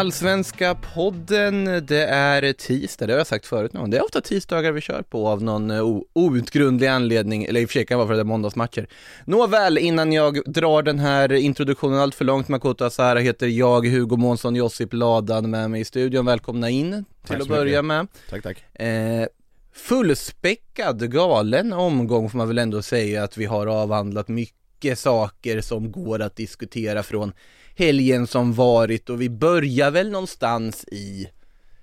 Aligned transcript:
Allsvenska 0.00 0.74
podden, 0.74 1.64
det 1.64 2.04
är 2.06 2.52
tisdag, 2.52 3.06
det 3.06 3.12
har 3.12 3.18
jag 3.18 3.26
sagt 3.26 3.46
förut 3.46 3.72
nu. 3.72 3.80
Det 3.86 3.96
är 3.96 4.04
ofta 4.04 4.20
tisdagar 4.20 4.72
vi 4.72 4.80
kör 4.80 5.02
på 5.02 5.28
av 5.28 5.42
någon 5.42 5.70
eh, 5.70 5.84
outgrundlig 6.12 6.86
anledning, 6.86 7.44
eller 7.44 7.60
i 7.60 7.64
och 7.64 7.68
för 7.68 7.72
sig 7.72 7.86
kan 7.86 7.94
det 7.94 7.96
vara 7.96 8.06
för 8.06 8.14
att 8.14 8.18
det 8.18 8.22
är 8.22 8.24
måndagsmatcher. 8.24 8.88
Nåväl, 9.24 9.78
innan 9.78 10.12
jag 10.12 10.52
drar 10.52 10.82
den 10.82 10.98
här 10.98 11.32
introduktionen 11.32 12.00
allt 12.00 12.14
för 12.14 12.24
långt, 12.24 12.48
Makoto 12.48 12.84
Asara 12.84 13.18
heter 13.18 13.46
jag, 13.46 13.86
Hugo 13.86 14.16
Månsson, 14.16 14.56
Josip 14.56 14.92
Ladan 14.92 15.50
med 15.50 15.70
mig 15.70 15.80
i 15.80 15.84
studion. 15.84 16.26
Välkomna 16.26 16.70
in 16.70 17.04
till 17.26 17.42
att 17.42 17.48
börja 17.48 17.82
mycket. 17.82 17.84
med. 17.84 18.06
Tack, 18.30 18.42
tack. 18.42 18.80
Eh, 18.82 19.26
fullspäckad, 19.74 21.12
galen 21.12 21.72
omgång 21.72 22.30
får 22.30 22.38
man 22.38 22.48
väl 22.48 22.58
ändå 22.58 22.82
säga 22.82 23.24
att 23.24 23.36
vi 23.36 23.44
har 23.44 23.66
avhandlat 23.66 24.28
mycket 24.28 24.98
saker 24.98 25.60
som 25.60 25.92
går 25.92 26.20
att 26.20 26.36
diskutera 26.36 27.02
från 27.02 27.32
helgen 27.80 28.26
som 28.26 28.52
varit 28.52 29.10
och 29.10 29.20
vi 29.20 29.28
börjar 29.28 29.90
väl 29.90 30.10
någonstans 30.10 30.84
i 30.84 31.28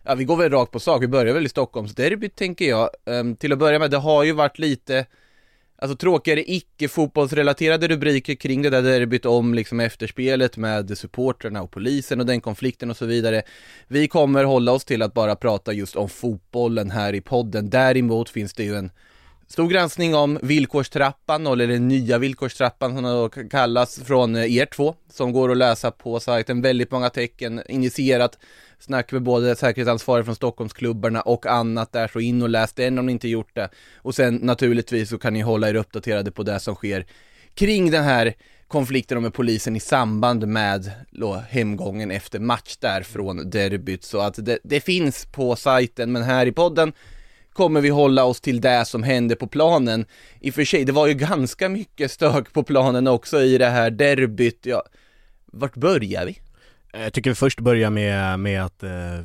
Ja 0.03 0.15
vi 0.15 0.23
går 0.23 0.37
väl 0.37 0.51
rakt 0.51 0.71
på 0.71 0.79
sak, 0.79 1.03
vi 1.03 1.07
börjar 1.07 1.33
väl 1.33 1.45
i 1.45 1.49
Stockholmsderbyt 1.49 2.35
tänker 2.35 2.69
jag. 2.69 2.89
Um, 3.05 3.35
till 3.35 3.53
att 3.53 3.59
börja 3.59 3.79
med, 3.79 3.91
det 3.91 3.97
har 3.97 4.23
ju 4.23 4.31
varit 4.31 4.59
lite 4.59 5.05
Alltså 5.79 5.97
tråkigare 5.97 6.51
icke-fotbollsrelaterade 6.51 7.87
rubriker 7.87 8.35
kring 8.35 8.61
det 8.61 8.69
där 8.69 8.81
derbyt 8.81 9.25
om 9.25 9.53
liksom 9.53 9.79
efterspelet 9.79 10.57
med 10.57 10.97
supportrarna 10.97 11.61
och 11.61 11.71
polisen 11.71 12.19
och 12.19 12.25
den 12.25 12.41
konflikten 12.41 12.89
och 12.89 12.97
så 12.97 13.05
vidare. 13.05 13.41
Vi 13.87 14.07
kommer 14.07 14.43
hålla 14.43 14.71
oss 14.71 14.85
till 14.85 15.01
att 15.01 15.13
bara 15.13 15.35
prata 15.35 15.73
just 15.73 15.95
om 15.95 16.09
fotbollen 16.09 16.91
här 16.91 17.15
i 17.15 17.21
podden. 17.21 17.69
Däremot 17.69 18.29
finns 18.29 18.53
det 18.53 18.63
ju 18.63 18.75
en 18.75 18.91
stor 19.47 19.67
granskning 19.67 20.15
om 20.15 20.39
villkorstrappan, 20.41 21.47
eller 21.47 21.67
den 21.67 21.87
nya 21.87 22.17
villkorstrappan 22.17 22.95
som 22.95 23.03
den 23.03 23.13
då 23.13 23.29
kallas 23.29 23.99
från 23.99 24.35
eh, 24.35 24.55
er 24.55 24.65
två, 24.65 24.95
som 25.09 25.31
går 25.31 25.51
att 25.51 25.57
läsa 25.57 25.91
på 25.91 26.19
sajten. 26.19 26.61
Väldigt 26.61 26.91
många 26.91 27.09
tecken, 27.09 27.61
initierat 27.69 28.37
snack 28.79 29.11
med 29.11 29.23
både 29.23 29.55
säkerhetsansvarig 29.55 30.25
från 30.25 30.35
Stockholmsklubbarna 30.35 31.21
och 31.21 31.45
annat 31.45 31.91
där, 31.91 32.07
så 32.07 32.19
in 32.19 32.41
och 32.41 32.49
läs 32.49 32.73
den 32.73 32.99
om 32.99 33.05
ni 33.05 33.11
inte 33.11 33.27
gjort 33.27 33.55
det. 33.55 33.69
Och 33.95 34.15
sen 34.15 34.35
naturligtvis 34.35 35.09
så 35.09 35.17
kan 35.17 35.33
ni 35.33 35.41
hålla 35.41 35.69
er 35.69 35.75
uppdaterade 35.75 36.31
på 36.31 36.43
det 36.43 36.59
som 36.59 36.75
sker 36.75 37.05
kring 37.53 37.91
den 37.91 38.03
här 38.03 38.33
konflikten 38.67 39.21
med 39.21 39.33
polisen 39.33 39.75
i 39.75 39.79
samband 39.79 40.47
med 40.47 40.91
då, 41.11 41.43
hemgången 41.49 42.11
efter 42.11 42.39
match 42.39 42.77
där 42.79 43.01
från 43.01 43.49
derbyt. 43.49 44.03
Så 44.03 44.19
att 44.19 44.45
det, 44.45 44.59
det 44.63 44.79
finns 44.79 45.25
på 45.25 45.55
sajten, 45.55 46.11
men 46.11 46.23
här 46.23 46.45
i 46.45 46.51
podden 46.51 46.93
kommer 47.57 47.81
vi 47.81 47.89
hålla 47.89 48.23
oss 48.23 48.41
till 48.41 48.61
det 48.61 48.85
som 48.85 49.03
hände 49.03 49.35
på 49.35 49.47
planen. 49.47 50.05
I 50.39 50.49
och 50.49 50.53
för 50.53 50.65
sig, 50.65 50.85
det 50.85 50.91
var 50.91 51.07
ju 51.07 51.13
ganska 51.13 51.69
mycket 51.69 52.11
stök 52.11 52.53
på 52.53 52.63
planen 52.63 53.07
också 53.07 53.41
i 53.41 53.57
det 53.57 53.69
här 53.69 53.89
derbyt. 53.89 54.65
Ja, 54.65 54.83
vart 55.45 55.75
börjar 55.75 56.25
vi? 56.25 56.39
Eh, 56.93 57.03
jag 57.03 57.13
tycker 57.13 57.29
vi 57.29 57.35
först 57.35 57.59
börjar 57.59 57.89
med, 57.89 58.39
med 58.39 58.65
att 58.65 58.83
eh, 58.83 59.19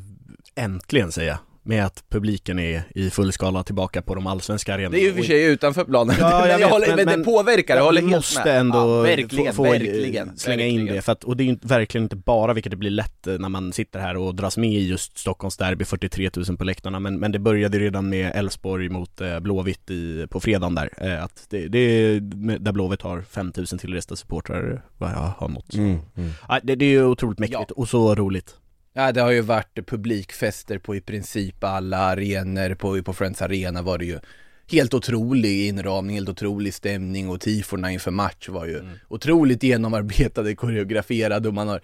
äntligen 0.55 1.13
säga 1.13 1.39
med 1.65 1.87
att 1.87 2.05
publiken 2.09 2.59
är 2.59 2.83
i 2.95 3.11
full 3.11 3.33
skala 3.33 3.63
tillbaka 3.63 4.03
på 4.03 4.15
de 4.15 4.27
allsvenska 4.27 4.75
arenorna. 4.75 4.91
Det 4.97 5.01
är 5.01 5.05
ju 5.05 5.15
för 5.15 5.23
sig 5.23 5.45
utanför 5.45 5.85
planen, 5.85 6.17
Ja, 6.21 6.49
jag 6.49 6.59
vet, 6.59 6.71
håller, 6.71 6.97
men, 6.97 7.05
men- 7.07 7.19
det 7.19 7.25
påverkar, 7.25 7.77
jag 7.77 7.85
håller 7.85 8.01
helt 8.01 8.13
måste 8.15 8.45
med. 8.45 8.61
ändå 8.61 8.79
ja, 8.79 9.01
verkligen, 9.03 9.47
få, 9.55 9.65
få 9.65 9.71
verkligen, 9.73 10.37
slänga 10.37 10.67
in 10.67 10.77
verkligen. 10.77 10.97
det 10.97 11.03
för 11.03 11.13
att, 11.13 11.25
och 11.25 11.37
det 11.37 11.43
är 11.45 11.47
ju 11.47 11.57
verkligen 11.63 12.03
inte 12.03 12.17
bara 12.17 12.53
vilket 12.55 12.71
det 12.71 12.77
blir 12.77 12.91
lätt 12.91 13.27
eh, 13.27 13.35
när 13.39 13.49
man 13.49 13.73
sitter 13.73 13.99
här 14.01 14.17
och 14.17 14.35
dras 14.35 14.57
med 14.57 14.71
i 14.73 14.87
just 14.89 15.19
Stockholms 15.19 15.57
derby, 15.57 15.85
43 15.85 16.31
000 16.49 16.57
på 16.57 16.65
läktarna 16.65 17.01
men, 17.01 17.19
men 17.19 17.33
det 17.33 17.39
började 17.39 17.79
redan 17.79 18.09
med 18.09 18.33
Elfsborg 18.35 18.89
mot 18.89 19.21
eh, 19.21 19.41
Blåvitt 19.41 19.91
i, 19.91 20.27
på 20.31 20.41
fredagen 20.41 20.75
där, 20.75 20.91
eh, 20.97 21.25
att 21.25 21.47
det, 21.51 21.69
det 21.69 21.79
är 21.79 22.21
där 22.59 22.73
Blåvitt 22.73 23.03
har 23.03 23.23
5 23.23 23.53
000 23.57 23.67
tillresta 23.67 24.17
supportrar 24.17 24.83
vad 24.99 25.11
jag 25.11 25.33
har 25.39 25.49
nått. 25.49 25.75
Mm, 25.75 25.99
Ja, 26.49 26.61
det, 26.63 26.75
det 26.75 26.85
är 26.85 26.91
ju 26.91 27.05
otroligt 27.05 27.39
mäktigt 27.39 27.71
och 27.71 27.89
så 27.89 28.15
roligt. 28.15 28.55
Ja 28.93 29.13
det 29.13 29.21
har 29.21 29.31
ju 29.31 29.41
varit 29.41 29.87
publikfester 29.87 30.79
på 30.79 30.97
i 30.97 31.01
princip 31.01 31.65
alla 31.65 31.99
arenor, 31.99 32.75
på, 32.75 33.03
på 33.03 33.13
Friends 33.13 33.43
Arena 33.43 33.83
var 33.83 33.99
det 33.99 34.05
ju 34.05 34.19
helt 34.73 34.95
otrolig 34.95 35.69
inramning, 35.69 36.17
helt 36.17 36.29
otrolig 36.29 36.75
stämning 36.75 37.29
och 37.29 37.41
tifona 37.41 37.91
inför 37.91 38.11
match 38.11 38.49
var 38.49 38.67
ju 38.67 38.83
otroligt 39.09 39.63
genomarbetade, 39.63 40.55
koreograferade 40.55 41.49
och 41.49 41.55
man 41.55 41.69
har, 41.69 41.81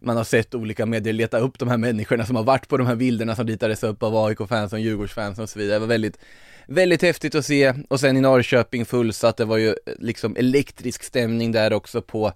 man 0.00 0.16
har 0.16 0.24
sett 0.24 0.54
olika 0.54 0.86
medier 0.86 1.12
leta 1.12 1.38
upp 1.38 1.58
de 1.58 1.68
här 1.68 1.76
människorna 1.76 2.26
som 2.26 2.36
har 2.36 2.44
varit 2.44 2.68
på 2.68 2.76
de 2.76 2.86
här 2.86 2.96
bilderna 2.96 3.36
som 3.36 3.46
ritades 3.46 3.82
upp 3.82 4.02
av 4.02 4.16
AIK-fans 4.16 4.72
och 4.72 4.80
Djurgårdsfans 4.80 5.38
och 5.38 5.48
så 5.48 5.58
vidare. 5.58 5.74
Det 5.74 5.80
var 5.80 5.86
väldigt, 5.86 6.18
väldigt 6.66 7.02
häftigt 7.02 7.34
att 7.34 7.46
se. 7.46 7.74
Och 7.88 8.00
sen 8.00 8.16
i 8.16 8.20
Norrköping 8.20 8.84
fullsatt, 8.84 9.36
det 9.36 9.44
var 9.44 9.56
ju 9.56 9.74
liksom 9.98 10.36
elektrisk 10.36 11.02
stämning 11.02 11.52
där 11.52 11.72
också 11.72 12.02
på 12.02 12.32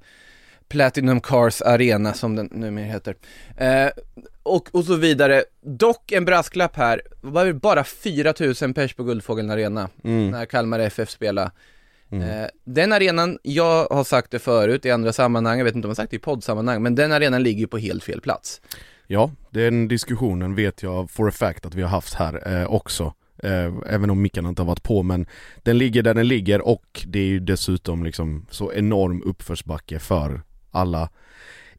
Platinum 0.69 1.21
Cars 1.21 1.62
Arena 1.62 2.12
som 2.12 2.37
den 2.37 2.49
numera 2.53 2.84
heter. 2.84 3.15
Eh, 3.56 3.91
och, 4.43 4.69
och 4.72 4.84
så 4.84 4.97
vidare. 4.97 5.44
Dock 5.62 6.12
en 6.12 6.25
brasklapp 6.25 6.77
här, 6.77 7.03
det 7.22 7.28
var 7.28 7.53
bara 7.53 7.84
4000 7.84 8.75
pers 8.75 8.94
på 8.94 9.04
Guldfågeln 9.04 9.50
Arena 9.50 9.88
när 10.03 10.47
Kalmar 10.47 10.78
FF 10.78 11.10
spelade. 11.10 11.50
Eh, 12.10 12.49
den 12.65 12.93
arenan, 12.93 13.38
jag 13.43 13.87
har 13.87 14.04
sagt 14.04 14.31
det 14.31 14.38
förut 14.38 14.87
i 14.87 14.91
andra 14.91 15.12
sammanhang, 15.12 15.59
jag 15.59 15.65
vet 15.65 15.75
inte 15.75 15.87
om 15.87 15.91
jag 15.91 15.97
har 15.97 16.03
sagt 16.03 16.10
det 16.10 16.16
i 16.16 16.21
poddsammanhang, 16.21 16.83
men 16.83 16.94
den 16.94 17.12
arenan 17.12 17.43
ligger 17.43 17.60
ju 17.60 17.66
på 17.66 17.78
helt 17.78 18.04
fel 18.04 18.21
plats. 18.21 18.60
Ja, 19.06 19.31
den 19.50 19.88
diskussionen 19.88 20.54
vet 20.54 20.83
jag 20.83 21.10
for 21.10 21.28
a 21.28 21.33
fact 21.33 21.66
att 21.66 21.75
vi 21.75 21.83
har 21.83 21.88
haft 21.88 22.15
här 22.15 22.60
eh, 22.60 22.66
också. 22.66 23.15
Eh, 23.43 23.72
även 23.87 24.10
om 24.10 24.22
mickarna 24.22 24.48
inte 24.48 24.62
har 24.62 24.66
varit 24.66 24.83
på 24.83 25.03
men 25.03 25.27
den 25.62 25.78
ligger 25.78 26.03
där 26.03 26.15
den 26.15 26.28
ligger 26.28 26.60
och 26.60 27.04
det 27.06 27.19
är 27.19 27.27
ju 27.27 27.41
dessutom 27.41 28.04
liksom 28.04 28.47
så 28.50 28.72
enorm 28.72 29.22
uppförsbacke 29.22 29.98
för 29.98 30.43
alla 30.76 31.09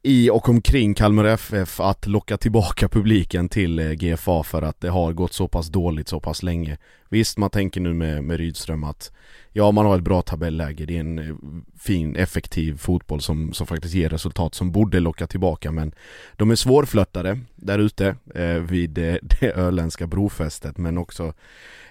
i 0.02 0.30
och 0.30 0.48
omkring 0.48 0.94
Kalmar 0.94 1.24
FF 1.24 1.80
att 1.80 2.06
locka 2.06 2.36
tillbaka 2.36 2.88
publiken 2.88 3.48
till 3.48 3.78
eh, 3.78 3.90
GFA 3.90 4.42
för 4.42 4.62
att 4.62 4.80
det 4.80 4.88
har 4.88 5.12
gått 5.12 5.32
så 5.32 5.48
pass 5.48 5.68
dåligt 5.68 6.08
så 6.08 6.20
pass 6.20 6.42
länge. 6.42 6.78
Visst, 7.08 7.38
man 7.38 7.50
tänker 7.50 7.80
nu 7.80 7.94
med, 7.94 8.24
med 8.24 8.36
Rydström 8.36 8.84
att 8.84 9.12
ja, 9.52 9.70
man 9.70 9.86
har 9.86 9.96
ett 9.96 10.04
bra 10.04 10.22
tabelläge, 10.22 10.86
det 10.86 10.96
är 10.96 11.00
en 11.00 11.18
eh, 11.18 11.34
fin, 11.78 12.16
effektiv 12.16 12.78
fotboll 12.78 13.20
som, 13.20 13.52
som 13.52 13.66
faktiskt 13.66 13.94
ger 13.94 14.08
resultat 14.08 14.54
som 14.54 14.72
borde 14.72 15.00
locka 15.00 15.26
tillbaka 15.26 15.72
men 15.72 15.94
de 16.36 16.50
är 16.50 16.54
svårflörtade 16.56 17.38
där 17.56 17.78
ute 17.78 18.16
eh, 18.34 18.54
vid 18.54 18.98
eh, 18.98 19.14
det 19.40 19.52
öländska 19.52 20.06
brofästet 20.06 20.78
men 20.78 20.98
också 20.98 21.34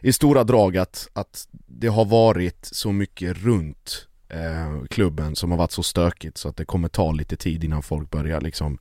i 0.02 0.14
stora 0.14 0.44
drag 0.44 0.78
att, 0.78 1.10
att 1.14 1.48
det 1.52 1.88
har 1.88 2.06
varit 2.06 2.66
så 2.72 2.92
mycket 2.92 3.38
runt 3.38 4.08
eh, 4.30 4.86
klubben 4.90 5.36
som 5.36 5.52
har 5.52 5.58
varit 5.58 5.72
så 5.72 5.84
stökigt 5.84 6.38
så 6.38 6.50
att 6.50 6.58
det 6.58 6.66
kommer 6.66 6.88
ta 6.88 7.12
lite 7.12 7.36
tid 7.36 7.64
innan 7.64 7.84
folk 7.84 8.12
börjar 8.12 8.42
liksom 8.42 8.78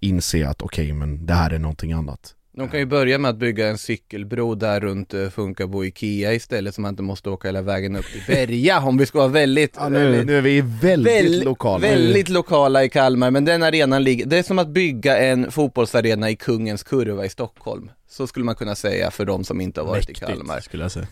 inse 0.00 0.48
att 0.48 0.62
okej 0.62 0.92
men 0.92 1.26
det 1.26 1.34
här 1.34 1.50
är 1.50 1.58
någonting 1.58 1.92
annat. 1.92 2.32
De 2.56 2.68
kan 2.68 2.80
ju 2.80 2.86
börja 2.86 3.18
med 3.18 3.28
att 3.28 3.36
bygga 3.36 3.68
en 3.68 3.78
cykelbro 3.78 4.54
där 4.54 4.80
runt 4.80 5.14
uh, 5.14 5.28
Funkabo 5.28 5.84
Ikea 5.84 6.32
istället 6.34 6.74
så 6.74 6.80
man 6.80 6.88
inte 6.88 7.02
måste 7.02 7.30
åka 7.30 7.48
hela 7.48 7.62
vägen 7.62 7.96
upp 7.96 8.04
till 8.12 8.22
Berga 8.26 8.80
om 8.80 8.98
vi 8.98 9.06
ska 9.06 9.18
vara 9.18 9.28
väldigt, 9.28 9.76
Ja, 9.78 9.88
nu, 9.88 10.24
nu 10.24 10.38
är 10.38 10.42
vi 10.42 10.60
väldigt 10.60 11.12
Väl- 11.14 11.44
lokala. 11.44 11.88
Väldigt 11.88 12.28
lokala 12.28 12.84
i 12.84 12.88
Kalmar, 12.88 13.30
men 13.30 13.44
den 13.44 13.62
arenan 13.62 14.04
ligger, 14.04 14.26
det 14.26 14.38
är 14.38 14.42
som 14.42 14.58
att 14.58 14.68
bygga 14.68 15.18
en 15.18 15.50
fotbollsarena 15.50 16.30
i 16.30 16.36
Kungens 16.36 16.82
Kurva 16.82 17.24
i 17.24 17.28
Stockholm. 17.28 17.90
Så 18.16 18.26
skulle 18.26 18.44
man 18.44 18.54
kunna 18.54 18.74
säga 18.74 19.10
för 19.10 19.24
de 19.24 19.44
som 19.44 19.60
inte 19.60 19.80
har 19.80 19.88
varit 19.88 20.10
i 20.10 20.14
Kalmar. 20.14 20.60
skulle 20.60 20.84
jag 20.84 20.92
säga. 20.92 21.06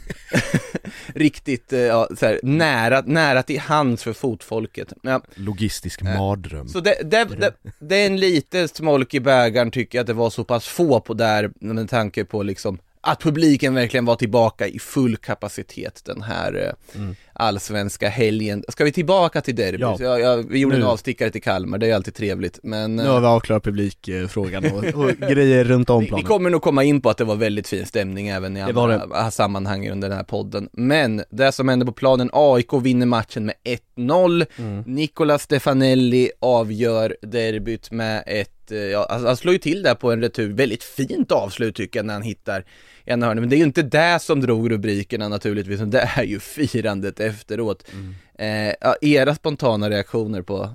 Riktigt, 1.07 1.73
eh, 1.73 1.81
ja, 1.81 2.09
så 2.19 2.27
här, 2.27 2.41
nära, 2.43 3.01
nära 3.07 3.43
till 3.43 3.61
hands 3.61 4.03
för 4.03 4.13
fotfolket. 4.13 4.93
Ja. 5.03 5.21
Logistisk 5.35 6.03
Äh, 6.03 6.19
mardröm. 6.19 6.69
Så 6.69 6.81
det, 6.81 6.97
det, 7.05 7.25
det, 7.25 7.53
det 7.79 7.97
är 7.97 8.07
en 8.07 8.17
lite 8.17 8.69
smolk 8.69 9.15
i 9.15 9.21
bägaren 9.21 9.71
tycker 9.71 9.99
jag 9.99 10.03
att 10.03 10.07
det 10.07 10.13
var 10.13 10.31
så 10.31 10.45
pass 10.45 10.67
få 10.67 11.01
på 11.01 11.15
där 11.15 11.51
med 11.61 11.91
tanke 11.91 12.25
på 12.25 12.43
liksom 12.43 12.79
att 13.01 13.23
publiken 13.23 13.75
verkligen 13.75 14.05
var 14.05 14.17
tillbaka 14.17 14.67
i 14.67 14.79
full 14.79 15.17
kapacitet 15.17 16.03
den 16.05 16.23
här 16.23 16.77
eh, 16.95 17.01
allsvenska 17.35 18.09
helgen. 18.09 18.65
Ska 18.69 18.85
vi 18.85 18.93
tillbaka 18.93 19.41
till 19.41 19.57
derbyt? 19.57 19.81
Ja. 19.81 19.97
Ja. 20.01 20.19
Jag, 20.19 20.51
vi 20.51 20.59
gjorde 20.59 20.77
Nu. 20.77 20.83
en 20.83 20.89
avstickare 20.89 21.31
till 21.31 21.43
Kalmar, 21.43 21.79
det 21.79 21.91
är 21.91 21.95
alltid 21.95 22.15
trevligt, 22.15 22.59
men 22.63 22.97
Nu 22.97 23.03
eh, 23.03 23.13
har 23.13 23.21
vi 23.21 23.27
avklarat 23.27 23.63
publikfrågan 23.65 24.65
och, 24.65 24.85
och 24.85 25.11
grejer 25.31 25.65
runt 25.65 25.91
om 25.91 26.01
vi, 26.01 26.05
vi 26.05 26.09
planen. 26.09 26.27
kommer 26.27 26.51
nog 26.51 26.63
komma 26.63 26.85
in 26.85 27.01
på 27.01 27.11
att 27.11 27.19
det 27.19 27.25
var 27.25 27.37
väldigt 27.37 27.69
fin 27.69 27.87
stämning 27.87 28.29
även 28.29 28.57
i 28.57 28.61
Det 28.73 28.81
andra 28.81 29.31
sammanhang 29.31 29.91
under 29.91 30.09
den 30.09 30.17
här 30.17 30.25
podden. 30.25 30.69
Men 30.73 31.23
det 31.31 31.53
som 31.53 31.69
hände 31.69 31.87
på 31.87 31.93
planen, 31.93 32.31
AIK 32.33 32.73
vinner 32.83 33.07
matchen 33.07 33.47
med 33.47 33.55
1-0. 33.97 34.47
Mm. 34.57 34.83
Nicola 34.87 35.39
Stefanelli 35.39 36.31
avgör 36.41 37.17
derbyt 37.23 37.91
med 37.91 38.23
ett, 38.27 38.73
eh, 38.73 38.79
ja, 38.79 39.07
han 39.11 39.37
slår 39.37 39.53
ju 39.53 39.59
till 39.59 39.83
där 39.83 39.95
på 39.95 40.13
en 40.13 40.21
retur, 40.23 40.53
väldigt 40.53 40.83
fint 40.85 41.33
avslut 41.33 41.77
tycker 41.77 41.99
jag 41.99 42.07
när 42.07 42.15
han 42.15 42.23
hittar 42.23 42.65
en 43.05 43.23
hörna. 43.23 43.41
Men 43.41 43.51
det 43.51 43.57
är 43.57 43.59
ju 43.59 43.65
inte 43.65 43.83
det 43.83 44.19
som 44.23 44.41
drog 44.41 44.71
rubrikerna 44.71 45.29
naturligtvis, 45.29 45.75
utan 45.75 45.91
det 45.91 46.11
är 46.17 46.23
ju 46.23 46.41
firandet 46.41 47.21
efteråt. 47.21 47.85
Mm. 47.93 48.15
Eh, 48.39 48.75
ja, 48.81 48.97
era 49.01 49.35
spontana 49.35 49.91
reaktioner 49.91 50.43
på, 50.43 50.71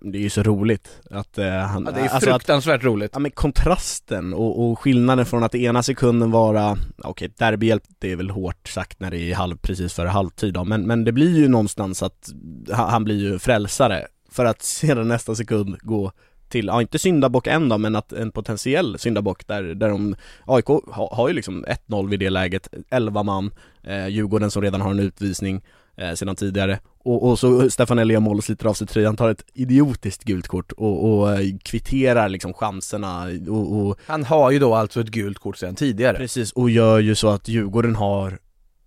Det 0.00 0.18
är 0.18 0.22
ju 0.22 0.30
så 0.30 0.42
roligt 0.42 1.00
att 1.10 1.38
eh, 1.38 1.48
han, 1.48 1.84
ja, 1.84 1.90
det 1.90 2.00
är 2.00 2.02
alltså 2.02 2.16
att, 2.16 2.34
fruktansvärt 2.34 2.84
roligt. 2.84 3.10
ja 3.12 3.18
men 3.18 3.30
kontrasten 3.30 4.34
och, 4.34 4.64
och 4.64 4.78
skillnaden 4.78 5.26
från 5.26 5.44
att 5.44 5.54
ena 5.54 5.82
sekunden 5.82 6.30
vara, 6.30 6.78
okej 6.98 7.32
derbyhjälp 7.38 7.82
det 7.98 8.12
är 8.12 8.16
väl 8.16 8.30
hårt 8.30 8.68
sagt 8.68 9.00
när 9.00 9.10
det 9.10 9.18
är 9.18 9.34
halv, 9.34 9.56
precis 9.56 9.94
före 9.94 10.08
halvtid 10.08 10.54
då, 10.54 10.64
men, 10.64 10.82
men 10.86 11.04
det 11.04 11.12
blir 11.12 11.38
ju 11.38 11.48
någonstans 11.48 12.02
att 12.02 12.28
han 12.72 13.04
blir 13.04 13.16
ju 13.16 13.38
frälsare 13.38 14.06
för 14.30 14.44
att 14.44 14.62
sedan 14.80 15.08
nästa 15.08 15.34
sekund 15.34 15.76
gå 15.80 16.12
till, 16.48 16.66
ja 16.66 16.80
inte 16.80 16.98
syndabock 16.98 17.46
än 17.46 17.68
då, 17.68 17.78
men 17.78 17.96
att 17.96 18.12
en 18.12 18.30
potentiell 18.30 18.98
syndabock 18.98 19.46
där, 19.46 19.62
där 19.62 19.88
de, 19.88 20.16
AIK 20.44 20.66
har, 20.66 21.14
har 21.14 21.28
ju 21.28 21.34
liksom 21.34 21.64
1-0 21.88 22.08
vid 22.08 22.20
det 22.20 22.30
läget, 22.30 22.68
11 22.90 23.22
man, 23.22 23.50
eh, 23.82 24.08
Djurgården 24.08 24.50
som 24.50 24.62
redan 24.62 24.80
har 24.80 24.90
en 24.90 25.00
utvisning 25.00 25.64
eh, 25.96 26.12
sedan 26.14 26.36
tidigare 26.36 26.78
och, 27.06 27.30
och 27.30 27.38
så 27.38 27.70
Stefanelli 27.70 28.14
gör 28.14 28.20
mål 28.20 28.36
och 28.36 28.44
sliter 28.44 28.66
av 28.66 28.74
sig 28.74 28.86
tröjan, 28.86 29.16
tar 29.16 29.30
ett 29.30 29.44
idiotiskt 29.54 30.24
gult 30.24 30.48
kort 30.48 30.72
och, 30.72 31.18
och 31.18 31.32
eh, 31.32 31.56
kvitterar 31.62 32.28
liksom 32.28 32.54
chanserna 32.54 33.26
och, 33.48 33.76
och 33.76 33.98
Han 34.06 34.24
har 34.24 34.50
ju 34.50 34.58
då 34.58 34.74
alltså 34.74 35.00
ett 35.00 35.08
gult 35.08 35.38
kort 35.38 35.56
sedan 35.56 35.74
tidigare. 35.74 36.16
Precis, 36.16 36.52
och 36.52 36.70
gör 36.70 36.98
ju 36.98 37.14
så 37.14 37.28
att 37.28 37.48
Djurgården 37.48 37.96
har 37.96 38.38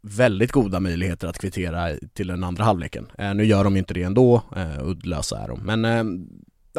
väldigt 0.02 0.52
goda 0.52 0.80
möjligheter 0.80 1.28
att 1.28 1.38
kvittera 1.38 1.90
till 2.14 2.28
den 2.28 2.44
andra 2.44 2.64
halvleken. 2.64 3.08
Eh, 3.18 3.34
nu 3.34 3.46
gör 3.46 3.64
de 3.64 3.74
ju 3.74 3.80
inte 3.80 3.94
det 3.94 4.04
ändå, 4.04 4.42
eh, 4.56 4.88
uddlösa 4.88 5.38
är 5.38 5.48
de, 5.48 5.60
men 5.60 5.86
eh, 5.86 6.04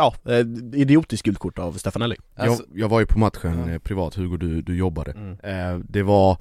ja, 0.00 0.32
eh, 0.32 0.46
idiotiskt 0.80 1.24
gult 1.26 1.38
kort 1.38 1.58
av 1.58 1.72
Stefanelli. 1.72 2.16
Alltså, 2.36 2.64
jag, 2.72 2.80
jag 2.80 2.88
var 2.88 3.00
ju 3.00 3.06
på 3.06 3.18
matchen 3.18 3.64
Ja. 3.66 3.72
eh, 3.72 3.78
privat, 3.78 4.14
Hugo 4.14 4.36
du, 4.36 4.62
du 4.62 4.76
jobbade 4.76 5.10
Mm. 5.10 5.36
eh, 5.42 5.78
Det 5.88 6.02
var 6.02 6.36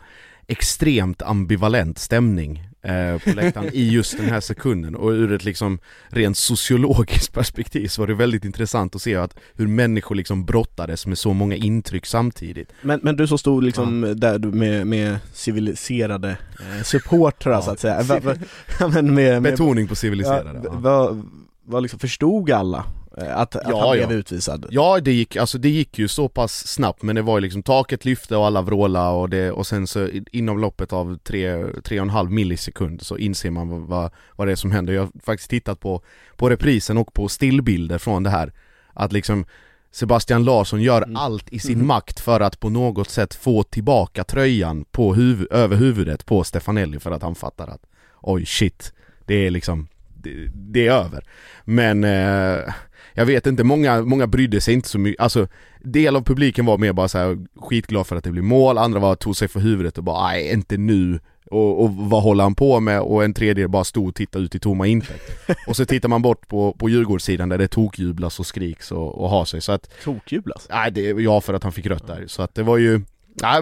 extremt 0.48 1.22
ambivalent 1.22 1.98
stämning 2.00 2.68
eh, 2.82 3.18
på 3.24 3.30
läktaren 3.36 3.70
i 3.74 3.90
just 3.90 4.18
den 4.18 4.26
här 4.30 4.40
sekunden 4.40 4.96
och 4.96 5.10
ur 5.10 5.32
ett 5.34 5.44
liksom 5.46 5.80
rent 6.08 6.38
sociologiskt 6.38 7.34
perspektiv 7.40 7.88
så 7.88 8.02
var 8.02 8.08
det 8.08 8.14
väldigt 8.14 8.46
intressant 8.46 8.96
att 8.96 9.02
se 9.02 9.16
att 9.16 9.36
hur 9.56 9.68
människor 9.68 10.16
liksom 10.16 10.46
brottades 10.46 11.06
med 11.08 11.18
så 11.18 11.34
många 11.34 11.56
intryck 11.56 12.06
samtidigt 12.06 12.72
Men, 12.82 13.00
men 13.04 13.16
du 13.16 13.28
som 13.28 13.38
stod 13.38 13.64
liksom 13.64 14.14
där 14.18 14.40
du 14.40 14.48
med, 14.52 14.88
med 14.88 15.18
civiliserade 15.34 16.30
eh, 16.60 16.84
supportrar 16.84 17.54
Ja. 17.54 17.62
så 17.62 17.72
att 17.72 17.80
säga, 17.80 18.02
va, 18.04 18.20
va, 18.24 18.36
ja, 18.80 18.88
men 18.88 19.14
med, 19.14 19.42
med, 19.42 19.52
Betoning 19.52 19.88
på 19.88 19.92
ja, 19.92 19.96
civiliserade 19.96 20.62
ja. 20.64 20.72
vad, 20.74 21.30
vad 21.66 21.82
liksom, 21.84 22.00
förstod 22.00 22.52
alla 22.52 22.86
att, 23.22 23.56
att 23.56 23.62
Ja, 23.70 23.88
han 23.88 24.00
ja. 24.00 24.08
blev 24.08 24.20
utvisad? 24.20 24.66
Ja 24.70 25.00
det 25.00 25.12
gick, 25.12 25.36
alltså 25.36 25.58
det 25.58 25.70
gick 25.70 26.00
ju 26.00 26.08
så 26.08 26.30
pass 26.30 26.68
snabbt 26.68 27.02
men 27.02 27.16
det 27.16 27.22
var 27.22 27.38
ju 27.38 27.42
liksom 27.42 27.64
taket 27.64 28.06
lyfte 28.06 28.36
och 28.36 28.46
alla 28.46 28.62
vråla 28.62 29.10
och, 29.12 29.30
det, 29.30 29.52
och 29.52 29.68
sen 29.68 29.88
så 29.88 30.10
inom 30.32 30.60
loppet 30.60 30.94
av 30.94 31.18
tre, 31.18 31.66
tre 31.84 32.00
och 32.00 32.04
en 32.06 32.10
halv 32.10 32.32
millisekund 32.32 33.02
så 33.02 33.18
inser 33.18 33.52
man 33.52 33.70
vad, 33.70 33.82
vad, 33.82 34.12
vad 34.36 34.48
det 34.48 34.52
är 34.52 34.56
som 34.56 34.72
händer. 34.72 34.94
Jag 34.94 35.02
har 35.02 35.12
faktiskt 35.24 35.50
tittat 35.50 35.80
på, 35.80 36.02
på 36.36 36.50
reprisen 36.50 36.98
och 36.98 37.14
på 37.14 37.28
stillbilder 37.28 37.98
från 37.98 38.24
det 38.24 38.30
här. 38.30 38.54
Att 38.94 39.12
liksom 39.14 39.46
Sebastian 39.92 40.44
Larsson 40.44 40.82
gör 40.82 41.02
Mm. 41.02 41.16
allt 41.16 41.50
i 41.50 41.60
sin 41.60 41.86
makt 41.86 42.20
för 42.20 42.40
att 42.40 42.60
på 42.60 42.70
något 42.70 43.10
sätt 43.10 43.34
få 43.34 43.64
tillbaka 43.64 44.24
tröjan 44.24 44.86
på 44.92 45.16
huv- 45.16 45.48
över 45.54 45.76
huvudet 45.76 46.26
på 46.26 46.44
Stefanelli 46.44 47.00
för 47.00 47.12
att 47.12 47.22
han 47.22 47.36
fattar 47.36 47.68
att 47.68 47.82
oj 48.22 48.46
shit, 48.46 48.94
det 49.26 49.34
är 49.48 49.52
liksom, 49.52 49.88
det, 50.18 50.48
det 50.54 50.88
är 50.88 50.92
över. 50.92 51.24
Men 51.66 52.04
eh, 52.04 52.74
jag 53.14 53.26
vet 53.26 53.48
inte, 53.48 53.64
många, 53.64 54.02
många 54.02 54.28
brydde 54.28 54.62
sig 54.62 54.74
inte 54.74 54.90
så 54.90 55.00
mycket, 55.00 55.22
alltså 55.22 55.48
del 55.82 56.16
av 56.16 56.22
publiken 56.24 56.66
var 56.66 56.78
mer 56.78 56.94
bara 56.94 57.08
så 57.08 57.18
här 57.18 57.38
skitglad 57.62 58.08
för 58.08 58.16
att 58.16 58.24
det 58.24 58.32
blir 58.32 58.42
mål, 58.42 58.78
andra 58.78 59.00
var 59.00 59.16
tog 59.16 59.36
sig 59.36 59.48
för 59.48 59.60
huvudet 59.60 59.98
och 59.98 60.04
bara 60.04 60.28
nej 60.28 60.54
inte 60.54 60.78
nu 60.78 61.20
och, 61.52 61.84
och 61.84 61.90
vad 61.96 62.24
håller 62.24 62.44
han 62.44 62.56
på 62.56 62.80
med? 62.80 63.02
Och 63.02 63.24
en 63.24 63.34
tredjedel 63.34 63.70
bara 63.70 63.84
stod 63.84 64.08
och 64.08 64.16
tittade 64.16 64.46
ut 64.46 64.56
i 64.56 64.60
tomma 64.60 64.88
intet. 64.88 65.22
Och 65.68 65.76
så 65.76 65.86
tittar 65.86 66.10
man 66.10 66.22
bort 66.22 66.48
på, 66.48 66.74
på 66.74 66.90
Djurgårdssidan 66.90 67.50
där 67.50 67.58
det 67.58 67.68
tokjublas 67.68 68.40
och 68.40 68.46
skriks 68.46 68.92
och, 68.92 69.22
och 69.22 69.30
har 69.30 69.46
sig 69.46 69.62
så 69.62 69.72
att 69.72 69.90
Tokjublas? 70.04 70.68
Nej 70.70 70.92
det 70.92 71.02
jag 71.02 71.44
för 71.44 71.54
att 71.54 71.64
han 71.64 71.72
fick 71.72 71.86
rött 71.86 72.08
där, 72.08 72.24
så 72.28 72.42
att 72.42 72.56
det 72.56 72.64
var 72.64 72.78
ju 72.78 73.02
ja, 73.42 73.62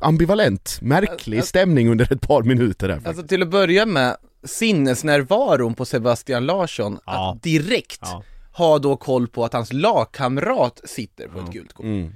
ambivalent, 0.00 0.78
märklig 0.82 1.38
Alltså- 1.38 1.48
stämning 1.48 1.88
under 1.88 2.12
ett 2.12 2.20
par 2.20 2.42
minuter 2.42 2.88
där 2.88 2.94
faktiskt. 2.94 3.08
Alltså 3.08 3.26
till 3.26 3.42
att 3.42 3.50
börja 3.50 3.86
med, 3.86 4.16
sinnesnärvaron 4.44 5.74
på 5.74 5.84
Sebastian 5.84 6.46
Larsson, 6.46 6.98
Ja. 7.06 7.32
att 7.32 7.42
direkt 7.42 8.00
Ja. 8.02 8.22
Ha 8.56 8.78
då 8.78 8.96
koll 8.96 9.28
på 9.28 9.44
att 9.44 9.52
hans 9.52 9.72
lagkamrat 9.72 10.80
sitter 10.84 11.28
på 11.28 11.40
ett 11.40 11.52
gult 11.52 11.72
kort. 11.72 11.84
Mm. 11.86 12.12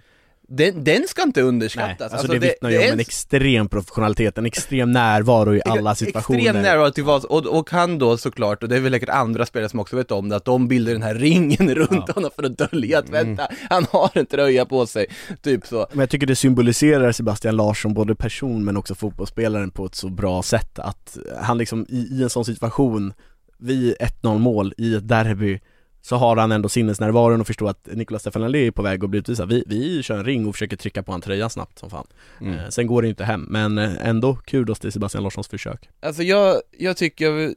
Den, 0.52 0.84
den 0.84 1.08
ska 1.08 1.22
inte 1.22 1.40
Nej, 1.40 1.48
underskattas. 1.48 2.12
alltså, 2.12 2.32
det 2.32 2.38
vittnar 2.38 2.70
ju 2.70 2.78
om 2.78 2.84
en 2.84 3.00
extrem 3.00 3.68
professionalitet, 3.68 4.38
en 4.38 4.46
extrem 4.46 4.92
närvaro 4.92 5.54
i 5.54 5.62
alla 5.64 5.94
situationer. 5.94 6.38
Extrem 6.38 6.62
närvaro 6.62 6.90
till 6.90 7.04
vad, 7.04 7.24
och, 7.24 7.46
och 7.46 7.70
han 7.70 7.98
då 7.98 8.16
såklart, 8.16 8.62
och 8.62 8.68
det 8.68 8.76
är 8.76 8.80
väl 8.80 8.92
säkert 8.92 9.08
andra 9.08 9.46
spelare 9.46 9.68
som 9.68 9.80
också 9.80 9.96
vet 9.96 10.10
om 10.10 10.28
det, 10.28 10.36
att 10.36 10.44
de 10.44 10.68
bildar 10.68 10.92
den 10.92 11.02
här 11.02 11.14
ringen 11.14 11.74
runt 11.74 12.10
honom 12.10 12.30
för 12.36 12.42
att 12.42 12.58
dölja 12.58 12.98
att 12.98 13.08
vänta, 13.08 13.48
han 13.70 13.86
har 13.90 14.10
en 14.14 14.26
tröja 14.26 14.66
på 14.66 14.86
sig, 14.86 15.06
typ 15.42 15.66
så. 15.66 15.86
Men 15.90 16.00
jag 16.00 16.10
tycker 16.10 16.26
det 16.26 16.36
symboliserar 16.36 17.12
Sebastian 17.12 17.56
Larsson, 17.56 17.94
både 17.94 18.14
person 18.14 18.64
men 18.64 18.76
också 18.76 18.94
fotbollsspelaren 18.94 19.70
på 19.70 19.86
ett 19.86 19.94
så 19.94 20.08
bra 20.08 20.42
sätt 20.42 20.78
att 20.78 21.18
han 21.40 21.58
liksom 21.58 21.86
i, 21.88 22.08
i 22.12 22.22
en 22.22 22.30
sån 22.30 22.44
situation, 22.44 23.12
vid 23.58 23.96
1-0 24.22 24.38
mål 24.38 24.74
i 24.78 24.94
ett 24.94 25.08
derby, 25.08 25.60
så 26.02 26.16
har 26.16 26.36
han 26.36 26.52
ändå 26.52 26.68
sinnesnärvaron 26.68 27.40
och 27.40 27.46
förstår 27.46 27.70
att 27.70 27.88
Nicolas 27.92 28.22
Stefanelli 28.22 28.66
är 28.66 28.70
på 28.70 28.82
väg 28.82 29.04
att 29.04 29.10
bli 29.10 29.18
utvisad. 29.18 29.48
Vi, 29.48 29.64
vi 29.66 30.02
kör 30.02 30.18
en 30.18 30.24
ring 30.24 30.46
och 30.46 30.54
försöker 30.54 30.76
trycka 30.76 31.02
på 31.02 31.12
en 31.12 31.20
tröja 31.20 31.48
snabbt 31.48 31.78
som 31.78 31.90
fan. 31.90 32.06
Mm. 32.40 32.54
Eh, 32.54 32.68
sen 32.68 32.86
går 32.86 33.02
det 33.02 33.08
inte 33.08 33.24
hem, 33.24 33.46
men 33.48 33.78
eh, 33.78 34.08
ändå 34.08 34.34
kudos 34.36 34.78
till 34.78 34.92
Sebastian 34.92 35.24
Larssons 35.24 35.48
försök. 35.48 35.88
Alltså 36.00 36.22
jag, 36.22 36.60
jag 36.78 36.96
tycker, 36.96 37.54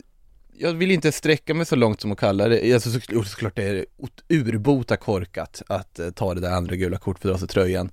jag 0.58 0.74
vill, 0.74 0.92
inte 0.92 1.12
sträcka 1.12 1.54
mig 1.54 1.66
så 1.66 1.76
långt 1.76 2.02
som 2.02 2.12
att 2.12 2.20
kalla 2.20 2.48
det, 2.48 2.74
alltså 2.74 2.92
så, 2.92 3.24
såklart 3.24 3.56
det 3.56 3.64
är 3.64 3.86
ot- 3.98 4.24
urbota 4.30 4.98
korkat 4.98 5.62
att 5.68 6.00
eh, 6.00 6.10
ta 6.10 6.34
det 6.34 6.42
där 6.42 6.52
andra 6.52 6.76
gula 6.76 6.98
kortet 6.98 7.22
för 7.22 7.30
att 7.30 7.34
dra 7.34 7.40
sig 7.40 7.48
tröjan. 7.48 7.92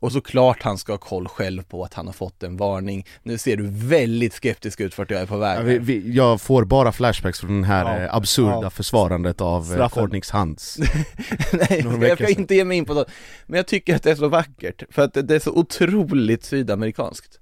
Och 0.00 0.12
såklart 0.12 0.62
han 0.62 0.78
ska 0.78 0.92
ha 0.92 0.98
koll 0.98 1.28
själv 1.28 1.62
på 1.62 1.84
att 1.84 1.94
han 1.94 2.06
har 2.06 2.12
fått 2.12 2.42
en 2.42 2.56
varning. 2.56 3.06
Nu 3.22 3.38
ser 3.38 3.56
du 3.56 3.66
väldigt 3.70 4.34
skeptisk 4.34 4.80
ut 4.80 4.94
för 4.94 5.02
att 5.02 5.10
jag 5.10 5.20
är 5.20 5.26
på 5.26 5.36
väg. 5.36 5.58
Ja, 5.58 5.62
vi, 5.62 5.78
vi, 5.78 6.12
jag 6.14 6.40
får 6.40 6.64
bara 6.64 6.92
flashbacks 6.92 7.40
från 7.40 7.50
den 7.54 7.64
här 7.64 7.98
Ja. 7.98 8.04
eh, 8.06 8.14
absurda 8.14 8.60
Ja. 8.62 8.70
försvarandet 8.70 9.40
av 9.40 9.62
eh, 9.62 9.68
Straffen. 9.68 10.02
Korniks 10.02 10.30
hands 10.30 10.78
Nej, 11.52 11.84
jag 12.00 12.18
ska 12.18 12.28
inte 12.28 12.54
ge 12.54 12.64
mig 12.64 12.78
in 12.78 12.84
på 12.84 12.94
det. 12.94 13.04
Men 13.46 13.56
jag 13.56 13.66
tycker 13.66 13.96
att 13.96 14.02
det 14.02 14.10
är 14.10 14.14
så 14.14 14.28
vackert, 14.28 14.82
för 14.90 15.02
att 15.02 15.14
det 15.14 15.22
det 15.22 15.34
är 15.34 15.38
så 15.38 15.52
otroligt 15.52 16.44
sydamerikanskt. 16.44 17.40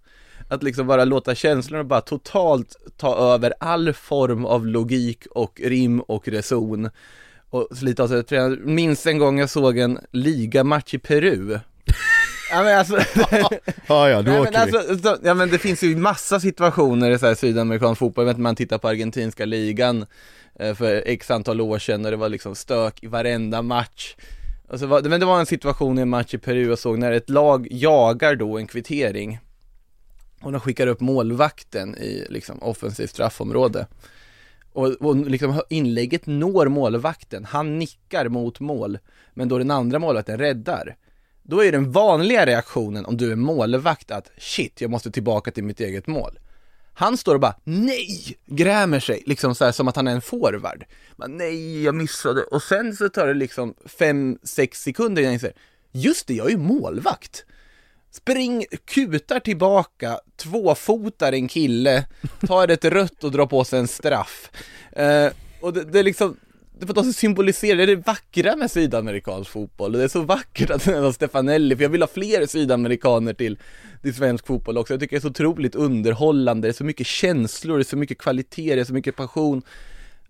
Att 0.48 0.62
liksom 0.62 0.86
bara 0.86 1.04
låta 1.04 1.34
känslorna 1.34 1.84
bara 1.84 2.00
totalt 2.00 2.76
ta 2.96 3.16
över 3.34 3.54
all 3.60 3.92
form 3.92 4.44
av 4.44 4.66
logik 4.66 5.26
och 5.30 5.60
rim 5.64 6.00
och 6.00 6.28
reson. 6.28 6.90
Och 7.50 7.68
slita 7.76 8.02
av 8.02 8.08
sig 8.08 8.24
tröjan. 8.24 8.58
Minns 8.74 9.06
en 9.06 9.18
gång 9.18 9.38
jag 9.38 9.50
såg 9.50 9.78
en 9.78 9.98
ligamatch 10.12 10.94
i 10.94 10.98
Peru. 10.98 11.58
Ja 12.50 12.62
men 12.62 12.78
alltså, 12.78 12.96
Ja 13.86 14.08
ja, 14.08 14.22
då 14.22 14.30
Nej, 14.30 14.40
åker 14.40 14.52
men 14.52 14.62
alltså, 14.62 14.98
så, 14.98 15.16
ja 15.22 15.34
men 15.34 15.50
det 15.50 15.58
finns 15.58 15.82
ju 15.82 15.96
massa 15.96 16.40
situationer 16.40 17.10
i 17.10 17.18
så 17.18 17.26
här 17.26 17.34
sydamerikansk 17.34 17.98
fotboll, 17.98 18.26
jag 18.26 18.34
vet 18.34 18.40
man 18.40 18.56
tittar 18.56 18.78
på 18.78 18.88
argentinska 18.88 19.44
ligan 19.44 20.06
eh, 20.58 20.74
för 20.74 21.02
x 21.06 21.30
antal 21.30 21.60
år 21.60 21.78
sedan 21.78 22.04
och 22.04 22.10
det 22.10 22.16
var 22.16 22.28
liksom 22.28 22.54
stök 22.54 23.02
i 23.02 23.06
varenda 23.06 23.62
match. 23.62 24.16
Och 24.68 24.78
så 24.78 24.86
var, 24.86 25.02
men 25.02 25.20
det 25.20 25.26
var 25.26 25.40
en 25.40 25.46
situation 25.46 25.98
i 25.98 26.02
en 26.02 26.08
match 26.08 26.34
i 26.34 26.38
Peru 26.38 26.72
och 26.72 26.78
såg 26.78 26.98
när 26.98 27.12
ett 27.12 27.30
lag 27.30 27.68
jagar 27.70 28.34
då 28.34 28.58
en 28.58 28.66
kvittering 28.66 29.38
och 30.40 30.52
de 30.52 30.60
skickar 30.60 30.86
upp 30.86 31.00
målvakten 31.00 31.94
i 31.98 32.26
liksom 32.28 32.62
offensivt 32.62 33.10
straffområde. 33.10 33.86
Och, 34.72 34.86
och 34.86 35.16
liksom 35.16 35.60
inlägget 35.68 36.26
når 36.26 36.66
målvakten, 36.66 37.44
han 37.44 37.78
nickar 37.78 38.28
mot 38.28 38.60
mål, 38.60 38.98
men 39.34 39.48
då 39.48 39.58
den 39.58 39.70
andra 39.70 39.98
målvakten 39.98 40.38
räddar. 40.38 40.96
Då 41.50 41.64
är 41.64 41.72
den 41.72 41.92
vanliga 41.92 42.46
reaktionen 42.46 43.06
om 43.06 43.16
du 43.16 43.32
är 43.32 43.36
målvakt 43.36 44.10
att 44.10 44.30
shit, 44.38 44.80
jag 44.80 44.90
måste 44.90 45.10
tillbaka 45.10 45.50
till 45.50 45.64
mitt 45.64 45.80
eget 45.80 46.06
mål. 46.06 46.38
Han 46.94 47.16
står 47.16 47.34
och 47.34 47.40
bara 47.40 47.54
nej, 47.64 48.36
grämer 48.46 49.00
sig, 49.00 49.22
liksom 49.26 49.54
så 49.54 49.64
här, 49.64 49.72
som 49.72 49.88
att 49.88 49.96
han 49.96 50.08
är 50.08 50.12
en 50.12 50.22
forward. 50.22 50.84
Men, 51.16 51.36
nej, 51.36 51.82
jag 51.82 51.94
missade. 51.94 52.42
Och 52.42 52.62
sen 52.62 52.96
så 52.96 53.08
tar 53.08 53.26
det 53.26 53.34
liksom 53.34 53.74
5-6 53.98 54.74
sekunder 54.74 55.22
innan 55.22 55.32
jag 55.32 55.36
inser, 55.36 55.52
just 55.92 56.26
det, 56.26 56.34
jag 56.34 56.46
är 56.46 56.50
ju 56.50 56.58
målvakt. 56.58 57.44
spring, 58.10 58.64
kutar 58.84 59.40
tillbaka, 59.40 60.20
tvåfotar 60.36 61.32
en 61.32 61.48
kille, 61.48 62.04
tar 62.46 62.68
ett 62.68 62.84
rött 62.84 63.24
och 63.24 63.32
drar 63.32 63.46
på 63.46 63.64
sig 63.64 63.78
en 63.78 63.88
straff. 63.88 64.50
Uh, 64.98 65.30
och 65.60 65.72
det, 65.72 65.84
det 65.84 65.98
är 65.98 66.04
liksom, 66.04 66.36
det 66.80 66.86
får 66.86 66.94
ta 66.94 67.04
symbolisera, 67.04 67.76
det 67.76 67.82
är 67.82 67.86
det 67.86 68.06
vackra 68.06 68.56
med 68.56 68.70
sydamerikansk 68.70 69.50
fotboll. 69.50 69.92
Och 69.92 69.98
det 69.98 70.04
är 70.04 70.08
så 70.08 70.22
vackert 70.22 70.70
att 70.70 70.84
den 70.84 71.12
Stefanelli, 71.12 71.76
för 71.76 71.82
jag 71.82 71.90
vill 71.90 72.02
ha 72.02 72.08
fler 72.08 72.46
sydamerikaner 72.46 73.34
till, 73.34 73.58
till 74.02 74.14
svensk 74.14 74.46
fotboll 74.46 74.78
också. 74.78 74.92
Jag 74.92 75.00
tycker 75.00 75.16
det 75.16 75.18
är 75.18 75.20
så 75.20 75.28
otroligt 75.28 75.74
underhållande, 75.74 76.68
det 76.68 76.70
är 76.70 76.76
så 76.76 76.84
mycket 76.84 77.06
känslor, 77.06 77.78
det 77.78 77.82
är 77.82 77.84
så 77.84 77.96
mycket 77.96 78.18
kvalitet, 78.18 78.74
det 78.74 78.80
är 78.80 78.84
så 78.84 78.92
mycket 78.92 79.16
passion. 79.16 79.62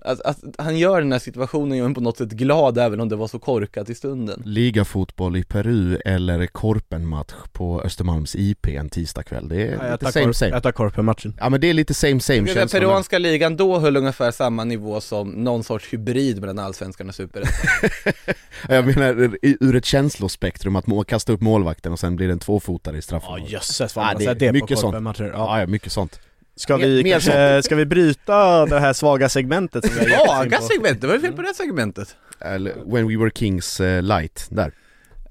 Att, 0.05 0.21
att 0.21 0.39
han 0.59 0.79
gör 0.79 1.01
den 1.01 1.13
här 1.13 1.19
situationen 1.19 1.79
gör 1.79 1.91
på 1.95 2.01
något 2.01 2.19
sätt 2.19 2.29
glad 2.31 2.79
även 2.79 3.01
om 3.01 3.09
det 3.09 3.17
var 3.17 3.29
så 3.29 3.39
korkat 3.39 3.91
i 3.91 3.95
stunden. 3.95 4.43
Ligafotboll 4.45 5.37
i 5.37 5.45
Peru 5.45 5.97
eller 6.05 6.47
korpenmatch 6.47 7.33
på 7.53 7.81
Östermalms 7.83 8.37
IP 8.37 8.67
en 8.67 8.89
tisdagkväll, 8.89 9.49
det 9.49 9.63
är 9.63 9.85
Ja, 9.87 9.93
lite 9.93 10.13
same 10.13 10.35
same 10.35 10.51
Jag 10.51 10.63
tar 10.63 10.73
korpen-matchen. 10.73 11.35
Ja 11.41 11.49
men 11.49 11.61
det 11.61 11.67
är 11.67 11.75
lite 11.75 11.95
same 11.95 12.21
same 12.21 12.39
Den 12.39 12.47
känslan 12.47 12.81
peruanska 12.81 13.19
ligan 13.19 13.57
då 13.57 13.79
höll 13.79 13.97
ungefär 13.97 14.31
samma 14.31 14.65
nivå 14.65 15.01
som 15.01 15.31
någon 15.31 15.65
sorts 15.65 15.93
hybrid 15.93 16.41
mellan 16.41 16.59
allsvenskan 16.59 17.09
och 17.09 17.15
superettan. 17.15 17.55
Jag 18.69 18.87
menar 18.87 19.31
ur 19.43 19.77
ett 19.77 19.85
känslospektrum 19.85 20.77
att 20.77 20.87
må, 20.87 21.05
kasta 21.05 21.33
upp 21.33 21.41
målvakten 21.41 21.93
och 21.93 21.99
sen 21.99 22.17
blir 22.17 22.27
det 22.27 22.33
en 22.33 22.39
tvåfotare 22.39 22.95
i 22.95 22.99
Ja 22.99 23.03
straffområdet 23.03 23.51
jösses 23.53 23.97
vad 23.97 24.05
Ja, 24.05 24.13
man 24.13 24.27
har 24.27 24.35
det 24.35 24.41
det 24.47 24.53
mycket 24.53 24.69
på 24.69 24.77
sånt. 24.77 24.93
korpenmatcher. 24.93 25.25
Ja. 25.25 25.31
Ja, 25.35 25.61
ja, 25.61 25.67
mycket 25.67 25.93
sånt 25.93 26.21
Ska 26.59 26.77
vi 26.77 27.03
mer 27.03 27.13
kanske, 27.13 27.63
ska 27.63 27.75
vi 27.77 27.87
bryta 27.87 28.67
det 28.67 28.81
här 28.81 28.93
svaga 28.93 29.29
segmentet 29.29 29.85
som 29.87 29.95
Svaga 30.27 30.57
på? 30.59 30.63
segment, 30.63 31.01
det 31.01 31.07
var 31.07 31.15
ju 31.15 31.21
fel 31.21 31.33
på 31.33 31.43
det 31.43 31.55
segmentet. 31.55 32.17
When 32.87 33.09
We 33.09 33.17
Were 33.17 33.31
Kings 33.35 33.81
eh, 33.81 34.03
light, 34.03 34.47
där 34.51 34.73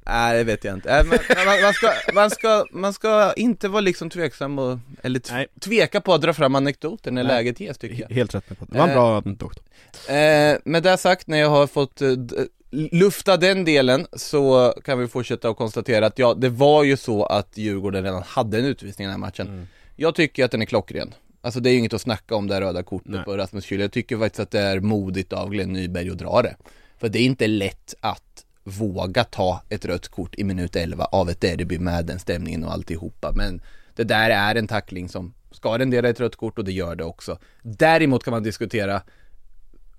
Nej 0.10 0.38
det 0.38 0.44
vet 0.44 0.64
jag 0.64 0.74
inte. 0.74 0.90
Äh, 0.92 1.06
man, 1.06 1.18
man, 1.46 1.62
man, 1.62 1.74
ska, 1.74 1.90
man, 2.14 2.30
ska, 2.30 2.66
man 2.72 2.94
ska 2.94 3.34
inte 3.34 3.68
vara 3.68 3.82
liksom 3.82 4.10
tveksam 4.10 4.60
och, 4.60 4.80
eller 5.04 5.20
t- 5.20 5.34
Nej. 5.34 5.48
tveka 5.60 6.02
på 6.02 6.14
att 6.14 6.22
dra 6.22 6.34
fram 6.34 6.56
anekdoter 6.56 7.12
när 7.12 7.24
Nej. 7.24 7.34
läget 7.34 7.60
ges 7.60 7.78
tycker 7.78 8.02
jag. 8.10 8.16
Helt 8.16 8.36
rätt 8.36 8.50
med 8.50 8.60
på 8.60 8.66
det. 8.66 8.72
Det 8.72 8.78
var 8.78 8.86
en 8.86 8.90
Eh, 8.90 8.96
bra 8.96 9.18
anekdot. 9.26 9.60
Eh, 10.08 10.58
med 10.66 10.84
det 10.84 10.98
sagt, 10.98 11.28
när 11.28 11.38
jag 11.38 11.50
har 11.50 11.68
fått 11.68 12.02
eh, 12.02 12.10
d- 12.12 12.36
lufta 12.72 13.38
den 13.38 13.66
delen 13.66 14.08
så 14.14 14.74
kan 14.84 15.00
vi 15.00 15.08
fortsätta 15.08 15.50
att 15.50 15.58
konstatera 15.58 16.06
att 16.06 16.20
ja, 16.20 16.34
det 16.34 16.50
var 16.50 16.84
ju 16.84 16.98
så 16.98 17.24
att 17.26 17.58
Djurgården 17.58 18.04
redan 18.04 18.24
hade 18.24 18.58
en 18.60 18.66
utvisning 18.66 19.06
i 19.06 19.08
den 19.08 19.22
här 19.22 19.28
matchen. 19.28 19.48
Mm. 19.48 19.68
Jag 20.00 20.16
tycker 20.16 20.46
att 20.46 20.52
den 20.52 20.62
är 20.62 20.66
klockren. 20.66 21.14
Alltså 21.42 21.60
det 21.60 21.70
är 21.70 21.72
ju 21.72 21.80
inget 21.80 21.94
att 21.94 22.02
snacka 22.02 22.36
om 22.36 22.48
det 22.48 22.54
här 22.54 22.62
röda 22.62 22.84
kortet 22.84 23.12
Nej. 23.12 23.24
på 23.24 23.38
Rasmus 23.38 23.66
Kühl. 23.66 23.82
Jag 23.82 23.92
tycker 23.92 24.18
faktiskt 24.18 24.40
att 24.40 24.52
det 24.52 24.60
är 24.60 24.80
modigt 24.80 25.34
av 25.34 25.50
Glenn 25.50 25.74
Nyberg 25.74 26.10
att 26.10 26.18
dra 26.18 26.42
det. 26.42 26.56
För 26.98 27.10
det 27.10 27.20
är 27.20 27.24
inte 27.24 27.48
lätt 27.48 27.94
att 28.00 28.46
våga 28.64 29.24
ta 29.24 29.62
ett 29.70 29.86
rött 29.86 30.08
kort 30.08 30.36
i 30.36 30.44
minut 30.44 30.76
11 30.76 31.06
av 31.06 31.30
ett 31.30 31.42
derby 31.42 31.80
med 31.80 32.06
den 32.06 32.20
stämningen 32.20 32.64
och 32.64 32.74
alltihopa. 32.74 33.32
Men 33.36 33.62
det 33.96 34.04
där 34.04 34.30
är 34.30 34.56
en 34.56 34.68
tackling 34.68 35.10
som 35.10 35.34
ska 35.52 35.80
rendera 35.80 36.10
ett 36.10 36.20
rött 36.20 36.36
kort 36.36 36.58
och 36.58 36.66
det 36.66 36.72
gör 36.72 36.96
det 36.96 37.04
också. 37.04 37.38
Däremot 37.62 38.24
kan 38.24 38.32
man 38.32 38.44
diskutera 38.44 39.02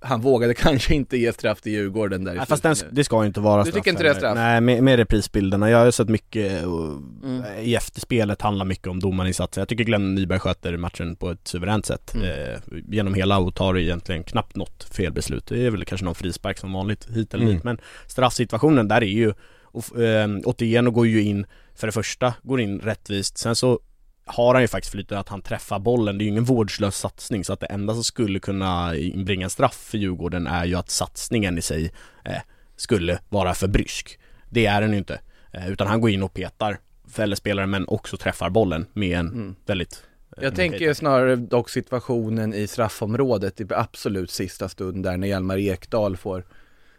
han 0.00 0.20
vågade 0.20 0.54
kanske 0.64 0.94
inte 0.94 1.16
ge 1.16 1.32
straff 1.32 1.60
till 1.60 1.72
Djurgården 1.72 2.24
där 2.24 2.34
Nej, 2.34 2.46
fast 2.46 2.62
den, 2.62 2.76
det 2.90 3.04
ska 3.04 3.26
inte 3.26 3.40
vara 3.40 3.64
Du 3.64 3.70
straff 3.70 3.74
tycker 3.74 3.90
inte 3.90 4.02
det 4.02 4.10
är 4.10 4.14
straff? 4.14 4.34
Nej, 4.34 4.60
med, 4.60 4.82
med 4.82 4.96
reprisbilderna. 4.96 5.70
Jag 5.70 5.78
har 5.78 5.90
sett 5.90 6.08
mycket 6.08 6.66
och, 6.66 6.88
Mm. 7.24 7.42
i 7.62 7.74
efterspelet 7.74 8.42
handlar 8.42 8.64
mycket 8.64 8.86
om 8.86 9.00
domarinsatser. 9.00 9.60
Jag 9.60 9.68
tycker 9.68 9.84
Glenn 9.84 10.14
Nyberg 10.14 10.38
sköter 10.38 10.76
matchen 10.76 11.16
på 11.16 11.30
ett 11.30 11.48
suveränt 11.48 11.86
sätt 11.86 12.14
Mm. 12.14 12.26
eh, 12.28 12.58
genom 12.88 13.14
hela 13.14 13.38
och 13.38 13.54
tar 13.54 13.78
egentligen 13.78 14.22
knappt 14.24 14.56
något 14.56 14.84
felbeslut. 14.92 15.46
Det 15.46 15.66
är 15.66 15.70
väl 15.70 15.84
kanske 15.84 16.04
någon 16.04 16.14
frispark 16.14 16.58
som 16.58 16.72
vanligt 16.72 17.08
hit 17.14 17.34
eller 17.34 17.44
Mm. 17.44 17.54
dit. 17.54 17.64
Men 17.64 17.78
straffsituationen 18.06 18.88
där 18.88 19.02
är 19.02 19.06
ju, 19.06 19.32
och, 19.62 20.00
eh, 20.02 20.28
Otieno 20.44 20.90
går 20.90 21.06
ju 21.06 21.22
in, 21.22 21.46
för 21.74 21.86
det 21.86 21.92
första, 21.92 22.34
går 22.42 22.60
in 22.60 22.80
rättvist. 22.80 23.38
Sen 23.38 23.56
så 23.56 23.80
har 24.28 24.54
han 24.54 24.62
ju 24.62 24.68
faktiskt 24.68 24.92
flyttat 24.92 25.18
att 25.18 25.28
han 25.28 25.42
träffar 25.42 25.78
bollen, 25.78 26.18
det 26.18 26.22
är 26.22 26.24
ju 26.24 26.30
ingen 26.30 26.44
vårdslös 26.44 26.96
satsning 26.98 27.44
så 27.44 27.52
att 27.52 27.60
det 27.60 27.66
enda 27.66 27.94
som 27.94 28.04
skulle 28.04 28.38
kunna 28.38 28.96
inbringa 28.96 29.48
straff 29.48 29.74
för 29.90 29.98
Djurgården 29.98 30.46
är 30.46 30.64
ju 30.64 30.74
att 30.74 30.90
satsningen 30.90 31.58
i 31.58 31.62
sig 31.62 31.92
eh, 32.24 32.32
skulle 32.76 33.18
vara 33.28 33.54
för 33.54 33.66
brysk. 33.68 34.18
Det 34.50 34.66
är 34.66 34.80
den 34.80 34.92
ju 34.92 34.98
inte. 34.98 35.20
Eh, 35.52 35.68
utan 35.70 35.86
han 35.86 36.00
går 36.00 36.10
in 36.10 36.22
och 36.22 36.34
petar 36.34 36.78
fäller 37.10 37.36
spelaren 37.36 37.70
men 37.70 37.88
också 37.88 38.16
träffar 38.16 38.50
bollen 38.50 38.86
med 38.92 39.18
en 39.18 39.28
Mm. 39.28 39.54
väldigt 39.66 40.02
eh, 40.36 40.44
Jag 40.44 40.54
tänker 40.54 40.94
snarare 40.94 41.36
dock 41.36 41.70
situationen 41.70 42.54
i 42.54 42.66
straffområdet 42.66 43.60
i 43.60 43.66
absolut 43.70 44.30
sista 44.30 44.68
stund 44.68 45.04
där 45.04 45.16
när 45.16 45.28
Hjalmar 45.28 45.58
Ekdal 45.58 46.16
får 46.16 46.44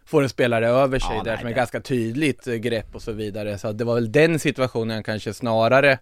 Får 0.04 0.22
en 0.22 0.28
spelare 0.28 0.68
över 0.68 0.98
sig 0.98 1.16
Ja, 1.16 1.22
där 1.22 1.30
nej, 1.30 1.38
som 1.38 1.46
är 1.46 1.50
det- 1.50 1.56
ganska 1.56 1.80
tydligt 1.80 2.46
eh, 2.46 2.54
grepp 2.54 2.94
och 2.94 3.02
så 3.02 3.12
vidare 3.12 3.58
Så 3.58 3.72
det 3.72 3.84
var 3.84 3.94
väl 3.94 4.12
den 4.12 4.38
situationen 4.38 5.02
kanske 5.02 5.32
snarare 5.34 5.98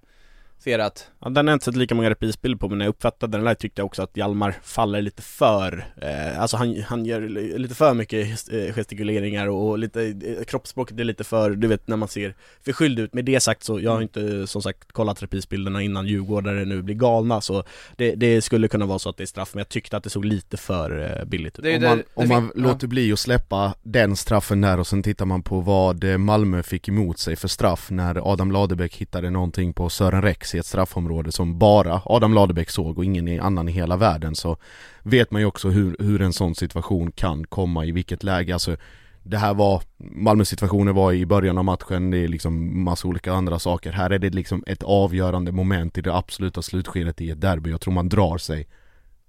ser 0.61 0.79
att 0.79 1.09
Ja, 1.21 1.29
den 1.29 1.47
har 1.47 1.53
inte 1.55 1.65
sett 1.65 1.77
lika 1.77 1.95
många 1.95 2.11
reprisbilder 2.11 2.59
på 2.59 2.69
men 2.69 2.79
när 2.79 2.85
jag 2.85 2.91
uppfattade 2.91 3.37
den 3.39 3.45
där 3.45 3.55
tyckte 3.55 3.81
jag 3.81 3.87
också 3.87 4.03
att 4.03 4.17
Hjalmar 4.17 4.55
faller 4.63 5.03
lite 5.03 5.23
för 5.23 5.87
eh, 6.03 6.41
Alltså 6.41 6.57
han, 6.57 6.83
han 6.87 7.05
gör 7.07 7.21
li- 7.21 7.59
lite 7.59 7.75
för 7.75 7.95
mycket 7.95 8.49
eh, 8.53 8.75
gestikuleringar 8.75 9.47
och, 9.49 9.79
lite, 9.79 10.03
eh, 10.05 10.45
kroppsspråket 10.45 11.01
är 11.01 11.05
lite 11.05 11.25
för, 11.25 11.51
du 11.51 11.69
vet 11.69 11.89
när 11.89 11.97
man 11.97 12.09
ser 12.09 12.35
förskylld 12.65 12.99
ut. 12.99 13.15
Med 13.15 13.25
det 13.25 13.41
sagt 13.41 13.63
så, 13.65 13.81
jag 13.81 13.91
har 13.91 14.03
inte 14.03 14.47
som 14.47 14.63
sagt 14.63 14.93
kollat 14.93 15.23
reprisbilderna 15.23 15.83
innan 15.83 16.07
Djurgårdare 16.07 16.65
nu 16.65 16.83
blir 16.83 16.95
galna 16.95 17.41
så 17.41 17.65
det, 17.97 18.15
det 18.15 18.43
skulle 18.43 18.69
kunna 18.69 18.87
vara 18.87 18.99
så 18.99 19.09
att 19.09 19.17
det 19.17 19.25
är 19.25 19.27
straff 19.27 19.51
men 19.55 19.59
jag 19.61 19.69
tyckte 19.69 19.97
att 19.97 20.05
det 20.05 20.11
såg 20.11 20.25
lite 20.25 20.57
för 20.57 21.19
eh, 21.19 21.25
billigt 21.25 21.59
ut. 21.59 21.65
Det 21.65 21.77
Om 21.77 21.83
man, 21.83 21.99
det 21.99 22.05
om 22.15 22.29
man 22.29 22.51
fin- 22.53 22.63
låter 22.63 22.87
bli 22.87 23.13
att 23.13 23.19
släppa 23.19 23.75
den 23.83 24.17
straffen 24.17 24.61
där 24.61 24.81
och 24.81 24.87
sen 24.87 25.03
tittar 25.03 25.27
man 25.27 25.43
på 25.43 25.61
vad 25.61 26.05
eh, 26.05 26.19
Malmö 26.19 26.63
fick 26.63 26.89
emot 26.89 27.19
sig 27.19 27.37
för 27.37 27.49
straff 27.49 27.91
när 27.91 28.33
Adam 28.33 28.53
Ladebäck 28.53 28.97
hittade 28.97 29.31
någonting 29.31 29.73
på 29.73 29.89
Sören 29.89 30.23
Rex 30.23 30.48
i 30.55 30.59
ett 30.59 30.67
straffområde 30.67 31.33
som 31.33 31.59
bara 31.59 32.03
Adam 32.05 32.35
Ladebäck 32.35 32.71
såg 32.71 32.99
och 32.99 33.05
ingen 33.05 33.41
annan 33.41 33.69
i 33.69 33.73
hela 33.73 33.97
världen 33.97 34.35
så 34.35 34.57
vet 35.03 35.31
man 35.31 35.41
ju 35.41 35.47
också 35.47 35.69
hur, 35.69 35.97
hur 35.99 36.23
en 36.23 36.33
sån 36.33 36.55
situation 36.55 37.13
kan 37.13 37.47
komma 37.47 37.85
i 37.85 37.93
vilket 37.93 38.23
läge, 38.23 38.53
alltså 38.53 38.77
det 39.23 39.39
här 39.39 39.55
var, 39.55 39.83
Malmö-situationen 39.97 40.95
var 40.95 41.13
i 41.13 41.27
början 41.27 41.59
av 41.59 41.65
matchen, 41.65 42.11
det 42.11 42.19
är 42.19 42.29
liksom 42.29 42.85
massa 42.85 43.09
olika 43.09 43.33
andra 43.33 43.59
saker. 43.59 43.93
Här 43.93 44.11
är 44.11 44.19
det 44.19 44.31
liksom 44.31 44.65
ett 44.67 44.83
avgörande 44.83 45.53
moment 45.53 45.99
i 45.99 46.01
det 46.01 46.15
absoluta 46.15 46.63
slutskedet 46.63 47.21
i 47.21 47.31
ett 47.31 47.41
derby. 47.41 47.71
Jag 47.71 47.81
tror 47.81 47.95
man 47.95 48.09
drar 48.09 48.39
sig 48.39 48.69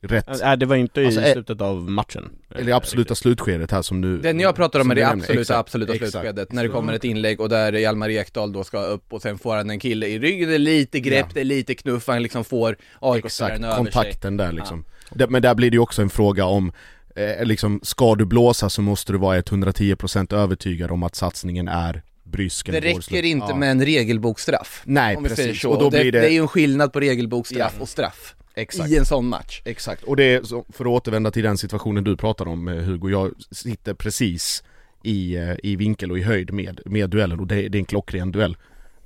rätt, 0.02 0.26
Nej 0.44 0.58
det 0.58 0.66
var 0.66 0.76
inte 0.76 1.06
Alltså, 1.06 1.22
i 1.22 1.28
eh, 1.28 1.34
slutet 1.34 1.62
av 1.62 1.90
matchen. 1.90 2.30
Eller 2.56 2.70
i 2.70 2.72
absoluta 2.72 3.16
slutskedet 3.16 3.72
här 3.72 3.82
som 3.82 4.02
du 4.02 4.18
Den 4.18 4.40
jag 4.40 4.56
pratar 4.56 4.80
om 4.80 4.92
är 4.92 4.96
det 4.96 5.04
absoluta, 5.08 5.42
Exakt, 5.42 5.60
absoluta 5.60 5.94
exakt. 5.94 6.12
slutskedet. 6.12 6.52
När 6.52 6.64
det 6.64 6.70
kommer 6.70 6.94
ett 6.94 7.04
inlägg 7.04 7.42
och 7.42 7.50
där 7.50 7.74
Hjalmar 7.74 8.10
Ekdal 8.10 8.54
då 8.54 8.64
ska 8.64 8.84
upp 8.84 9.14
och 9.14 9.22
sen 9.22 9.38
får 9.38 9.56
han 9.56 9.70
en 9.70 9.80
kille 9.80 10.08
i 10.08 10.20
ryggen, 10.20 10.50
det 10.50 10.56
är 10.56 10.60
lite 10.60 11.00
grepp, 11.00 11.26
Ja. 11.28 11.32
det 11.34 11.40
är 11.40 11.44
lite 11.46 11.76
knuff, 11.76 12.08
han 12.08 12.24
liksom 12.24 12.44
får 12.44 12.78
AIK-spelaren 13.00 13.64
Exakt, 13.64 13.78
kontakten 13.78 14.38
där 14.38 14.52
liksom. 14.52 14.86
Det, 15.12 15.30
men 15.30 15.42
där 15.42 15.56
blir 15.56 15.72
det 15.72 15.76
ju 15.76 15.82
också 15.82 16.02
en 16.02 16.10
fråga 16.10 16.46
om 16.46 16.72
eh, 17.16 17.46
liksom, 17.46 17.80
ska 17.84 18.16
du 18.16 18.26
blåsa 18.26 18.70
så 18.70 18.82
måste 18.82 19.12
du 19.12 19.18
vara 19.18 19.42
110% 19.42 20.34
övertygad 20.36 20.92
om 20.92 21.04
att 21.04 21.16
satsningen 21.16 21.68
är 21.68 22.02
brysk 22.24 22.72
Det 22.72 22.80
räcker 22.80 23.26
inte 23.26 23.46
Ja. 23.50 23.56
med 23.56 23.72
en 23.72 23.86
regelboksstraff. 23.86 24.82
Nej 24.86 25.18
precis, 25.24 25.66
och 25.66 25.80
då 25.80 25.90
det, 25.90 26.00
blir 26.02 26.12
det... 26.12 26.20
det, 26.20 26.28
är 26.28 26.32
ju 26.32 26.42
en 26.42 26.48
skillnad 26.48 26.94
på 26.94 27.00
regelboksstraff 27.00 27.74
Ja. 27.78 27.82
och 27.82 27.90
straff 27.90 28.36
exakt, 28.62 28.90
i 28.92 28.98
en 28.98 29.06
sån 29.06 29.28
match 29.28 29.62
exakt. 29.66 30.04
Och 30.04 30.16
det 30.16 30.24
är, 30.24 30.44
så, 30.44 30.66
för 30.70 30.86
att 30.86 30.90
återvända 30.90 31.32
till 31.32 31.44
den 31.44 31.58
situationen 31.58 32.04
du 32.04 32.18
pratar 32.18 32.48
om 32.48 32.68
eh, 32.68 32.76
Hugo, 32.76 33.10
jag 33.10 33.32
sitter 33.52 33.94
precis 33.94 34.64
i, 35.04 35.36
eh, 35.36 35.54
i 35.64 35.76
vinkel 35.76 36.12
och 36.12 36.18
i 36.20 36.22
höjd 36.22 36.54
med, 36.54 36.82
med 36.86 37.10
duellen 37.10 37.40
och 37.40 37.48
det, 37.48 37.56
det 37.70 37.78
är 37.78 37.80
en 37.80 37.86
klockren 37.86 38.32
duell. 38.32 38.58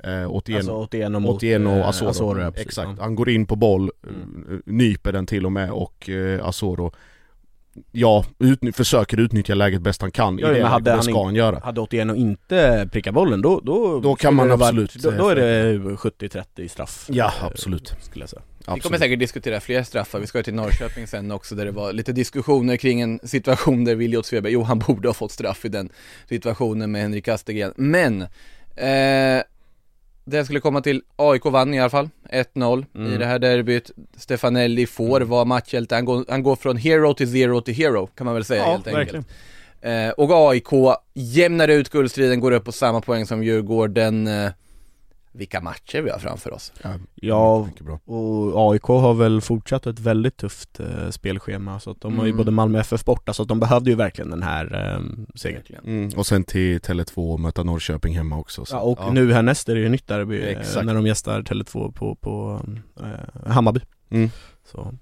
Eh, 0.03 0.25
återigen, 0.31 0.57
Alltså 0.59 0.73
81 0.73 1.11
mot 1.11 1.35
81 1.35 1.61
och 1.61 1.71
eh, 1.71 1.87
Asoro, 1.87 2.09
Asoro, 2.09 2.53
exakt. 2.55 2.89
ja. 2.97 3.03
Han 3.03 3.15
går 3.15 3.29
in 3.29 3.45
på 3.45 3.55
boll, 3.55 3.91
Mm. 4.07 4.61
nyper 4.65 5.11
den 5.11 5.25
till 5.25 5.45
och 5.45 5.51
med 5.51 5.71
och 5.71 6.09
eh, 6.09 6.45
Asoro 6.47 6.93
Ja, 7.91 8.25
utny- 8.39 8.71
försöker 8.71 9.19
utnyttja 9.19 9.55
läget 9.55 9.81
bäst 9.81 10.01
han 10.01 10.11
kan 10.11 10.37
Ja, 10.37 10.39
i 10.39 10.41
det 10.41 10.47
men 10.47 10.53
läget, 10.53 10.71
hade 10.71 10.89
det 10.89 10.93
han 10.95 11.03
ska 11.03 11.23
han 11.25 11.35
göra. 11.35 11.59
Hade 11.63 11.81
81 11.81 12.09
och 12.11 12.15
inte 12.17 12.89
prickat 12.91 13.13
bollen 13.13 13.41
då, 13.41 13.59
då, 13.63 13.99
Då 13.99 14.15
kan 14.15 14.33
man 14.35 14.47
det 14.47 14.55
varit- 14.55 14.69
absolut, 14.69 14.93
Då, 14.93 15.11
då 15.11 15.29
är 15.29 15.35
det 15.35 15.73
70-30 15.95 16.67
straff 16.67 17.05
Ja, 17.09 17.33
absolut. 17.41 17.95
Skulle 18.01 18.23
jag 18.23 18.29
säga. 18.29 18.41
Vi 18.59 18.65
kommer 18.65 18.77
Absolut. 18.77 18.99
säkert 18.99 19.19
diskutera 19.19 19.59
fler 19.59 19.83
straffar, 19.83 20.19
vi 20.19 20.27
ska 20.27 20.37
ju 20.39 20.43
till 20.43 20.53
Norrköping 20.53 21.07
sen 21.07 21.31
också 21.31 21.55
där 21.55 21.65
det 21.65 21.71
var 21.71 21.93
lite 21.93 22.11
diskussioner 22.11 22.77
kring 22.77 23.01
en 23.01 23.19
situation 23.23 23.85
där 23.85 23.95
Williot 23.95 24.25
Sveberg, 24.25 24.53
jo 24.53 24.63
han 24.63 24.79
borde 24.79 25.07
ha 25.09 25.13
fått 25.13 25.31
straff 25.31 25.65
i 25.65 25.69
den 25.69 25.89
situationen 26.29 26.91
med 26.91 27.01
Henrik 27.01 27.27
Astegren, 27.27 27.73
men 27.75 28.21
eh, 28.75 29.43
det 30.25 30.37
jag 30.37 30.45
skulle 30.45 30.59
komma 30.59 30.81
till, 30.81 31.01
AIK 31.15 31.45
vann 31.45 31.73
i 31.73 31.79
alla 31.79 31.89
fall, 31.89 32.09
1-0 32.31 32.85
i 32.93 32.97
Mm. 32.97 33.19
det 33.19 33.25
här 33.25 33.39
derbyt, 33.39 33.91
Stefanelli 34.17 34.85
får 34.87 35.21
vara 35.21 35.45
matchhjälte, 35.45 35.95
han 35.95 36.05
går, 36.05 36.25
han 36.29 36.43
går 36.43 36.55
från 36.55 36.77
hero 36.77 37.13
till 37.13 37.31
zero 37.31 37.61
till 37.61 37.73
hero 37.73 38.07
kan 38.07 38.25
man 38.25 38.33
väl 38.33 38.45
säga 38.45 38.63
Ja, 38.63 38.71
helt 38.71 38.87
enkelt. 38.87 38.97
verkligen 38.97 39.25
Eh, 39.81 40.09
och 40.09 40.49
AIK 40.49 40.67
jämnar 41.13 41.67
ut 41.67 41.89
guldstriden, 41.89 42.39
går 42.39 42.51
upp 42.51 42.65
på 42.65 42.71
samma 42.71 43.01
poäng 43.01 43.25
som 43.25 43.43
Djurgården. 43.43 44.27
Eh, 44.27 44.51
vilka 45.33 45.61
matcher 45.61 46.01
vi 46.01 46.09
har 46.09 46.19
framför 46.19 46.53
oss. 46.53 46.73
Ja, 47.15 47.69
bra. 47.79 47.99
och 48.05 48.71
AIK 48.71 48.83
har 48.83 49.13
väl 49.13 49.41
fortsatt 49.41 49.85
ett 49.87 49.99
väldigt 49.99 50.37
tufft 50.37 50.79
eh, 50.79 51.09
spelschema 51.09 51.79
så 51.79 51.91
att 51.91 52.01
de 52.01 52.17
har 52.17 52.25
ju 52.25 52.29
Mm. 52.29 52.37
både 52.37 52.51
Malmö 52.51 52.79
FF 52.79 53.05
borta 53.05 53.33
så 53.33 53.41
att 53.43 53.47
de 53.49 53.59
behövde 53.59 53.89
ju 53.89 53.95
verkligen 53.95 54.29
den 54.29 54.43
här 54.43 54.93
eh, 54.95 55.25
segern. 55.35 55.63
Mm, 55.85 56.09
och 56.17 56.25
sen 56.25 56.43
till 56.43 56.79
Tele2 56.79 57.33
och 57.33 57.39
möta 57.39 57.63
Norrköping 57.63 58.15
hemma 58.17 58.37
också 58.37 58.65
så. 58.65 58.75
Ja, 58.75 58.79
och 58.81 59.13
nu 59.13 59.33
härnäst 59.33 59.69
är 59.69 59.75
det 59.75 59.81
ju 59.81 59.89
nytt 59.89 60.07
derby 60.07 60.41
eh, 60.41 60.83
när 60.83 60.93
de 60.95 61.07
gästar 61.07 61.41
Tele2 61.41 61.91
på, 61.91 62.15
på 62.15 62.61
eh, 62.99 63.51
Hammarby. 63.51 63.79
Mm. 64.09 64.29
Så. 64.71 64.93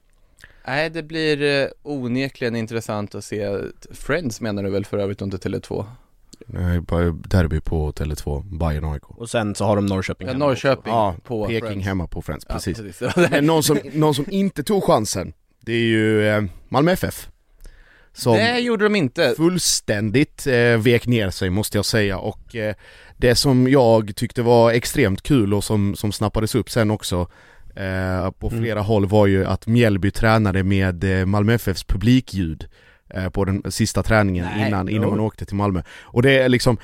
Nej, 0.67 0.89
det 0.89 1.03
blir 1.03 1.41
eh, 1.63 1.67
onekligen 1.83 2.55
intressant 2.55 3.15
att 3.15 3.23
se 3.23 3.59
Friends 3.91 4.41
menar 4.41 4.63
du 4.63 4.69
väl 4.69 4.85
för 4.85 4.97
övrigt 4.97 5.21
inte 5.21 5.37
Tele2? 5.37 5.85
Nej, 6.47 6.81
bara 6.81 7.03
derby 7.11 7.59
på 7.59 7.91
Tele2, 7.91 8.57
Bayern 8.59 8.85
AIK 8.85 9.09
Och 9.11 9.29
sen 9.29 9.55
så 9.55 9.65
har 9.65 9.75
de 9.75 9.85
Norrköping 9.85 10.27
Ja, 10.27 10.33
hemma 10.33 10.45
Norrköping 10.45 10.93
Ja, 10.93 11.15
på 11.23 11.45
Peking 11.47 11.61
Friends. 11.67 11.85
hemma 11.85 12.07
på 12.07 12.21
Friends, 12.21 12.45
Ja, 12.49 12.53
precis. 12.55 12.77
precis. 12.77 13.15
Men 13.31 13.45
någon 13.45 13.63
som, 13.63 13.79
någon 13.93 14.15
som 14.15 14.25
inte 14.29 14.63
tog 14.63 14.83
chansen, 14.83 15.33
det 15.61 15.73
är 15.73 15.83
ju 15.85 16.27
eh, 16.27 16.43
Malmö 16.69 16.91
FF. 16.91 17.27
Som 18.13 18.33
Det 18.33 18.59
gjorde 18.59 18.83
de 18.85 18.95
inte. 18.95 19.33
fullständigt 19.37 20.47
eh, 20.47 20.77
vek 20.77 21.07
ner 21.07 21.29
sig 21.29 21.49
måste 21.49 21.77
jag 21.77 21.85
säga 21.85 22.17
och 22.17 22.55
eh, 22.55 22.75
det 23.17 23.35
som 23.35 23.67
jag 23.67 24.15
tyckte 24.15 24.41
var 24.41 24.71
extremt 24.71 25.21
kul 25.21 25.53
och 25.53 25.63
som, 25.63 25.95
som 25.95 26.11
snappades 26.11 26.55
upp 26.55 26.69
sen 26.69 26.91
också 26.91 27.27
eh, 27.75 28.31
på 28.31 28.47
Mm. 28.47 28.61
flera 28.61 28.81
håll 28.81 29.05
var 29.05 29.27
ju 29.27 29.45
att 29.45 29.67
Mjällby 29.67 30.11
tränade 30.11 30.63
med 30.63 31.03
eh, 31.19 31.25
Malmö 31.25 31.53
FFs 31.53 31.83
publikljud 31.83 32.67
på 33.33 33.45
den 33.45 33.71
sista 33.71 34.03
träningen 34.03 34.45
Nej, 34.57 34.67
innan, 34.67 34.89
innan 34.89 35.09
man 35.09 35.19
åkte 35.19 35.45
till 35.45 35.55
Malmö. 35.55 35.81
Och 36.01 36.21
det 36.21 36.39
är 36.39 36.49
liksom, 36.49 36.77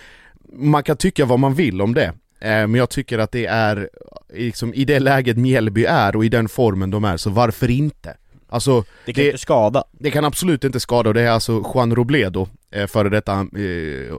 man 0.53 0.83
kan 0.83 0.97
tycka 0.97 1.25
vad 1.25 1.39
man 1.39 1.53
vill 1.53 1.81
om 1.81 1.93
det, 1.93 2.05
eh, 2.39 2.49
men 2.49 2.75
jag 2.75 2.89
tycker 2.89 3.19
att 3.19 3.31
det 3.31 3.45
är 3.45 3.89
liksom 4.33 4.73
i 4.73 4.85
det 4.85 4.99
läget 4.99 5.37
Mjällby 5.37 5.85
är 5.85 6.15
och 6.15 6.25
i 6.25 6.29
den 6.29 6.49
formen 6.49 6.91
de 6.91 7.03
är, 7.05 7.17
så 7.17 7.29
varför 7.29 7.69
inte? 7.69 8.17
Alltså 8.49 8.83
Det 9.05 9.13
kan 9.13 9.23
Det- 9.23 9.27
inte 9.27 9.37
skada. 9.37 9.83
det 9.91 10.11
kan 10.11 10.25
absolut 10.25 10.63
inte 10.63 10.79
skada 10.79 11.09
och 11.09 11.13
det 11.13 11.21
är 11.21 11.29
alltså 11.29 11.63
Juan 11.75 11.95
Robledo, 11.95 12.47
eh, 12.71 12.87
före 12.87 13.09
detta 13.09 13.33
eh, 13.39 14.15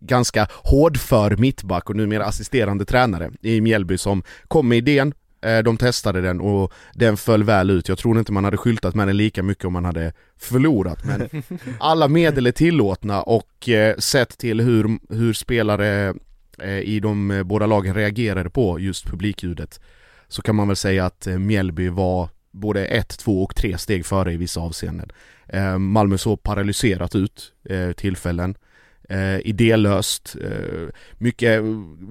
ganska 0.00 0.46
hårdför 0.52 1.36
mittback 1.36 1.90
och 1.90 1.96
numera 1.96 2.24
assisterande 2.24 2.84
tränare 2.84 3.30
i 3.42 3.60
Mjällby 3.60 3.98
som 3.98 4.22
kom 4.48 4.68
med 4.68 4.78
idén, 4.78 5.08
eh, 5.08 5.14
de 5.64 5.76
testade 5.76 6.20
den 6.20 6.40
och 6.40 6.72
den 6.94 7.16
föll 7.16 7.44
väl 7.44 7.70
ut. 7.70 7.88
Jag 7.88 7.98
tror 7.98 8.18
inte 8.18 8.32
man 8.32 8.44
hade 8.44 8.56
skyltat 8.56 8.94
med 8.94 9.08
den 9.08 9.16
lika 9.16 9.42
mycket 9.42 9.64
om 9.64 9.72
man 9.72 9.84
hade 9.84 10.12
förlorat 10.38 11.04
men 11.04 11.42
alla 11.80 12.08
medel 12.08 12.46
är 12.46 12.52
tillåtna 12.52 13.22
och 13.22 13.68
eh, 13.68 13.96
sett 13.96 14.38
till 14.38 14.60
hur, 14.60 14.98
hur 15.14 15.32
spelare 15.32 16.14
eh, 16.58 16.78
i 16.78 17.00
de 17.00 17.30
eh, 17.30 17.42
båda 17.42 17.66
lagen 17.66 17.94
reagerade 17.94 18.50
på 18.50 18.80
just 18.80 19.06
publikljudet 19.06 19.80
så 20.28 20.42
kan 20.42 20.54
man 20.54 20.68
väl 20.68 20.76
säga 20.76 21.06
att 21.06 21.26
eh, 21.26 21.38
Mjällby 21.38 21.88
var 21.88 22.28
både 22.50 22.86
ett, 22.86 23.18
två 23.18 23.42
och 23.42 23.56
tre 23.56 23.78
steg 23.78 24.06
före 24.06 24.32
i 24.32 24.36
vissa 24.36 24.60
avseenden. 24.60 25.12
Eh, 25.46 25.78
Malmö 25.78 26.18
såg 26.18 26.42
paralyserat 26.42 27.14
ut 27.14 27.52
eh, 27.64 27.92
tillfällen. 27.92 28.54
Eh, 29.08 29.46
idélöst, 29.46 30.36
eh, 30.42 30.88
mycket, 31.18 31.62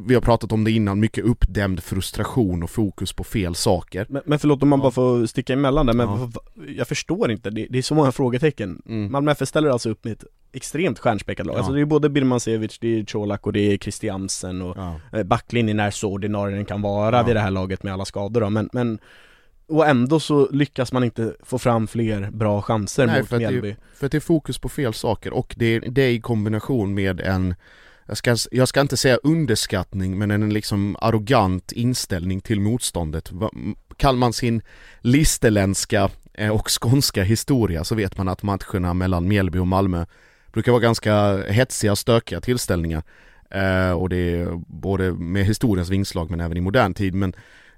vi 0.08 0.14
har 0.14 0.22
pratat 0.22 0.52
om 0.52 0.64
det 0.64 0.72
innan, 0.72 1.00
mycket 1.00 1.24
uppdämd 1.26 1.84
frustration 1.84 2.64
och 2.64 2.70
fokus 2.70 3.14
på 3.14 3.24
fel 3.24 3.56
saker. 3.56 4.06
Men, 4.10 4.22
men 4.26 4.40
förlåt 4.40 4.64
om 4.64 4.70
man 4.70 4.80
Ja. 4.80 4.84
bara 4.84 4.92
får 4.92 5.26
sticka 5.26 5.54
emellan 5.54 5.86
där, 5.86 5.94
men 5.94 6.08
Ja. 6.08 6.32
jag 6.78 6.88
förstår 6.88 7.32
inte, 7.32 7.50
det, 7.50 7.68
det 7.70 7.78
är 7.78 7.82
så 7.82 7.96
många 7.96 8.12
frågetecken. 8.12 8.82
Mm. 8.90 9.12
Malmö 9.12 9.32
FF 9.32 9.48
ställer 9.48 9.70
alltså 9.70 9.90
upp 9.90 10.04
med 10.04 10.14
ett 10.14 10.24
extremt 10.54 11.00
stjärnspäckat 11.00 11.46
lag. 11.46 11.54
Ja. 11.56 11.58
Alltså 11.58 11.74
det 11.74 11.82
är 11.82 11.86
både 11.86 12.10
Birmancevic, 12.10 12.80
det 12.80 13.00
är 13.00 13.06
Colak 13.06 13.48
och 13.48 13.54
det 13.54 13.74
är 13.74 13.78
Christiansen 13.78 14.62
och 14.62 14.78
Ja. 14.78 15.00
eh, 15.14 15.24
backlinjen 15.24 15.80
är 15.80 15.92
så 15.92 16.12
ordinarie 16.12 16.56
den 16.56 16.66
kan 16.66 16.82
vara 16.82 17.18
Ja. 17.18 17.24
vid 17.24 17.36
det 17.36 17.40
här 17.40 17.52
laget 17.52 17.84
med 17.84 17.94
alla 17.94 18.06
skador 18.06 18.42
då, 18.42 18.50
men, 18.50 18.70
men 18.74 19.00
och 19.68 19.88
ändå 19.88 20.20
så 20.20 20.48
lyckas 20.52 20.92
man 20.92 21.04
inte 21.04 21.36
få 21.44 21.60
fram 21.60 21.88
fler 21.88 22.30
bra 22.32 22.62
chanser 22.62 23.08
Nej, 23.08 23.20
mot 23.20 23.30
för 23.30 23.36
att 23.36 23.42
det- 23.42 23.48
Mjällby. 23.52 23.76
För 23.96 24.06
att 24.06 24.12
det 24.12 24.18
är 24.18 24.20
fokus 24.20 24.58
på 24.60 24.70
fel 24.70 24.94
saker 24.94 25.34
och 25.34 25.54
det, 25.58 25.80
det 25.80 26.02
är 26.02 26.10
i 26.12 26.22
kombination 26.22 26.94
med 26.94 27.20
en 27.22 27.56
jag 28.06 28.18
ska, 28.18 28.36
jag 28.52 28.68
ska 28.68 28.82
inte 28.82 28.98
säga 28.98 29.18
underskattning 29.24 30.18
men 30.18 30.32
en 30.32 30.54
liksom 30.54 30.96
arrogant 31.02 31.72
inställning 31.72 32.42
till 32.42 32.60
motståndet. 32.60 33.32
Kan 33.98 34.18
man 34.18 34.34
sin 34.34 34.62
listerländska 35.00 36.10
eh, 36.34 36.50
och 36.50 36.68
skånska 36.82 37.24
historia 37.24 37.84
så 37.84 37.96
vet 37.96 38.18
man 38.18 38.28
att 38.28 38.44
matcherna 38.44 38.94
mellan 38.94 39.28
Mjällby 39.28 39.60
och 39.60 39.68
Malmö 39.68 40.06
brukar 40.54 40.72
vara 40.72 40.82
ganska 40.82 41.38
hetsiga, 41.38 41.96
stökiga 41.96 42.42
tillställningar. 42.42 43.04
Eh, 43.50 43.92
och 43.92 44.10
det 44.10 44.16
är 44.18 44.48
både 44.68 45.12
med 45.12 45.46
historiens 45.46 45.90
vingslag 45.90 46.32
men 46.32 46.40
även 46.40 46.58
i 46.58 46.62
modern 46.62 46.94
tid. 46.94 47.14
Men 47.14 47.34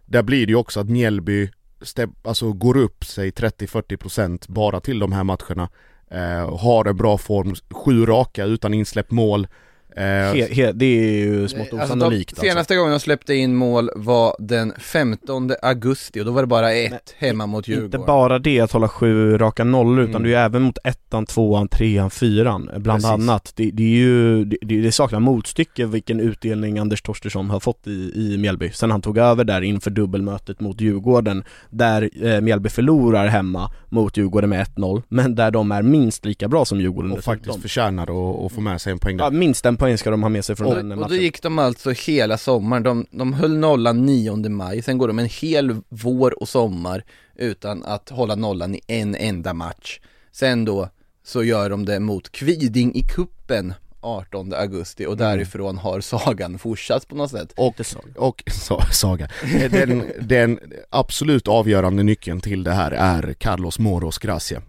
där 0.06 0.24
blir 0.24 0.46
det 0.46 0.52
ju 0.52 0.56
också 0.58 0.80
att 0.80 0.90
Mjällby 0.90 1.50
step, 1.86 2.10
alltså 2.24 2.54
går 2.54 2.78
upp 2.78 3.06
sig 3.06 3.32
30-40% 3.32 4.46
bara 4.48 4.80
till 4.80 5.00
de 5.00 5.12
här 5.12 5.24
matcherna. 5.24 5.70
Eh, 6.12 6.58
har 6.60 6.86
en 6.86 6.98
bra 6.98 7.18
form, 7.18 7.56
sju 7.72 8.06
raka 8.06 8.46
utan 8.46 8.74
insläppt 8.74 9.12
mål. 9.12 9.48
Eh, 9.98 10.04
He, 10.04 10.48
he, 10.54 10.72
det 10.72 10.86
är 10.86 11.18
ju 11.26 11.48
smått 11.48 11.62
Alltså, 11.74 11.86
osannolikt 11.86 12.30
de 12.30 12.34
alltså. 12.42 12.52
senaste 12.52 12.76
gången 12.76 12.92
de 12.92 13.00
släppte 13.00 13.34
in 13.36 13.56
mål 13.56 13.90
var 13.96 14.36
den 14.40 14.74
15 14.80 15.52
augusti 15.62 16.22
och 16.22 16.26
då 16.26 16.32
var 16.32 16.42
det 16.42 16.48
bara 16.48 16.72
ett 16.74 17.16
hemma 17.18 17.46
mot 17.46 17.68
Djurgården. 17.68 17.86
Inte 17.86 17.98
bara 18.08 18.40
det 18.40 18.60
att 18.60 18.72
hålla 18.72 18.88
sju 18.88 19.38
raka 19.38 19.64
nollor 19.64 20.00
utan 20.04 20.16
Mm. 20.16 20.24
det 20.24 20.30
är 20.30 20.40
ju 20.40 20.46
även 20.46 20.62
mot 20.62 20.78
ettan, 20.84 21.26
tvåan, 21.26 21.68
trean, 21.68 22.10
fyran 22.10 22.70
bland 22.78 22.86
Precis. 23.04 23.10
annat. 23.10 23.52
Det, 23.56 23.72
det 23.74 23.84
är 23.84 23.88
ju, 23.98 24.46
det, 24.46 24.82
det 24.82 24.92
saknar 24.92 25.20
motstycke 25.20 25.86
vilken 25.86 26.20
utdelning 26.20 26.80
Anders 26.80 27.02
Torstensson 27.02 27.50
har 27.50 27.60
fått 27.60 27.88
i, 27.88 28.12
i 28.16 28.38
Mjällby 28.38 28.70
sen 28.74 28.92
han 28.92 29.02
tog 29.02 29.18
över 29.18 29.44
där 29.44 29.62
inför 29.62 29.92
dubbelmötet 29.92 30.60
mot 30.60 30.82
Djurgården 30.82 31.44
där 31.70 32.10
eh, 32.26 32.42
Mjällby 32.42 32.70
förlorar 32.70 33.28
hemma 33.28 33.72
mot 33.90 34.18
Djurgården 34.18 34.50
med 34.50 34.68
1-0 34.68 35.02
men 35.10 35.36
där 35.36 35.52
de 35.52 35.72
är 35.72 35.82
minst 35.82 36.26
lika 36.26 36.48
bra 36.48 36.66
som 36.66 36.82
Djurgården 36.82 37.12
och 37.12 37.18
dessutom. 37.18 37.36
faktiskt 37.36 37.62
förtjänar 37.62 38.04
att 38.46 38.52
få 38.52 38.62
med 38.62 38.82
sig 38.82 38.92
en 38.92 39.00
poäng 39.00 39.18
där. 39.18 39.24
Ja, 39.26 39.30
minst 39.32 39.66
en 39.66 39.78
poäng 39.78 39.85
ska 39.98 40.12
de 40.12 40.24
ha 40.24 40.30
med 40.30 40.46
sig 40.46 40.56
från 40.56 40.68
Och, 40.68 40.76
den 40.76 40.92
och 40.92 40.98
då 40.98 41.04
matchen. 41.04 41.22
gick 41.22 41.42
de 41.42 41.60
alltså 41.60 41.92
hela 41.92 42.38
sommaren, 42.38 42.84
de, 42.84 43.06
de 43.12 43.34
höll 43.34 43.58
nollan 43.58 44.06
9 44.06 44.36
maj, 44.50 44.82
sen 44.82 44.98
går 44.98 45.08
de 45.08 45.20
en 45.20 45.26
hel 45.26 45.82
vår 45.90 46.42
och 46.42 46.50
sommar 46.50 47.04
utan 47.36 47.84
att 47.84 48.10
hålla 48.10 48.36
nollan 48.36 48.76
i 48.76 48.82
en 48.88 49.16
enda 49.16 49.54
match. 49.54 50.00
Sen 50.32 50.66
då 50.66 50.90
så 51.24 51.44
gör 51.44 51.70
de 51.70 51.86
det 51.86 52.00
mot 52.00 52.32
Kviding 52.32 52.96
i 52.96 53.02
kuppen 53.02 53.74
18 54.02 54.54
augusti 54.54 55.06
och 55.06 55.18
därifrån 55.18 55.78
har 55.78 56.02
sagan 56.02 56.58
fortsatt 56.60 57.08
på 57.08 57.16
något 57.16 57.32
sätt. 57.32 57.54
Och, 57.58 57.76
och 58.18 58.44
Saga, 58.92 59.28
den, 59.72 60.04
den 60.22 60.60
absolut 60.90 61.48
avgörande 61.48 62.04
nyckeln 62.04 62.42
till 62.42 62.64
det 62.64 62.72
här 62.72 62.92
är 62.92 63.34
Carlos 63.34 63.80
Moros 63.80 64.18
Gracia 64.18 64.62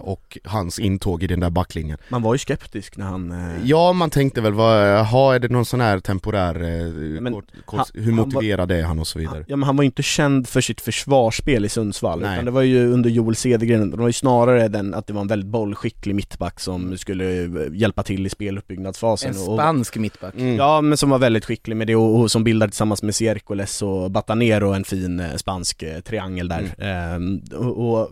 och 0.00 0.38
hans 0.44 0.78
intåg 0.78 1.22
i 1.22 1.26
den 1.26 1.40
där 1.40 1.50
backlinjen. 1.50 1.98
Man 2.08 2.22
var 2.22 2.34
ju 2.34 2.38
skeptisk 2.38 2.96
när 2.96 3.06
han... 3.06 3.32
Eh, 3.32 3.64
Ja, 3.64 3.92
man 3.92 4.10
tänkte 4.10 4.40
väl, 4.40 4.52
vad, 4.52 4.88
jaha, 4.88 5.34
är 5.34 5.38
det 5.38 5.48
någon 5.48 5.64
sån 5.64 5.80
här 5.80 6.00
temporär, 6.00 6.54
eh, 6.54 7.20
Men 7.20 7.32
kort, 7.32 7.44
kort, 7.64 7.78
han- 7.78 7.86
hur 7.94 8.02
han 8.12 8.16
var- 8.16 8.24
motiverad 8.26 8.70
är 8.70 8.82
han 8.82 8.98
och 8.98 9.06
så 9.06 9.18
vidare? 9.18 9.44
Ja 9.48 9.56
men 9.56 9.66
han 9.66 9.76
var 9.76 9.82
ju 9.82 9.86
inte 9.86 10.02
känd 10.02 10.48
för 10.48 10.60
sitt 10.60 10.80
försvarsspel 10.80 11.64
i 11.64 11.68
Sundsvall 11.68 12.20
Nej. 12.20 12.32
utan 12.34 12.44
det 12.44 12.50
var 12.50 12.62
ju 12.62 12.92
under 12.92 13.10
Joel 13.10 13.36
Cedergren, 13.36 13.90
det 13.90 13.96
var 13.96 14.06
ju 14.06 14.12
snarare 14.12 14.68
den 14.68 14.94
att 14.94 15.06
det 15.06 15.12
var 15.12 15.20
en 15.20 15.26
väldigt 15.28 15.48
bollskicklig 15.50 16.14
mittback 16.14 16.60
som 16.60 16.98
skulle 16.98 17.42
eh, 17.44 17.48
hjälpa 17.72 18.02
till 18.02 18.26
i 18.26 18.30
speluppbyggnadsfasen 18.30 19.30
En 19.34 19.36
och, 19.48 19.54
spansk 19.54 19.96
mittback. 19.96 20.34
Mm. 20.34 20.56
Ja 20.56 20.80
men 20.80 20.98
som 20.98 21.10
var 21.10 21.18
väldigt 21.18 21.44
skicklig 21.44 21.76
med 21.76 21.86
det 21.86 21.96
och, 21.96 22.20
och 22.20 22.30
som 22.30 22.44
bildade 22.44 22.70
tillsammans 22.70 23.02
med 23.02 23.14
Ciercoles 23.14 23.82
och 23.82 24.10
Batanero 24.10 24.72
en 24.72 24.84
fin 24.84 25.20
eh, 25.20 25.34
spansk 25.36 25.82
eh, 25.82 26.00
triangel 26.00 26.48
där 26.48 26.74
Ehm, 26.78 27.40
och, 27.52 27.88
och 28.00 28.10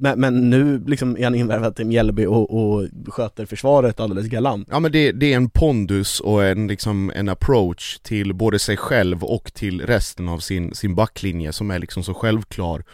men, 0.00 0.20
men 0.20 0.50
nu 0.50 0.84
liksom 0.86 1.16
är 1.16 1.24
han 1.24 1.34
invärvad 1.34 1.76
till 1.76 1.86
Mjällby 1.86 2.26
och, 2.26 2.50
och 2.54 2.88
sköter 3.06 3.46
försvaret 3.46 4.00
alldeles 4.00 4.26
galant. 4.26 4.68
Ja 4.70 4.80
men 4.80 4.92
det, 4.92 5.12
det 5.12 5.32
är 5.32 5.36
en 5.36 5.50
pondus 5.50 6.20
och 6.20 6.44
en, 6.44 6.66
liksom, 6.66 7.12
en 7.14 7.28
approach 7.28 7.98
till 7.98 8.34
både 8.34 8.58
sig 8.58 8.76
själv 8.76 9.24
och 9.24 9.54
till 9.54 9.80
resten 9.80 10.28
av 10.28 10.38
sin, 10.38 10.74
sin 10.74 10.94
backlinje 10.94 11.52
som 11.52 11.70
är 11.70 11.78
liksom 11.78 12.02
så 12.02 12.14
självklar. 12.14 12.84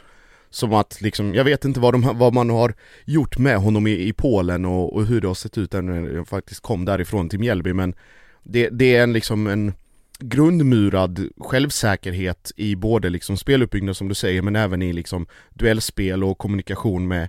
Som 0.51 0.75
att 0.75 1.01
liksom, 1.01 1.35
jag 1.35 1.45
vet 1.45 1.65
inte 1.65 1.81
vad, 1.81 1.95
de, 1.95 2.19
vad 2.19 2.35
man 2.35 2.51
har 2.51 2.75
gjort 3.05 3.39
med 3.39 3.57
honom 3.57 3.87
i, 3.87 4.09
i 4.09 4.13
Polen 4.13 4.65
och, 4.65 4.95
och 4.97 5.07
hur 5.07 5.21
det 5.21 5.27
har 5.27 5.35
sett 5.35 5.59
ut 5.59 5.73
när 5.73 6.15
jag 6.15 6.29
faktiskt 6.29 6.61
kom 6.61 6.85
därifrån 6.85 7.29
till 7.29 7.39
Mjällby 7.39 7.73
men 7.73 7.95
det, 8.43 8.69
det 8.69 8.97
är 8.97 9.03
en 9.03 9.13
liksom 9.13 9.47
en 9.47 9.73
grundmurad 10.19 11.29
självsäkerhet 11.39 12.53
i 12.57 12.77
både 12.77 13.09
liksom 13.09 13.37
speluppbyggnad 13.37 13.97
som 13.97 14.09
du 14.09 14.15
säger 14.15 14.43
men 14.43 14.57
även 14.57 14.83
i 14.83 14.93
liksom 14.93 15.27
duellspel 15.55 16.25
och 16.25 16.39
kommunikation 16.39 17.09
med 17.09 17.29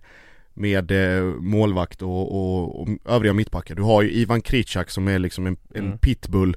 med 0.53 0.91
eh, 0.91 1.23
målvakt 1.23 2.01
och, 2.01 2.31
och, 2.31 2.81
och 2.81 2.87
övriga 3.05 3.33
mittbackar. 3.33 3.75
Du 3.75 3.81
har 3.81 4.01
ju 4.01 4.11
Ivan 4.11 4.41
Kricak 4.41 4.89
som 4.89 5.07
är 5.07 5.19
liksom 5.19 5.47
en, 5.47 5.57
en 5.73 5.85
Mm. 5.85 5.97
pitbull 5.97 6.55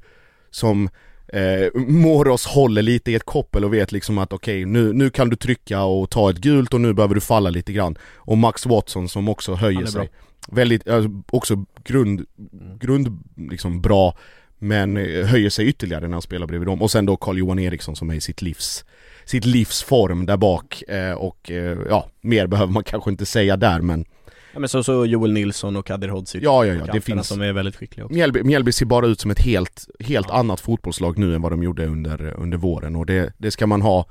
som 0.51 0.89
eh, 1.29 1.81
Moros 1.87 2.47
håller 2.47 2.83
lite 2.83 3.11
i 3.11 3.15
ett 3.15 3.25
koppel 3.27 3.65
och 3.65 3.75
vet 3.75 3.93
liksom 3.93 4.19
att 4.19 4.33
okej 4.33 4.65
nu, 4.65 4.93
nu 4.93 5.11
kan 5.11 5.29
du 5.31 5.37
trycka 5.37 5.83
och 5.83 6.11
ta 6.11 6.31
ett 6.31 6.37
gult 6.39 6.75
och 6.75 6.81
nu 6.81 6.93
behöver 6.93 7.15
du 7.15 7.21
falla 7.21 7.51
lite 7.51 7.73
grann. 7.73 7.99
Och 8.17 8.39
Max 8.39 8.67
Watson 8.67 9.09
som 9.09 9.29
också 9.29 9.55
höjer 9.55 9.87
sig. 9.87 10.11
Väldigt, 10.49 10.89
alltså, 10.89 11.11
också 11.31 11.65
grund, 11.85 12.27
grund 12.81 13.23
liksom 13.37 13.81
bra 13.81 14.17
Men 14.63 14.97
eh, 14.97 15.27
höjer 15.27 15.51
sig 15.51 15.67
ytterligare 15.67 16.09
när 16.09 16.13
han 16.13 16.23
spelar 16.23 16.47
bredvid 16.47 16.69
dem. 16.69 16.83
Och 16.83 16.91
sen 16.91 17.07
då 17.07 17.17
Carl-Johan 17.17 17.59
Eriksson 17.59 17.97
som 17.97 18.11
är 18.11 18.15
i 18.15 18.21
sitt 18.21 18.43
livs 18.43 18.85
sitt 19.25 19.45
livs 19.45 19.83
form 19.83 20.27
där 20.27 20.37
bak 20.37 20.83
eh, 20.89 21.13
och 21.13 21.51
eh, 21.51 21.79
ja, 21.89 22.11
mer 22.21 22.47
behöver 22.47 22.73
man 22.73 22.85
kanske 22.85 23.11
inte 23.11 23.27
säga 23.27 23.57
där 23.57 23.81
men 23.81 24.05
Ja 24.53 24.61
men 24.61 24.69
så, 24.69 24.83
så 24.85 25.07
Joel 25.07 25.33
Nilsson 25.33 25.77
och 25.77 25.87
Kadir 25.87 26.09
Hodzic 26.09 26.43
Ja, 26.43 26.65
ja, 26.65 26.75
ja, 26.75 26.93
det 26.93 27.01
finns- 27.01 27.29
som 27.29 27.41
är 27.41 27.53
väldigt 27.53 27.77
skickliga 27.77 28.05
också. 28.05 28.15
Mjällby, 28.15 28.43
Mjällby 28.43 28.73
ser 28.73 28.87
bara 28.87 29.07
ut 29.07 29.21
som 29.21 29.31
ett 29.31 29.41
helt, 29.41 29.87
helt 30.01 30.31
annat 30.31 30.61
fotbollslag 30.61 31.19
nu 31.19 31.35
än 31.35 31.43
vad 31.43 31.53
de 31.53 31.63
gjorde 31.63 31.87
under, 31.87 32.35
under 32.39 32.59
våren 32.59 32.97
och 32.97 33.07
det, 33.07 33.33
det 33.39 33.51
ska 33.51 33.67
man 33.67 33.83
ha 33.83 34.07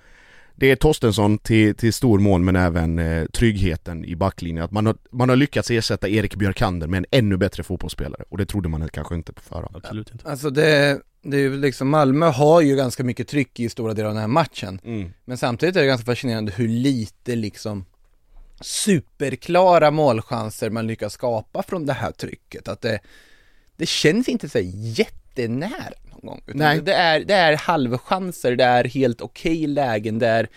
Det 0.59 0.71
är 0.71 0.75
Torstensson 0.75 1.37
till, 1.37 1.75
till 1.75 1.93
stor 1.93 2.19
mån 2.19 2.45
men 2.45 2.55
även 2.55 2.99
eh, 2.99 3.25
tryggheten 3.25 4.05
i 4.05 4.15
backlinjen. 4.15 4.63
Att 4.63 4.71
man 4.71 4.85
har, 4.85 4.95
man 5.11 5.29
har 5.29 5.35
lyckats 5.35 5.71
ersätta 5.71 6.09
Erik 6.09 6.35
Björkander 6.35 6.87
med 6.87 6.97
en 6.97 7.05
ännu 7.11 7.37
bättre 7.37 7.63
fotbollsspelare 7.63 8.23
och 8.29 8.37
det 8.37 8.45
trodde 8.45 8.69
man 8.69 8.89
kanske 8.89 9.15
inte 9.15 9.33
på 9.33 9.41
förhand. 9.41 9.75
Absolut 9.75 10.11
inte 10.11 10.29
Alltså 10.29 10.49
det, 10.49 11.01
det 11.21 11.37
är 11.37 11.41
ju 11.41 11.57
liksom, 11.57 11.89
Malmö 11.89 12.25
har 12.25 12.61
ju 12.61 12.75
ganska 12.75 13.03
mycket 13.03 13.27
tryck 13.27 13.59
i 13.59 13.69
stora 13.69 13.93
delar 13.93 14.09
av 14.09 14.15
den 14.15 14.21
här 14.21 14.27
matchen. 14.27 14.79
Mm. 14.83 15.13
Men 15.25 15.37
samtidigt 15.37 15.75
är 15.75 15.81
det 15.81 15.87
ganska 15.87 16.05
fascinerande 16.05 16.51
hur 16.51 16.67
lite 16.67 17.35
liksom 17.35 17.85
superklara 18.61 19.91
målchanser 19.91 20.69
man 20.69 20.87
lyckas 20.87 21.13
skapa 21.13 21.63
från 21.63 21.85
det 21.85 21.93
här 21.93 22.11
trycket. 22.11 22.67
Att 22.67 22.81
det, 22.81 22.99
det 23.75 23.85
känns 23.85 24.29
inte 24.29 24.49
så 24.49 24.57
här 24.57 24.65
jättenära 25.41 25.93
någon 26.21 26.29
gång. 26.29 26.41
Utan 26.47 26.59
Nej. 26.59 26.81
Det, 26.81 26.93
är, 26.93 27.19
det 27.19 27.33
är 27.33 27.57
halvchanser, 27.57 28.55
det 28.55 28.63
är 28.63 28.83
helt 28.83 29.21
okej 29.21 29.67
lägen, 29.67 30.19
det 30.19 30.27
är 30.27 30.47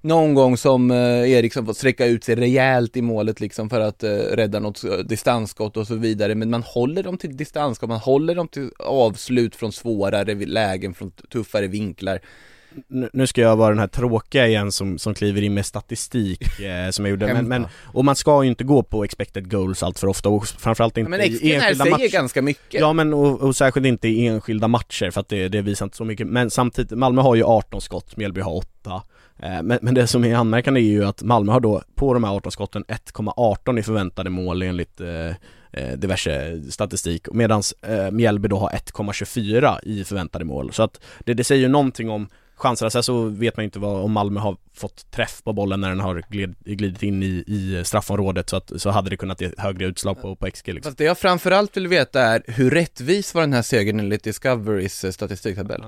någon 0.00 0.34
gång 0.34 0.56
som 0.56 0.90
eh, 0.90 1.30
Eriksson 1.30 1.66
får 1.66 1.72
sträcka 1.72 2.06
ut 2.06 2.24
sig 2.24 2.34
rejält 2.34 2.96
i 2.96 3.02
målet 3.02 3.40
liksom 3.40 3.70
för 3.70 3.80
att 3.80 4.02
eh, 4.02 4.10
rädda 4.10 4.58
något 4.58 4.84
eh, 4.84 4.90
distansskott 4.90 5.76
och 5.76 5.86
så 5.86 5.94
vidare. 5.94 6.34
Men 6.34 6.50
man 6.50 6.62
håller 6.62 7.02
dem 7.02 7.18
till 7.18 7.36
distansskott, 7.36 7.88
man 7.88 7.98
håller 7.98 8.34
dem 8.34 8.48
till 8.48 8.70
avslut 8.78 9.56
från 9.56 9.72
svårare 9.72 10.34
lägen, 10.34 10.94
från 10.94 11.10
tuffare 11.10 11.66
vinklar. 11.66 12.20
Nu, 13.12 13.26
ska 13.26 13.40
jag 13.40 13.56
vara 13.56 13.68
den 13.68 13.78
här 13.78 13.86
tråkiga 13.86 14.46
igen 14.46 14.72
som, 14.72 14.98
som 14.98 15.14
kliver 15.14 15.42
in 15.42 15.54
med 15.54 15.66
statistik 15.66 16.60
eh, 16.60 16.90
som 16.90 17.04
jag 17.04 17.10
gjorde, 17.10 17.34
men, 17.34 17.48
men, 17.48 17.66
och 17.82 18.04
man 18.04 18.16
ska 18.16 18.42
ju 18.42 18.48
inte 18.48 18.64
gå 18.64 18.82
på 18.82 19.04
expected 19.04 19.50
goals 19.50 19.82
allt 19.82 19.98
för 19.98 20.06
ofta 20.06 20.28
och 20.28 20.46
framförallt 20.46 20.96
inte 20.96 21.10
Men 21.10 21.20
i 21.20 21.24
enskilda 21.24 21.84
säger 21.84 21.90
matcher. 21.90 22.12
ganska 22.12 22.42
mycket. 22.42 22.80
Ja 22.80 22.92
men 22.92 23.14
och, 23.14 23.40
och 23.40 23.56
särskilt 23.56 23.86
inte 23.86 24.08
i 24.08 24.26
enskilda 24.26 24.68
matcher 24.68 25.10
för 25.10 25.20
att 25.20 25.28
det, 25.28 25.48
det 25.48 25.62
visar 25.62 25.86
inte 25.86 25.96
så 25.96 26.04
mycket, 26.04 26.26
men 26.26 26.50
samtidigt, 26.50 26.98
Malmö 26.98 27.22
har 27.22 27.34
ju 27.34 27.44
18 27.44 27.80
skott, 27.80 28.16
Mjällby 28.16 28.40
har 28.40 28.56
8 28.56 29.02
eh, 29.38 29.62
men, 29.62 29.78
men 29.82 29.94
det 29.94 30.06
som 30.06 30.24
är 30.24 30.34
anmärkande 30.34 30.80
är 30.80 30.84
ju 30.84 31.04
att 31.04 31.22
Malmö 31.22 31.52
har 31.52 31.60
då 31.60 31.82
på 31.94 32.14
de 32.14 32.24
här 32.24 32.34
18 32.34 32.52
skotten 32.52 32.84
1,18 32.84 33.78
i 33.78 33.82
förväntade 33.82 34.30
mål 34.30 34.62
enligt 34.62 35.00
eh, 35.00 35.36
eh, 35.72 35.98
diverse 35.98 36.62
statistik 36.70 37.26
medan 37.32 37.62
eh, 37.82 38.10
Mjällby 38.10 38.48
då 38.48 38.58
har 38.58 38.68
1,24 38.68 39.78
i 39.82 40.04
förväntade 40.04 40.44
mål. 40.44 40.72
Så 40.72 40.82
att 40.82 41.00
det, 41.20 41.34
det 41.34 41.44
säger 41.44 41.62
ju 41.62 41.68
någonting 41.68 42.10
om 42.10 42.28
chanserna, 42.62 42.90
sen 42.90 43.02
så 43.02 43.22
vet 43.24 43.56
man 43.56 43.62
ju 43.62 43.64
inte 43.64 43.78
vad, 43.78 44.02
om 44.04 44.12
Malmö 44.12 44.40
har 44.40 44.56
fått 44.74 45.10
träff 45.10 45.42
på 45.44 45.52
bollen 45.52 45.80
när 45.80 45.88
den 45.88 46.00
har 46.00 46.22
glid, 46.28 46.54
glidit 46.64 47.02
in 47.02 47.22
i, 47.22 47.44
i 47.46 47.82
straffområdet 47.84 48.50
så 48.50 48.56
att 48.56 48.72
så 48.76 48.90
hade 48.90 49.10
det 49.10 49.16
kunnat 49.16 49.40
ge 49.40 49.50
högre 49.58 49.86
utslag 49.86 50.22
på, 50.22 50.36
på 50.36 50.50
XG 50.50 50.68
liksom. 50.68 50.90
Fast 50.90 50.98
det 50.98 51.04
jag 51.04 51.18
framförallt 51.18 51.76
vill 51.76 51.88
veta 51.88 52.20
är 52.22 52.42
hur 52.46 52.70
rättvis 52.70 53.34
var 53.34 53.40
den 53.40 53.52
här 53.52 53.62
segern 53.62 54.00
enligt 54.00 54.24
Discoverys 54.24 55.04
eh, 55.04 55.10
statistiktabell? 55.10 55.84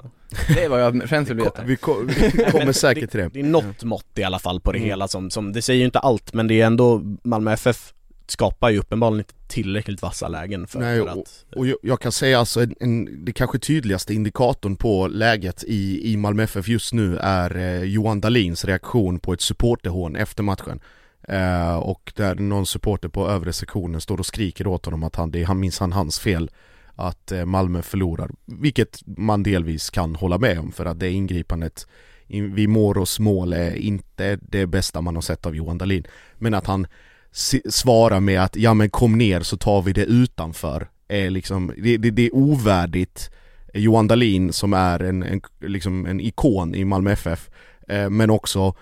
Det 0.55 0.65
är 0.65 0.69
vad 0.69 0.83
jag 0.83 1.09
främst 1.09 1.31
vill 1.31 1.37
veta. 1.39 1.63
Vi, 1.65 1.77
ko- 1.77 2.03
vi 2.09 2.45
kommer 2.51 2.73
säkert 2.73 3.11
till 3.11 3.21
det. 3.21 3.29
Det 3.33 3.41
är 3.41 3.45
något 3.45 3.83
mått 3.85 4.07
i 4.19 4.23
alla 4.25 4.39
fall 4.39 4.61
på 4.61 4.73
det 4.73 4.79
Mm. 4.79 4.89
hela 4.89 5.09
som, 5.09 5.31
som, 5.31 5.53
det 5.53 5.63
säger 5.63 5.79
ju 5.79 5.85
inte 5.85 5.99
allt 5.99 6.33
men 6.35 6.47
det 6.49 6.61
är 6.61 6.67
ändå 6.67 7.03
Malmö 7.25 7.53
FF 7.53 7.93
skapar 8.27 8.71
ju 8.71 8.79
uppenbarligen 8.79 9.21
inte 9.21 9.35
tillräckligt 9.49 10.03
vassa 10.03 10.29
lägen 10.29 10.67
för, 10.67 10.81
Nej, 10.81 10.99
för 10.99 11.07
att 11.09 11.45
Och 11.57 11.67
jag, 11.67 11.77
jag 11.83 12.01
kan 12.01 12.13
säga 12.13 12.39
alltså 12.39 12.63
en, 12.63 12.75
en, 12.81 13.25
det 13.25 13.33
kanske 13.33 13.59
tydligaste 13.59 14.15
indikatorn 14.15 14.77
på 14.77 15.07
läget 15.07 15.65
i, 15.65 16.13
i 16.13 16.17
Malmö 16.17 16.43
FF 16.43 16.69
just 16.69 16.93
nu 16.93 17.17
är 17.17 17.57
eh, 17.57 17.83
Johan 17.83 18.21
Dahlins 18.21 18.65
reaktion 18.65 19.19
på 19.19 19.33
ett 19.33 19.41
supporterhån 19.41 20.17
efter 20.17 20.43
matchen. 20.43 20.81
Eh, 21.29 21.77
och 21.77 22.13
där 22.17 22.35
någon 22.35 22.67
supporter 22.67 23.09
på 23.09 23.29
övre 23.29 23.53
sektionen 23.53 24.01
står 24.01 24.19
och 24.19 24.27
skriker 24.27 24.67
åt 24.67 24.85
honom 24.85 25.05
att 25.05 25.17
han, 25.17 25.31
det 25.31 25.43
är 25.43 25.47
han 25.47 25.61
minsann 25.61 25.93
hans 25.93 26.19
fel 26.19 26.51
att 26.95 27.33
eh, 27.33 27.45
Malmö 27.45 27.83
förlorar. 27.83 28.31
Vilket 28.45 29.03
man 29.05 29.43
delvis 29.43 29.91
kan 29.91 30.15
hålla 30.15 30.39
med 30.39 30.59
om 30.59 30.73
för 30.73 30.87
att 30.87 31.01
det 31.01 31.11
ingripandet 31.11 31.87
vid 32.27 32.69
Moros 32.69 33.19
mål 33.19 33.53
är 33.53 33.75
inte 33.75 34.39
det 34.43 34.67
bästa 34.67 35.01
man 35.01 35.15
har 35.15 35.23
sett 35.23 35.47
av 35.47 35.57
Johan 35.57 35.79
Dahlin. 35.79 36.07
Men 36.35 36.55
att 36.55 36.67
han 36.67 36.87
svarar 37.71 38.21
med 38.21 38.43
att 38.43 38.57
ja 38.57 38.75
men 38.75 38.91
kom 38.91 39.19
ner 39.19 39.41
så 39.41 39.57
tar 39.57 39.83
vi 39.83 39.93
det 39.93 40.05
utanför 40.05 40.89
är 41.09 41.31
liksom, 41.31 41.75
det, 41.77 41.97
det, 41.97 42.11
det 42.11 42.23
är 42.23 42.35
ovärdigt 42.35 43.31
Johan 43.75 44.07
Dahlin 44.07 44.53
som 44.53 44.73
är 44.73 45.03
en, 45.03 45.23
en, 45.23 45.41
liksom 45.61 46.07
en 46.07 46.21
ikon 46.21 46.75
i 46.75 46.85
Malmö 46.85 47.13
FF 47.13 47.51
eh, 47.89 48.11
men 48.11 48.31
också 48.31 48.75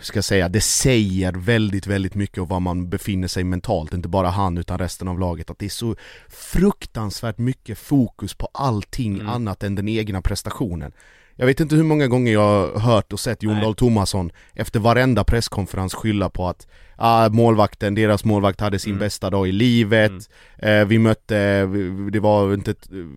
ska 0.00 0.16
jag 0.16 0.24
säga, 0.24 0.48
det 0.48 0.60
säger 0.60 1.32
väldigt, 1.32 1.86
väldigt 1.86 2.14
mycket 2.14 2.38
om 2.38 2.48
var 2.48 2.60
man 2.60 2.88
befinner 2.88 3.28
sig 3.28 3.44
mentalt, 3.44 3.94
inte 3.94 4.08
bara 4.08 4.28
han 4.28 4.58
utan 4.58 4.78
resten 4.78 5.08
av 5.08 5.20
laget, 5.20 5.50
att 5.50 5.58
det 5.58 5.66
är 5.66 5.70
så 5.70 5.96
fruktansvärt 6.28 7.38
mycket 7.38 7.78
fokus 7.78 8.34
på 8.34 8.48
allting 8.54 9.14
Mm. 9.14 9.28
annat 9.28 9.62
än 9.62 9.74
den 9.74 9.88
egna 9.88 10.22
prestationen. 10.22 10.92
Jag 11.38 11.46
vet 11.46 11.60
inte 11.60 11.76
hur 11.76 11.82
många 11.82 12.06
gånger 12.08 12.32
jag 12.32 12.40
har 12.72 12.80
hört 12.80 13.12
och 13.12 13.20
sett 13.20 13.42
Jon. 13.42 13.60
Dahl 13.60 13.74
Tomasson 13.74 14.30
efter 14.54 14.80
varenda 14.80 15.24
presskonferens 15.24 15.94
skylla 15.94 16.30
på 16.30 16.48
att 16.48 16.66
ah, 16.98 17.28
målvakten, 17.28 17.94
deras 17.94 18.24
målvakt 18.24 18.60
hade 18.60 18.78
sin 18.78 18.90
Mm. 18.92 19.00
bästa 19.00 19.30
dag 19.30 19.48
i 19.48 19.52
livet, 19.52 20.12
eh, 20.58 20.84
vi 20.84 20.98
mötte, 20.98 21.66
vi- 21.66 22.10
det 22.10 22.20
var 22.20 22.54
inte, 22.54 22.74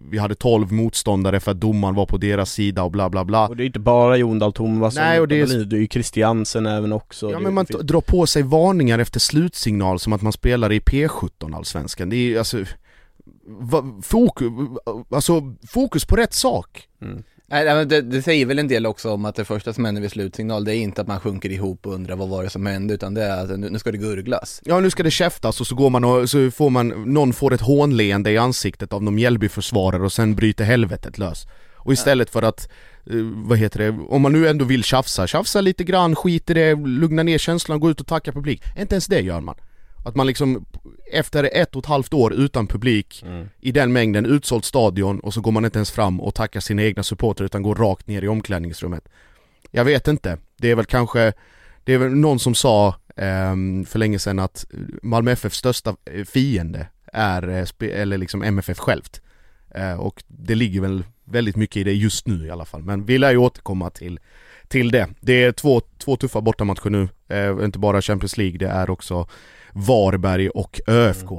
vi 0.10 0.18
hade 0.18 0.36
12 0.36 0.72
motståndare 0.72 1.40
för 1.40 1.52
att 1.52 1.60
domaren 1.62 1.96
var 1.96 2.06
på 2.06 2.18
deras 2.18 2.52
sida 2.52 2.84
och 2.84 2.92
bla 2.92 3.10
bla 3.10 3.26
bla. 3.26 3.48
Och 3.48 3.58
det 3.58 3.64
är 3.64 3.66
inte 3.66 3.80
bara 3.80 4.18
Jon 4.18 4.40
Dahl 4.40 4.54
Tomasson, 4.54 5.04
Nej, 5.04 5.20
och 5.20 5.28
det 5.28 5.40
är- 5.42 5.66
det 5.66 5.76
är 5.76 5.80
ju 5.82 5.88
Christiansen 5.88 6.66
även 6.66 6.94
också 6.94 7.32
Ja 7.32 7.40
men 7.40 7.54
man 7.54 7.66
finns- 7.66 7.82
drar 7.82 8.02
på 8.02 8.28
sig 8.28 8.44
varningar 8.44 9.00
efter 9.00 9.20
slutsignal 9.20 10.00
som 10.00 10.14
att 10.14 10.22
man 10.22 10.34
spelar 10.34 10.72
i 10.72 10.80
P17 10.80 11.54
allsvenskan. 11.56 12.10
Det 12.10 12.16
är 12.16 12.38
alltså 12.38 12.58
fokus, 14.02 14.52
alltså 15.12 15.42
fokus 15.68 16.06
på 16.06 16.16
rätt 16.16 16.34
sak. 16.34 16.88
mm. 17.02 17.24
Nej, 17.52 17.66
men 17.66 17.88
det, 17.88 18.02
det 18.02 18.22
säger 18.22 18.46
väl 18.46 18.60
en 18.60 18.68
del 18.68 18.86
också 18.86 19.12
om 19.12 19.26
att 19.26 19.36
det 19.36 19.46
första 19.46 19.74
som 19.74 19.86
händer 19.86 20.02
vid 20.02 20.12
slutsignal, 20.12 20.66
det 20.66 20.76
är 20.76 20.78
inte 20.78 21.02
att 21.02 21.08
man 21.08 21.20
sjunker 21.20 21.50
ihop 21.50 21.88
och 21.88 21.94
undrar 21.94 22.16
vad 22.16 22.30
var 22.30 22.44
det 22.44 22.50
som 22.50 22.66
hände, 22.66 22.94
utan 22.94 23.14
det 23.14 23.24
är 23.24 23.44
att 23.44 23.60
nu, 23.60 23.70
nu 23.70 23.80
ska 23.80 23.92
det 23.92 23.98
gurglas. 23.98 24.62
Ja 24.66 24.80
nu 24.80 24.90
ska 24.90 25.04
det 25.04 25.12
käftas 25.12 25.62
och 25.62 25.68
så 25.68 25.76
går 25.76 25.90
man 25.90 26.04
och 26.04 26.30
så 26.30 26.52
får 26.52 26.70
man, 26.70 27.14
någon 27.14 27.34
får 27.34 27.54
ett 27.54 27.62
hånleende 27.62 28.32
i 28.32 28.38
ansiktet 28.38 28.94
av 28.94 29.04
någon 29.04 29.16
Mjällbyförsvarare 29.16 30.04
och 30.04 30.14
sen 30.14 30.36
bryter 30.36 30.64
helvetet 30.64 31.18
lös. 31.18 31.48
Och 31.76 31.94
istället 31.94 32.30
för 32.30 32.42
att, 32.42 32.70
eh, 33.06 33.16
vad 33.36 33.58
heter 33.58 33.80
det, 33.80 33.90
om 34.10 34.22
man 34.22 34.32
nu 34.32 34.48
ändå 34.48 34.66
vill 34.66 34.84
tjafsa, 34.84 35.28
tjafsa 35.28 35.62
lite 35.62 35.84
grann, 35.84 36.16
skit 36.16 36.50
i 36.50 36.54
det, 36.54 36.76
lugna 36.76 37.24
ner 37.24 37.38
känslan, 37.38 37.80
gå 37.80 37.90
ut 37.90 38.02
och 38.02 38.08
tacka 38.08 38.32
publik. 38.32 38.62
Inte 38.80 38.96
ens 38.96 39.08
det 39.08 39.22
gör 39.22 39.42
man. 39.42 39.56
Att 40.10 40.16
man 40.16 40.28
liksom, 40.28 40.66
efter 41.12 41.50
ett 41.54 41.76
och 41.76 41.84
ett 41.84 41.86
halvt 41.90 42.14
år 42.14 42.34
utan 42.34 42.68
publik, 42.68 43.24
Mm. 43.26 43.50
i 43.60 43.72
den 43.72 43.94
mängden, 43.94 44.26
utsålt 44.26 44.66
stadion 44.66 45.20
och 45.20 45.34
så 45.34 45.42
går 45.42 45.52
man 45.52 45.66
inte 45.66 45.78
ens 45.78 45.92
fram 45.92 46.22
och 46.22 46.36
tackar 46.36 46.60
sina 46.60 46.84
egna 46.84 47.04
supportrar 47.04 47.46
utan 47.46 47.64
går 47.64 47.76
rakt 47.76 48.08
ner 48.08 48.22
i 48.24 48.28
omklädningsrummet. 48.28 49.10
Jag 49.72 49.86
vet 49.86 50.08
inte, 50.08 50.38
det 50.58 50.72
är 50.72 50.76
väl 50.76 50.86
kanske, 50.86 51.34
det 51.84 51.94
är 51.94 51.98
väl 51.98 52.16
någon 52.16 52.40
som 52.40 52.56
sa 52.56 52.96
ehm, 53.16 53.86
för 53.86 54.00
länge 54.00 54.20
sedan 54.20 54.40
att 54.40 54.66
Malmö 55.04 55.32
FFs 55.32 55.58
största 55.58 55.96
eh, 56.06 56.26
fiende 56.26 56.88
är, 57.14 57.50
eh, 57.50 58.02
eller 58.02 58.18
liksom 58.18 58.44
MFF 58.44 58.78
självt. 58.78 59.22
Eh, 59.76 59.94
och 60.00 60.24
det 60.28 60.56
ligger 60.56 60.82
väl 60.82 61.04
väldigt 61.26 61.56
mycket 61.56 61.78
i 61.78 61.84
det 61.84 61.94
just 61.94 62.28
nu 62.28 62.46
i 62.46 62.50
alla 62.50 62.66
fall, 62.66 62.84
men 62.84 63.06
vi 63.06 63.18
lär 63.18 63.32
ju 63.32 63.38
återkomma 63.38 63.90
till, 63.90 64.20
till 64.68 64.92
det. 64.92 65.08
Det 65.22 65.44
är 65.44 65.52
två, 65.52 65.82
två 65.98 66.16
tuffa 66.16 66.42
bortamatcher 66.42 66.90
nu, 66.90 67.10
eh, 67.28 67.66
inte 67.66 67.80
bara 67.80 68.02
Champions 68.02 68.38
League, 68.38 68.58
det 68.58 68.68
är 68.68 68.90
också 68.90 69.28
Varberg 69.88 70.50
och 70.50 70.82
ÖFK 70.88 71.32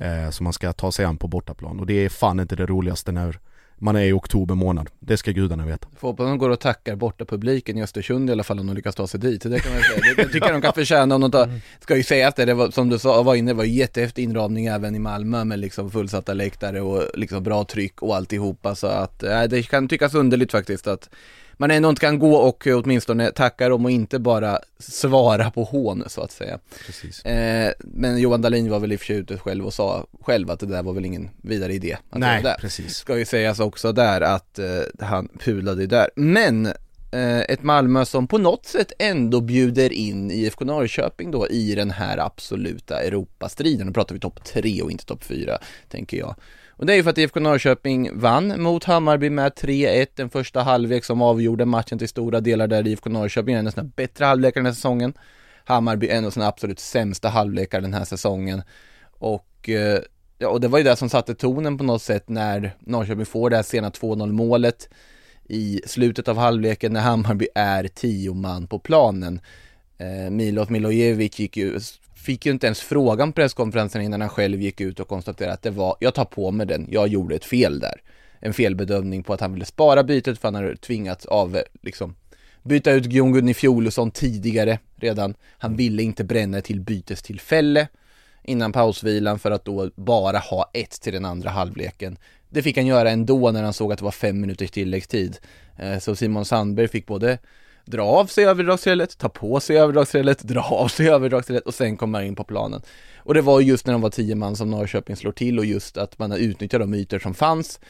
eh, 0.00 0.30
som 0.30 0.44
man 0.44 0.52
ska 0.52 0.72
ta 0.72 0.92
sig 0.92 1.04
an 1.04 1.16
på 1.16 1.28
bortaplan 1.28 1.80
och 1.80 1.86
det 1.86 2.04
är 2.04 2.08
fan 2.08 2.40
inte 2.40 2.56
det 2.56 2.66
roligaste 2.66 3.12
när 3.12 3.38
man 3.82 3.96
är 3.96 4.04
i 4.04 4.12
oktober 4.12 4.54
månad. 4.54 4.90
Det 5.00 5.16
ska 5.16 5.30
gudarna 5.30 5.66
veta. 5.66 5.88
Får 5.96 6.08
hoppas 6.08 6.26
de 6.26 6.38
går 6.38 6.50
och 6.50 6.60
tackar 6.60 6.96
borta 6.96 7.24
publiken 7.24 7.78
i 7.78 7.82
Östersund 7.82 8.30
i 8.30 8.32
alla 8.32 8.42
fall 8.42 8.60
om 8.60 8.66
de 8.66 8.76
lyckas 8.76 8.94
ta 8.94 9.06
sig 9.06 9.20
dit. 9.20 9.42
Det 9.42 9.60
kan 9.60 9.72
man 9.72 9.82
säga. 9.82 10.14
Det, 10.16 10.22
det 10.22 10.28
tycker 10.28 10.46
jag 10.46 10.54
de 10.54 10.62
kan 10.62 10.72
förtjäna 10.72 11.14
om 11.14 11.20
de 11.20 11.30
tar, 11.30 11.60
ska 11.80 11.96
ju 11.96 12.02
säga 12.02 12.28
att 12.28 12.36
det, 12.36 12.44
det 12.44 12.54
var, 12.54 12.70
som 12.70 12.88
du 12.88 12.98
sa, 12.98 13.22
var 13.22 13.34
inne, 13.34 13.50
det 13.50 13.56
var 13.56 13.64
jättehäftig 13.64 14.22
inramning 14.22 14.66
även 14.66 14.94
i 14.94 14.98
Malmö 14.98 15.44
med 15.44 15.58
liksom 15.58 15.90
fullsatta 15.90 16.34
läktare 16.34 16.80
och 16.80 17.02
liksom 17.14 17.42
bra 17.42 17.64
tryck 17.64 18.02
och 18.02 18.16
alltihopa 18.16 18.74
så 18.74 18.86
att, 18.86 19.22
äh, 19.22 19.42
det 19.42 19.62
kan 19.62 19.88
tyckas 19.88 20.14
underligt 20.14 20.52
faktiskt 20.52 20.86
att 20.86 21.10
man 21.62 21.70
ändå 21.70 21.88
inte 21.88 22.00
kan 22.00 22.18
gå 22.18 22.34
och 22.36 22.66
åtminstone 22.66 23.32
tacka 23.32 23.68
dem 23.68 23.84
och 23.84 23.90
inte 23.90 24.18
bara 24.18 24.58
svara 24.78 25.50
på 25.50 25.64
hån 25.64 26.04
så 26.06 26.20
att 26.20 26.32
säga. 26.32 26.58
Eh, 27.24 27.72
men 27.78 28.18
Johan 28.18 28.42
Dahlin 28.42 28.70
var 28.70 28.80
väl 28.80 28.92
i 28.92 28.96
och 28.96 29.00
för 29.00 29.06
sig 29.06 29.16
ute 29.16 29.38
själv 29.38 29.66
och 29.66 29.74
sa 29.74 30.06
själv 30.20 30.50
att 30.50 30.60
det 30.60 30.66
där 30.66 30.82
var 30.82 30.92
väl 30.92 31.04
ingen 31.04 31.30
vidare 31.42 31.74
idé. 31.74 31.96
Att 32.10 32.18
Nej, 32.18 32.42
det. 32.42 32.56
precis. 32.60 32.96
Ska 32.96 33.18
ju 33.18 33.24
sägas 33.24 33.60
också 33.60 33.92
där 33.92 34.20
att 34.20 34.58
eh, 34.58 34.66
han 35.06 35.28
pulade 35.38 35.86
där. 35.86 36.10
Men 36.16 36.66
eh, 37.12 37.40
ett 37.40 37.62
Malmö 37.62 38.04
som 38.04 38.26
på 38.26 38.38
något 38.38 38.66
sätt 38.66 38.92
ändå 38.98 39.40
bjuder 39.40 39.92
in 39.92 40.30
IFK 40.30 40.64
Norrköping 40.64 41.30
då 41.30 41.48
i 41.48 41.74
den 41.74 41.90
här 41.90 42.18
absoluta 42.18 43.02
Europastriden. 43.02 43.86
Nu 43.86 43.92
pratar 43.92 44.14
vi 44.14 44.20
topp 44.20 44.44
tre 44.44 44.82
och 44.82 44.90
inte 44.90 45.04
topp 45.04 45.24
fyra, 45.24 45.58
tänker 45.88 46.16
jag. 46.16 46.34
Och 46.76 46.86
det 46.86 46.92
är 46.92 46.96
ju 46.96 47.02
för 47.02 47.10
att 47.10 47.18
IFK 47.18 47.40
Norrköping 47.40 48.18
vann 48.18 48.62
mot 48.62 48.84
Hammarby 48.84 49.30
med 49.30 49.52
3-1 49.52 50.06
den 50.14 50.30
första 50.30 50.62
halvlek 50.62 51.04
som 51.04 51.22
avgjorde 51.22 51.64
matchen 51.64 51.98
till 51.98 52.08
stora 52.08 52.40
delar 52.40 52.66
där 52.66 52.86
IFK 52.86 53.10
Norrköping 53.10 53.54
är 53.54 53.58
en 53.58 53.66
av 53.66 53.70
sina 53.70 53.84
bättre 53.96 54.24
halvlekar 54.24 54.60
den 54.60 54.66
här 54.66 54.72
säsongen. 54.72 55.14
Hammarby 55.64 56.08
är 56.08 56.16
en 56.16 56.24
av 56.24 56.30
sina 56.30 56.46
absolut 56.46 56.80
sämsta 56.80 57.28
halvlekar 57.28 57.80
den 57.80 57.94
här 57.94 58.04
säsongen. 58.04 58.62
Och, 59.18 59.68
eh, 59.68 60.00
ja, 60.38 60.48
och 60.48 60.60
det 60.60 60.68
var 60.68 60.78
ju 60.78 60.84
det 60.84 60.96
som 60.96 61.08
satte 61.08 61.34
tonen 61.34 61.78
på 61.78 61.84
något 61.84 62.02
sätt 62.02 62.28
när 62.28 62.76
Norrköping 62.80 63.26
får 63.26 63.50
det 63.50 63.56
här 63.56 63.62
sena 63.62 63.90
2-0 63.90 64.32
målet 64.32 64.88
i 65.44 65.80
slutet 65.86 66.28
av 66.28 66.36
halvleken 66.36 66.92
när 66.92 67.00
Hammarby 67.00 67.48
är 67.54 67.88
tio 67.88 68.34
man 68.34 68.66
på 68.66 68.78
planen. 68.78 69.40
Eh, 69.98 70.30
Milot 70.30 70.70
Milojevic 70.70 71.38
gick 71.38 71.56
ju, 71.56 71.80
fick 72.22 72.46
ju 72.46 72.52
inte 72.52 72.66
ens 72.66 72.80
frågan 72.80 73.32
på 73.32 73.36
presskonferensen 73.36 74.02
innan 74.02 74.20
han 74.20 74.30
själv 74.30 74.60
gick 74.60 74.80
ut 74.80 75.00
och 75.00 75.08
konstaterade 75.08 75.54
att 75.54 75.62
det 75.62 75.70
var, 75.70 75.96
jag 76.00 76.14
tar 76.14 76.24
på 76.24 76.50
mig 76.50 76.66
den, 76.66 76.86
jag 76.90 77.08
gjorde 77.08 77.34
ett 77.34 77.44
fel 77.44 77.80
där. 77.80 78.02
En 78.40 78.52
felbedömning 78.52 79.22
på 79.22 79.32
att 79.32 79.40
han 79.40 79.52
ville 79.52 79.64
spara 79.64 80.02
bytet 80.02 80.38
för 80.38 80.48
han 80.48 80.54
hade 80.54 80.76
tvingats 80.76 81.26
av, 81.26 81.56
eh, 81.56 81.62
liksom, 81.82 82.14
byta 82.62 82.92
ut 82.92 83.04
Gunni 83.04 83.54
Fjolosson 83.54 84.10
tidigare 84.10 84.78
redan. 84.96 85.34
Han 85.58 85.76
ville 85.76 86.02
inte 86.02 86.24
bränna 86.24 86.60
till 86.60 86.80
bytestillfälle 86.80 87.88
innan 88.44 88.72
pausvilan 88.72 89.38
för 89.38 89.50
att 89.50 89.64
då 89.64 89.90
bara 89.96 90.38
ha 90.38 90.70
ett 90.74 90.90
till 90.90 91.12
den 91.12 91.24
andra 91.24 91.50
halvleken. 91.50 92.18
Det 92.48 92.62
fick 92.62 92.76
han 92.76 92.86
göra 92.86 93.10
ändå 93.10 93.50
när 93.50 93.62
han 93.62 93.72
såg 93.72 93.92
att 93.92 93.98
det 93.98 94.04
var 94.04 94.10
fem 94.10 94.40
minuters 94.40 94.70
tilläggstid. 94.70 95.38
Eh, 95.78 95.98
så 95.98 96.16
Simon 96.16 96.44
Sandberg 96.44 96.88
fick 96.88 97.06
både 97.06 97.38
dra 97.92 98.02
av 98.02 98.26
sig 98.26 98.44
överdragsrelet, 98.44 99.18
ta 99.18 99.28
på 99.28 99.60
sig 99.60 99.78
överdragsrelet, 99.78 100.42
dra 100.42 100.62
av 100.62 100.88
sig 100.88 101.08
överdragsrelet 101.08 101.66
och 101.66 101.74
sen 101.74 101.96
komma 101.96 102.24
in 102.24 102.34
på 102.34 102.44
planen. 102.44 102.82
Och 103.16 103.34
det 103.34 103.40
var 103.40 103.60
just 103.60 103.86
när 103.86 103.92
de 103.92 104.00
var 104.00 104.10
tio 104.10 104.34
man 104.34 104.56
som 104.56 104.70
Norrköping 104.70 105.16
slår 105.16 105.32
till 105.32 105.58
och 105.58 105.64
just 105.64 105.96
att 105.96 106.18
man 106.18 106.30
har 106.30 106.38
utnyttjat 106.38 106.80
de 106.80 106.94
ytor 106.94 107.18
som 107.18 107.34
fanns. 107.34 107.80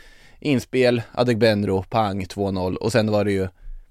Inspel, 0.41 1.03
Adegbenro, 1.13 1.83
pang, 1.83 2.25
2-0 2.25 2.75
och 2.75 2.93
sen 2.93 3.11
var 3.11 3.25
det 3.25 3.33
ju 3.33 3.49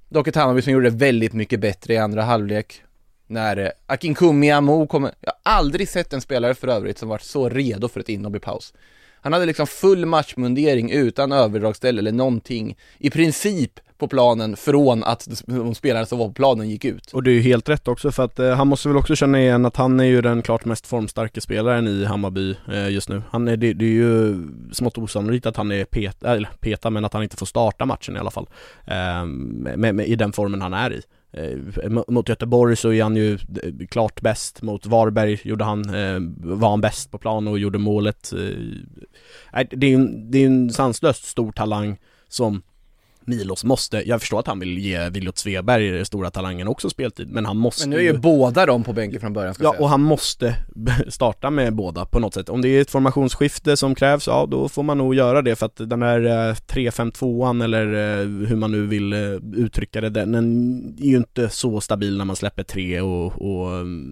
dock 0.10 0.28
ett 0.28 0.36
Hammarby 0.36 0.62
som 0.62 0.74
gjorde 0.74 0.90
det 0.90 0.98
väldigt 0.98 1.34
mycket 1.34 1.60
bättre 1.60 1.94
i 1.94 1.98
andra 1.98 2.22
halvlek. 2.22 2.84
När 3.28 3.58
eh, 3.58 3.70
Akinkumi 3.86 4.52
Amo 4.52 4.88
kommer, 4.88 5.12
jag 5.20 5.34
har 5.44 5.58
aldrig 5.58 5.90
sett 5.90 6.14
en 6.14 6.22
spelare 6.22 6.56
för 6.56 6.68
övrigt 6.68 6.98
som 6.98 7.10
varit 7.10 7.24
så 7.24 7.50
redo 7.50 7.88
för 7.88 8.00
ett 8.00 8.10
inhopp 8.10 8.36
i 8.36 8.40
paus. 8.40 8.74
Han 9.22 9.34
hade 9.34 9.46
liksom 9.46 9.68
full 9.68 10.06
matchmundering 10.06 10.92
utan 10.92 11.32
överdragsställ 11.32 12.00
eller 12.00 12.12
någonting 12.12 12.78
i 12.98 13.10
princip 13.10 13.80
på 14.02 14.08
planen 14.08 14.56
från 14.56 15.04
att 15.04 15.44
de 15.46 15.76
spelare 15.76 16.06
som 16.06 16.20
var 16.20 16.28
på 16.28 16.34
planen 16.34 16.70
gick 16.70 16.86
ut. 16.86 17.12
Och 17.14 17.24
det 17.24 17.32
är 17.32 17.34
ju 17.34 17.42
helt 17.42 17.70
rätt 17.70 17.88
också 17.88 18.12
för 18.12 18.24
att 18.24 18.40
eh, 18.40 18.56
han 18.56 18.68
måste 18.68 18.88
väl 18.88 18.98
också 18.98 19.16
känna 19.16 19.42
igen 19.42 19.66
att 19.66 19.76
han 19.76 20.00
är 20.00 20.04
ju 20.04 20.22
den 20.22 20.42
klart 20.42 20.66
mest 20.66 20.88
formstarka 20.88 21.42
spelaren 21.42 21.88
i 21.88 22.06
Hammarby 22.06 22.56
eh, 22.72 22.90
just 22.90 23.10
nu. 23.10 23.24
Han 23.30 23.48
är, 23.48 23.58
det, 23.58 23.74
det 23.74 23.86
är 23.86 23.90
ju 23.90 24.48
smått 24.72 24.98
osannolikt 24.98 25.46
att 25.46 25.58
han 25.58 25.72
är 25.72 25.86
peta, 25.86 26.36
eller 26.36 26.50
peta 26.60 26.90
men 26.90 27.06
att 27.06 27.14
han 27.14 27.24
inte 27.24 27.38
får 27.38 27.46
starta 27.46 27.86
matchen 27.86 28.16
i 28.16 28.20
alla 28.20 28.32
fall. 28.32 28.48
Eh, 28.86 29.26
med, 29.26 29.96
med, 29.96 30.08
I 30.08 30.16
den 30.16 30.34
formen 30.34 30.62
han 30.62 30.74
är 30.74 30.94
i. 30.94 31.02
Eh, 31.34 31.90
mot 32.08 32.30
Göteborg 32.30 32.76
så 32.76 32.94
är 32.94 33.04
han 33.04 33.16
ju 33.16 33.34
eh, 33.34 33.88
klart 33.90 34.22
bäst, 34.22 34.62
mot 34.62 34.86
Varberg 34.86 35.40
gjorde 35.44 35.64
han, 35.64 35.96
eh, 35.96 36.20
var 36.58 36.70
han 36.70 36.82
bäst 36.82 37.12
på 37.12 37.18
plan 37.18 37.48
och 37.48 37.60
gjorde 37.60 37.78
målet. 37.78 38.34
Eh, 38.34 39.66
det 39.72 39.88
är 39.88 39.96
en, 39.96 40.32
det 40.32 40.38
är 40.38 40.46
en 40.46 40.70
sanslöst 40.70 41.26
stor 41.26 41.52
talang 41.52 41.98
som 42.28 42.62
Milos 43.26 43.64
måste, 43.64 44.10
jag 44.10 44.20
förstår 44.20 44.40
att 44.40 44.48
han 44.48 44.60
vill 44.60 44.78
ge 44.78 45.10
Viljot 45.10 45.38
Sveberg, 45.38 46.06
stora 46.06 46.30
talangen, 46.30 46.68
också 46.68 46.90
speltid, 46.90 47.32
men 47.32 47.46
han 47.46 47.58
måste 47.58 47.84
Men 47.84 47.90
nu 47.90 47.98
är 47.98 48.14
ju 48.14 48.18
båda 48.18 48.66
de 48.66 48.84
på 48.84 48.94
bänken 48.94 49.20
från 49.22 49.34
början 49.34 49.54
ska 49.54 49.64
Ja, 49.64 49.72
säga. 49.72 49.82
och 49.82 49.90
han 49.90 50.02
måste 50.02 50.56
starta 51.08 51.50
med 51.50 51.76
båda 51.76 52.06
på 52.06 52.20
något 52.20 52.34
sätt. 52.34 52.50
Om 52.50 52.62
det 52.62 52.70
är 52.70 52.82
ett 52.82 52.92
formationsskifte 52.92 53.78
som 53.78 53.96
krävs, 53.96 54.28
ja 54.28 54.46
då 54.52 54.70
får 54.70 54.84
man 54.84 54.98
nog 54.98 55.16
göra 55.16 55.42
det 55.42 55.56
för 55.56 55.66
att 55.66 55.76
den 55.76 56.02
här 56.02 56.20
3-5-2an 56.54 57.64
eller 57.64 57.86
hur 58.48 58.56
man 58.56 58.72
nu 58.72 58.88
vill 58.88 59.14
uttrycka 59.56 60.02
det, 60.02 60.10
den 60.10 60.36
är 61.00 61.06
ju 61.06 61.18
inte 61.18 61.50
så 61.50 61.82
stabil 61.82 62.18
när 62.18 62.26
man 62.26 62.36
släpper 62.36 62.64
tre 62.64 63.02
och, 63.02 63.26
och 63.26 63.72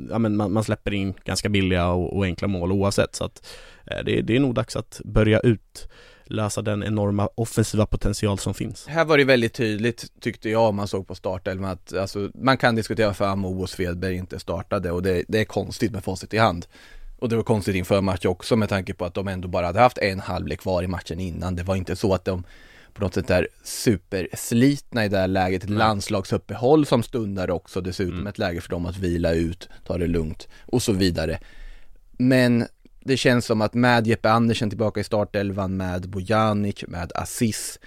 ja 0.09 0.19
men 0.19 0.35
man, 0.37 0.53
man 0.53 0.63
släpper 0.63 0.93
in 0.93 1.13
ganska 1.25 1.49
billiga 1.49 1.87
och, 1.87 2.17
och 2.17 2.23
enkla 2.25 2.47
mål 2.47 2.71
oavsett 2.71 3.15
så 3.15 3.25
att 3.25 3.47
det, 4.05 4.21
det 4.21 4.35
är 4.35 4.39
nog 4.39 4.55
dags 4.55 4.75
att 4.75 5.01
börja 5.05 5.39
ut 5.39 5.89
lösa 6.29 6.61
den 6.61 6.83
enorma 6.83 7.29
offensiva 7.35 7.85
potential 7.85 8.39
som 8.39 8.53
finns. 8.53 8.87
Här 8.87 9.05
var 9.05 9.17
det 9.17 9.23
väldigt 9.23 9.53
tydligt 9.53 10.21
tyckte 10.21 10.49
jag 10.49 10.69
om 10.69 10.75
man 10.75 10.87
såg 10.87 11.07
på 11.07 11.15
startelvan 11.15 11.71
att 11.71 11.93
alltså, 11.93 12.31
man 12.33 12.57
kan 12.57 12.75
diskutera 12.75 13.07
varför 13.07 13.25
Amo 13.25 13.61
och 13.61 13.69
Svedberg 13.69 14.15
inte 14.15 14.39
startade 14.39 14.91
och 14.91 15.03
det, 15.03 15.23
det 15.27 15.39
är 15.39 15.45
konstigt 15.45 15.91
med 15.91 16.03
facit 16.03 16.33
i 16.33 16.37
hand. 16.37 16.65
Och 17.19 17.29
det 17.29 17.35
var 17.35 17.43
konstigt 17.43 17.75
inför 17.75 18.01
match 18.01 18.25
också 18.25 18.55
med 18.55 18.69
tanke 18.69 18.93
på 18.93 19.05
att 19.05 19.13
de 19.13 19.27
ändå 19.27 19.47
bara 19.47 19.65
hade 19.65 19.79
haft 19.79 19.97
en 19.97 20.19
halvlek 20.19 20.59
kvar 20.59 20.83
i 20.83 20.87
matchen 20.87 21.19
innan. 21.19 21.55
Det 21.55 21.63
var 21.63 21.75
inte 21.75 21.95
så 21.95 22.13
att 22.13 22.25
de 22.25 22.43
på 22.93 23.03
något 23.03 23.13
sätt 23.13 23.29
är 23.29 23.47
superslitna 23.63 25.05
i 25.05 25.09
det 25.09 25.17
här 25.17 25.27
läget. 25.27 25.63
Ett 25.63 25.69
landslagsuppehåll 25.69 26.85
som 26.85 27.03
stundar 27.03 27.49
också 27.49 27.81
dessutom 27.81 28.13
mm. 28.13 28.27
ett 28.27 28.37
läge 28.37 28.61
för 28.61 28.69
dem 28.69 28.85
att 28.85 28.97
vila 28.97 29.33
ut, 29.33 29.69
ta 29.85 29.97
det 29.97 30.07
lugnt 30.07 30.47
och 30.65 30.81
så 30.81 30.93
vidare. 30.93 31.39
Men 32.17 32.67
det 33.09 33.17
känns 33.17 33.45
som 33.45 33.61
att 33.61 33.73
med 33.73 34.07
Jeppe 34.07 34.29
Andersen 34.29 34.69
tillbaka 34.69 34.99
i 34.99 35.03
startelvan, 35.03 35.77
med 35.77 36.09
Bojanic, 36.09 36.83
med 36.87 37.11
Assis, 37.15 37.79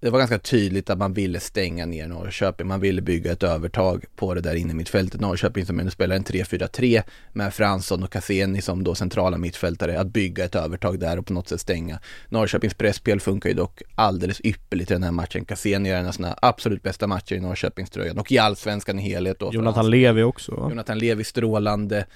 det 0.00 0.10
var 0.10 0.18
ganska 0.18 0.38
tydligt 0.38 0.90
att 0.90 0.98
man 0.98 1.12
ville 1.12 1.40
stänga 1.40 1.86
ner 1.86 2.08
Norrköping. 2.08 2.66
Man 2.66 2.80
ville 2.80 3.02
bygga 3.02 3.32
ett 3.32 3.42
övertag 3.42 4.04
på 4.16 4.34
det 4.34 4.40
där 4.40 4.54
inne 4.54 4.74
mittfältet. 4.74 5.20
Norrköping 5.20 5.66
som 5.66 5.78
ändå 5.78 5.90
spelar 5.90 6.16
en 6.16 6.24
3-4-3 6.24 7.02
med 7.32 7.54
Fransson 7.54 8.02
och 8.02 8.12
Cassini 8.12 8.62
som 8.62 8.84
då 8.84 8.94
centrala 8.94 9.38
mittfältare. 9.38 10.00
Att 10.00 10.06
bygga 10.06 10.44
ett 10.44 10.54
övertag 10.54 10.98
där 10.98 11.18
och 11.18 11.26
på 11.26 11.32
något 11.32 11.48
sätt 11.48 11.60
stänga. 11.60 11.98
Norrköpings 12.28 12.74
presspel 12.74 13.20
funkar 13.20 13.48
ju 13.48 13.54
dock 13.54 13.82
alldeles 13.94 14.40
ypperligt 14.44 14.90
i 14.90 14.94
den 14.94 15.02
här 15.02 15.12
matchen. 15.12 15.44
Cassini 15.44 15.88
gör 15.88 15.96
en 15.96 16.06
av 16.06 16.12
sina 16.12 16.38
absolut 16.42 16.82
bästa 16.82 17.06
matcher 17.06 17.34
i 17.34 17.40
Norrköpingströjan 17.40 18.18
och 18.18 18.32
i 18.32 18.38
allsvenskan 18.38 18.98
i 18.98 19.02
helhet. 19.02 19.38
Då 19.38 19.50
Jonathan 19.52 19.90
Levi 19.90 20.22
också 20.22 20.54
va? 20.54 20.68
Jonathan 20.70 20.98
Levi 20.98 21.24
strålande 21.24 22.06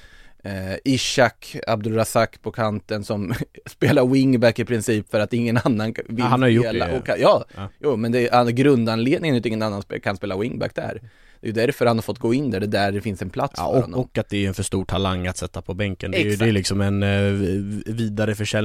eh, 0.47 0.77
Ishak 0.85 1.57
Abdulrazak 1.67 2.43
på 2.43 2.53
kanten 2.53 3.05
som 3.05 3.35
spelar 3.67 4.07
wingback 4.07 4.59
i 4.59 4.65
princip 4.65 5.11
för 5.11 5.21
att 5.21 5.33
ingen 5.33 5.59
annan 5.65 5.95
vill 6.09 6.19
ja, 6.19 6.25
han 6.25 6.43
har 6.43 6.49
gjort 6.49 6.67
spela. 6.67 6.87
det. 6.87 6.99
Och, 6.99 7.09
ja, 7.09 7.45
ja, 7.57 7.69
jo 7.79 7.97
men 7.97 8.13
det 8.13 8.29
är 8.29 8.51
grundanledningen 8.51 9.35
till 9.35 9.41
att 9.41 9.47
ingen 9.47 9.63
annan 9.63 9.83
kan 10.03 10.17
spela 10.17 10.37
wingback 10.37 10.75
där. 10.75 11.01
Det 11.53 11.63
är 11.63 11.67
därför 11.67 11.87
han 11.87 11.97
har 11.97 12.03
fått 12.03 12.19
gå 12.19 12.35
in 12.35 12.51
där, 12.51 12.61
det 12.61 12.67
är 12.67 12.69
där 12.69 12.93
det 12.93 13.01
finns 13.01 13.23
en 13.23 13.31
plats 13.31 13.55
ja, 13.57 13.63
för 13.65 13.77
och, 13.77 13.83
honom. 13.83 14.01
och 14.01 14.19
att 14.19 14.29
det 14.29 14.45
är 14.45 14.49
en 14.49 14.55
för 14.55 14.63
stor 14.63 14.85
talang 14.85 15.27
att 15.27 15.37
sätta 15.37 15.63
på 15.63 15.75
bänken. 15.75 16.11
Det 16.11 16.21
är, 16.21 16.25
ju, 16.25 16.37
det 16.37 16.45
är 16.45 16.53
liksom 16.53 16.81
en 16.81 17.03
eh, 17.03 17.33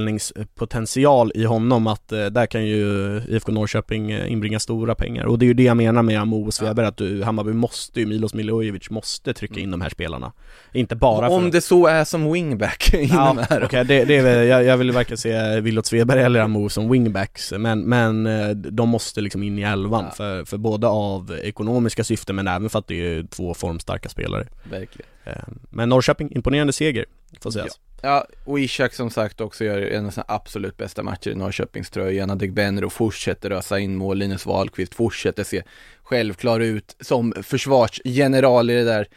vidareförsäljningspotential 0.02 1.32
i 1.34 1.44
honom 1.44 1.86
att 1.86 2.12
eh, 2.12 2.26
där 2.26 2.46
kan 2.46 2.66
ju 2.66 2.82
IFK 3.28 3.52
Norrköping 3.52 4.10
eh, 4.10 4.32
inbringa 4.32 4.60
stora 4.60 4.94
pengar. 4.94 5.24
Och 5.24 5.38
det 5.38 5.44
är 5.44 5.46
ju 5.46 5.54
det 5.54 5.62
jag 5.62 5.76
menar 5.76 6.02
med 6.02 6.20
Amo 6.20 6.46
och 6.46 6.54
Sveberg, 6.54 6.86
att 6.86 6.96
du, 6.96 7.22
Hammarby 7.22 7.52
måste 7.52 8.00
ju, 8.00 8.06
Milos 8.06 8.34
Milojevic 8.34 8.90
måste 8.90 9.34
trycka 9.34 9.60
in 9.60 9.70
de 9.70 9.80
här 9.80 9.88
spelarna. 9.90 10.32
Inte 10.72 10.96
bara 10.96 11.28
för 11.28 11.36
Om 11.36 11.50
det 11.50 11.60
så 11.60 11.86
är 11.86 12.04
som 12.04 12.32
wingback 12.32 12.94
inom 12.98 13.08
Ja, 13.38 13.46
här. 13.50 13.64
okej, 13.64 13.84
det, 13.84 14.04
det 14.04 14.16
är 14.16 14.42
jag, 14.42 14.64
jag 14.64 14.76
vill 14.76 14.92
varken 14.92 15.16
se 15.16 15.60
Wilot 15.60 15.86
Sveberg 15.86 16.22
eller 16.22 16.40
Amo 16.40 16.68
som 16.68 16.90
wingbacks 16.90 17.52
men, 17.58 17.80
men 17.80 18.26
eh, 18.26 18.48
de 18.50 18.88
måste 18.88 19.20
liksom 19.20 19.42
in 19.42 19.58
i 19.58 19.62
elvan 19.62 20.04
Ja. 20.04 20.10
för, 20.16 20.44
för 20.44 20.56
både 20.58 20.86
av 20.86 21.38
ekonomiska 21.42 22.04
syften 22.04 22.36
men 22.36 22.48
även 22.48 22.70
för 22.72 22.78
att 22.78 22.88
det 22.88 22.94
är 22.94 23.22
två 23.22 23.54
formstarka 23.54 24.08
spelare 24.08 24.46
Verkligen. 24.70 25.10
Eh, 25.24 25.32
Men 25.70 25.88
Norrköping, 25.88 26.32
imponerande 26.32 26.72
seger, 26.72 27.06
får 27.40 27.50
sägas 27.50 27.80
Ja, 28.04 28.26
och 28.44 28.60
Ishak 28.60 28.94
som 28.94 29.10
sagt 29.10 29.40
också 29.40 29.64
gör 29.64 29.78
en 29.78 30.06
av 30.06 30.10
sina 30.10 30.24
absolut 30.28 30.76
bästa 30.76 31.02
matcher 31.02 31.30
i 31.30 31.34
Norrköpingströjan. 31.34 32.30
Adegbenro 32.30 32.90
fortsätter 32.90 33.50
ösa 33.50 33.78
in 33.78 33.96
mål, 33.96 34.18
Linus 34.18 34.46
Wahlqvist 34.46 34.94
fortsätter 34.94 35.44
se 35.44 35.62
självklar 36.02 36.60
ut 36.60 36.96
som 37.00 37.34
försvarsgeneral 37.42 38.70
i 38.70 38.74
det 38.74 38.84
där 38.84 39.08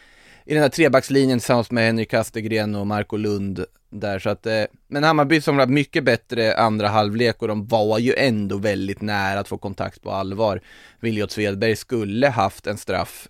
i 0.45 0.53
den 0.53 0.63
här 0.63 0.69
trebackslinjen 0.69 1.39
tillsammans 1.39 1.71
med 1.71 1.85
Henrik 1.85 2.09
Kastegren 2.09 2.75
och 2.75 2.87
Marco 2.87 3.17
Lund 3.17 3.65
där 3.89 4.19
så 4.19 4.29
att, 4.29 4.45
eh, 4.45 4.63
men 4.87 5.03
Hammarby 5.03 5.41
som 5.41 5.57
var 5.57 5.67
mycket 5.67 6.03
bättre 6.03 6.55
andra 6.55 6.87
halvlek 6.87 7.41
och 7.41 7.47
de 7.47 7.67
var 7.67 7.99
ju 7.99 8.13
ändå 8.17 8.57
väldigt 8.57 9.01
nära 9.01 9.39
att 9.39 9.47
få 9.47 9.57
kontakt 9.57 10.01
på 10.01 10.11
allvar. 10.11 10.61
Viljot 10.99 11.31
Svedberg 11.31 11.75
skulle 11.75 12.27
haft 12.27 12.67
en 12.67 12.77
straff, 12.77 13.27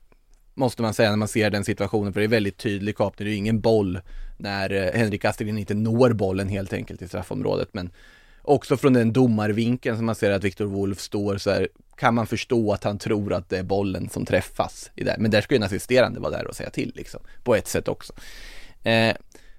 måste 0.56 0.82
man 0.82 0.94
säga 0.94 1.10
när 1.10 1.18
man 1.18 1.28
ser 1.28 1.50
den 1.50 1.64
situationen, 1.66 2.14
för 2.14 2.20
det 2.20 2.26
är 2.26 2.28
väldigt 2.28 2.58
tydlig 2.58 2.98
kapning, 2.98 3.26
det 3.26 3.30
är 3.30 3.34
ju 3.34 3.38
ingen 3.38 3.62
boll 3.62 4.00
när 4.38 4.72
eh, 4.72 5.00
Henrik 5.00 5.22
Kastegren 5.22 5.58
inte 5.58 5.74
når 5.74 6.10
bollen 6.14 6.50
helt 6.50 6.74
enkelt 6.74 7.02
i 7.02 7.08
straffområdet, 7.08 7.70
men 7.72 7.90
också 8.42 8.78
från 8.78 8.94
den 8.94 9.14
domarvinkeln 9.14 9.98
som 9.98 10.06
man 10.06 10.16
ser 10.16 10.32
att 10.32 10.44
Viktor 10.44 10.66
Wolf 10.66 11.00
står 11.00 11.38
så 11.38 11.52
här, 11.52 11.68
kan 11.98 12.14
man 12.14 12.28
förstå 12.28 12.72
att 12.74 12.84
han 12.84 12.98
tror 12.98 13.34
att 13.34 13.50
det 13.50 13.58
är 13.58 13.64
bollen 13.64 14.10
som 14.10 14.26
träffas 14.26 14.92
i 14.96 15.04
det. 15.04 15.16
Men 15.20 15.32
där 15.32 15.42
ska 15.42 15.56
ju 15.56 15.58
en 15.58 15.64
assisterande 15.64 16.20
vara 16.20 16.32
där 16.32 16.48
och 16.48 16.56
säga 16.56 16.70
till 16.70 16.92
liksom, 16.96 17.20
på 17.44 17.56
ett 17.56 17.68
sätt 17.68 17.88
också. 17.88 18.14
Eh, 18.84 19.16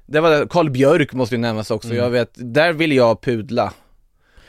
det 0.06 0.20
var. 0.20 0.46
Carl 0.46 0.70
Björk 0.70 1.12
måste 1.12 1.34
ju 1.34 1.40
nämnas 1.40 1.70
också, 1.70 1.88
Mm. 1.88 2.02
jag 2.02 2.10
vet, 2.10 2.30
där 2.34 2.72
vill 2.72 2.92
jag 2.92 3.20
pudla. 3.20 3.72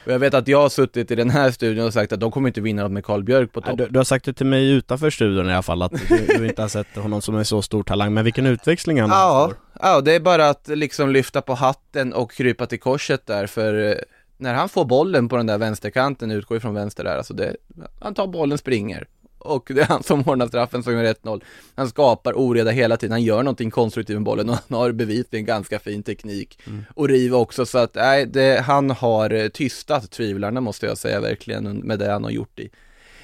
Och 0.08 0.14
jag 0.14 0.20
vet 0.20 0.34
att 0.34 0.48
jag 0.48 0.62
har 0.62 0.70
suttit 0.70 1.12
i 1.12 1.16
den 1.16 1.30
här 1.30 1.52
studion 1.52 1.86
och 1.86 1.94
sagt 1.94 2.14
att 2.14 2.20
de 2.20 2.32
kommer 2.32 2.48
inte 2.48 2.62
vinna 2.62 2.84
något 2.84 2.92
med 2.92 3.06
Carl 3.06 3.24
Björk 3.24 3.54
på 3.54 3.62
topp. 3.62 3.78
du, 3.78 3.88
du 3.88 4.00
har 4.00 4.04
sagt 4.04 4.26
det 4.26 4.34
till 4.34 4.46
mig 4.46 4.72
utanför 4.72 5.10
studion 5.10 5.50
i 5.50 5.54
alla 5.54 5.62
fall 5.62 5.82
att 5.82 5.92
du, 6.10 6.26
du 6.38 6.46
inte 6.48 6.62
har 6.62 6.70
sett 6.70 6.96
honom 6.96 7.22
som 7.22 7.36
en 7.36 7.46
så 7.46 7.62
stor 7.62 7.84
talang, 7.84 8.14
men 8.14 8.24
vilken 8.24 8.46
utväxling 8.46 9.02
han 9.02 9.10
Ja, 9.10 9.48
får 9.48 9.58
ja, 9.82 10.02
det 10.02 10.16
är 10.16 10.20
bara 10.20 10.50
att 10.50 10.68
liksom 10.68 11.10
lyfta 11.10 11.42
på 11.42 11.54
hatten 11.54 12.14
och 12.14 12.32
krypa 12.32 12.66
till 12.66 12.80
korset 12.80 13.26
där 13.26 13.48
för 13.48 13.90
eh, 13.90 13.96
när 14.38 14.54
han 14.54 14.70
får 14.70 14.86
bollen 14.86 15.30
på 15.30 15.38
den 15.38 15.46
där 15.46 15.58
vänsterkanten, 15.58 16.32
utgår 16.32 16.58
ifrån 16.58 16.74
vänster 16.74 17.04
där, 17.04 17.18
alltså 17.18 17.34
det, 17.34 17.56
han 18.02 18.14
tar 18.14 18.28
bollen, 18.28 18.58
springer. 18.58 19.08
Och 19.40 19.72
det 19.76 19.82
är 19.82 19.86
han 19.86 20.04
som 20.04 20.22
ordnar 20.30 20.48
straffen 20.48 20.84
som 20.84 20.94
gör 20.94 21.14
1-0. 21.14 21.42
Han 21.76 21.90
skapar 21.90 22.34
oreda 22.34 22.72
hela 22.72 22.98
tiden, 22.98 23.12
han 23.12 23.24
gör 23.24 23.44
någonting 23.44 23.72
konstruktivt 23.72 24.16
med 24.16 24.24
bollen 24.24 24.50
och 24.50 24.56
han 24.68 24.78
har 24.78 24.92
bevisligen 24.92 25.46
ganska 25.46 25.80
fin 25.80 26.04
teknik. 26.04 26.60
Mm. 26.68 26.86
Och 26.96 27.08
riva 27.08 27.38
också, 27.38 27.66
så 27.66 27.78
att 27.78 27.96
nej, 27.96 28.26
det, 28.26 28.62
han 28.62 28.90
har 28.90 29.50
tystat 29.50 30.12
tvivlarna 30.12 30.62
måste 30.62 30.86
jag 30.86 30.98
säga 30.98 31.20
verkligen 31.20 31.64
med 31.78 32.00
det 32.00 32.12
han 32.12 32.24
har 32.24 32.32
gjort 32.32 32.60
i, 32.60 32.70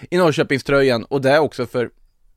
i 0.10 0.18
Norrköpingströjan. 0.18 1.04
Och 1.04 1.22
det 1.22 1.30
är 1.30 1.40
också 1.40 1.66
för 1.66 1.90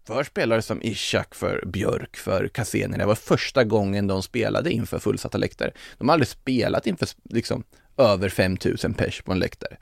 för 0.07 0.25
spelare 0.25 0.63
som 0.63 0.83
Ishak, 0.83 1.35
för 1.35 1.65
Björk, 1.67 2.17
för 2.17 2.49
Cassini. 2.49 2.99
Det 2.99 3.07
var 3.07 3.15
första 3.15 3.65
gången 3.65 4.07
de 4.07 4.23
spelade 4.23 4.73
inför 4.73 4.99
fullsatta 4.99 5.39
läktare. 5.39 5.71
De 5.99 6.09
har 6.09 6.13
aldrig 6.13 6.29
spelat 6.29 6.87
inför 6.87 7.09
liksom 7.31 7.65
över 7.97 8.29
5000 8.29 8.95
pers 8.95 9.23
på 9.23 9.33
en 9.33 9.39
läktare. 9.39 9.77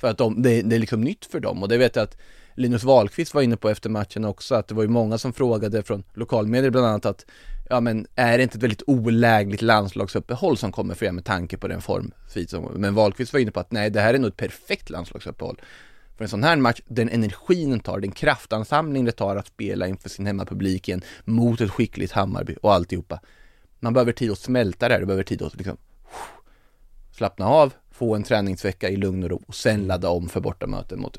För 0.00 0.08
att 0.08 0.18
de, 0.18 0.42
det, 0.42 0.62
det, 0.62 0.76
är 0.76 0.80
liksom 0.80 1.00
nytt 1.00 1.24
för 1.24 1.40
dem 1.40 1.62
och 1.62 1.68
det 1.68 1.78
vet 1.78 1.96
jag 1.96 2.02
att 2.02 2.16
Linus 2.60 2.84
Wahlqvist 2.84 3.34
var 3.34 3.42
inne 3.42 3.56
på 3.56 3.68
efter 3.68 3.90
matchen 3.90 4.24
också, 4.24 4.54
att 4.54 4.68
det 4.68 4.74
var 4.74 4.82
ju 4.82 4.88
många 4.88 5.18
som 5.18 5.32
frågade 5.32 5.82
från 5.82 6.02
lokalmedier 6.14 6.70
bland 6.70 6.86
annat 6.86 7.06
att 7.06 7.26
ja 7.68 7.80
men 7.80 8.06
är 8.14 8.36
det 8.38 8.42
inte 8.42 8.58
ett 8.58 8.62
väldigt 8.62 8.82
olägligt 8.86 9.62
landslagsuppehåll 9.62 10.56
som 10.56 10.72
kommer 10.72 10.94
för 10.94 11.06
er 11.06 11.12
med 11.12 11.24
tanke 11.24 11.56
på 11.56 11.68
den 11.68 11.82
form 11.82 12.12
Men 12.74 12.94
Wahlqvist 12.94 13.32
var 13.32 13.40
inne 13.40 13.50
på 13.50 13.60
att 13.60 13.72
nej, 13.72 13.90
det 13.90 14.00
här 14.00 14.14
är 14.14 14.18
nog 14.18 14.28
ett 14.28 14.36
perfekt 14.36 14.90
landslagsuppehåll. 14.90 15.60
För 16.16 16.24
en 16.24 16.28
sån 16.28 16.42
här 16.42 16.56
match, 16.56 16.80
den 16.86 17.08
energin 17.08 17.70
den 17.70 17.80
tar, 17.80 18.00
den 18.00 18.12
kraftansamling 18.12 19.04
det 19.04 19.12
tar 19.12 19.36
att 19.36 19.46
spela 19.46 19.88
inför 19.88 20.08
sin 20.08 20.26
hemmapublik 20.26 20.88
igen 20.88 21.02
mot 21.24 21.60
ett 21.60 21.70
skickligt 21.70 22.12
Hammarby 22.12 22.56
och 22.62 22.74
alltihopa. 22.74 23.20
Man 23.78 23.92
behöver 23.92 24.12
tid 24.12 24.30
att 24.30 24.38
smälta 24.38 24.88
det 24.88 24.94
här, 24.94 25.00
du 25.00 25.06
behöver 25.06 25.24
tid 25.24 25.42
att 25.42 25.56
liksom 25.56 25.76
slappna 27.12 27.46
av, 27.46 27.74
få 27.90 28.14
en 28.14 28.22
träningsvecka 28.22 28.88
i 28.88 28.96
lugn 28.96 29.22
och 29.22 29.30
ro 29.30 29.42
och 29.46 29.54
sen 29.54 29.86
ladda 29.86 30.08
om 30.08 30.28
för 30.28 30.40
bortamöten 30.40 31.00
mot 31.00 31.18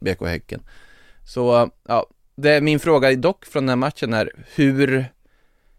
BK 0.00 0.26
Häcken. 0.26 0.62
Så 1.24 1.70
ja, 1.88 2.06
det, 2.36 2.60
min 2.60 2.80
fråga 2.80 3.16
dock 3.16 3.44
från 3.46 3.62
den 3.62 3.68
här 3.68 3.76
matchen 3.76 4.14
är 4.14 4.30
hur 4.54 5.06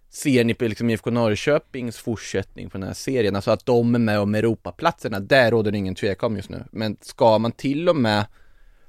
ser 0.09 0.43
ni 0.43 0.53
på 0.53 0.63
liksom 0.63 0.89
IFK 0.89 1.11
Norrköpings 1.11 1.97
fortsättning 1.97 2.69
på 2.69 2.77
den 2.77 2.87
här 2.87 2.93
serien? 2.93 3.35
Alltså 3.35 3.51
att 3.51 3.65
de 3.65 3.95
är 3.95 3.99
med 3.99 4.19
om 4.19 4.35
Europaplatserna, 4.35 5.19
där 5.19 5.51
råder 5.51 5.71
det 5.71 5.77
ingen 5.77 5.95
tvekan 5.95 6.35
just 6.35 6.49
nu. 6.49 6.63
Men 6.71 6.97
ska 7.01 7.37
man 7.37 7.51
till 7.51 7.89
och 7.89 7.95
med 7.95 8.25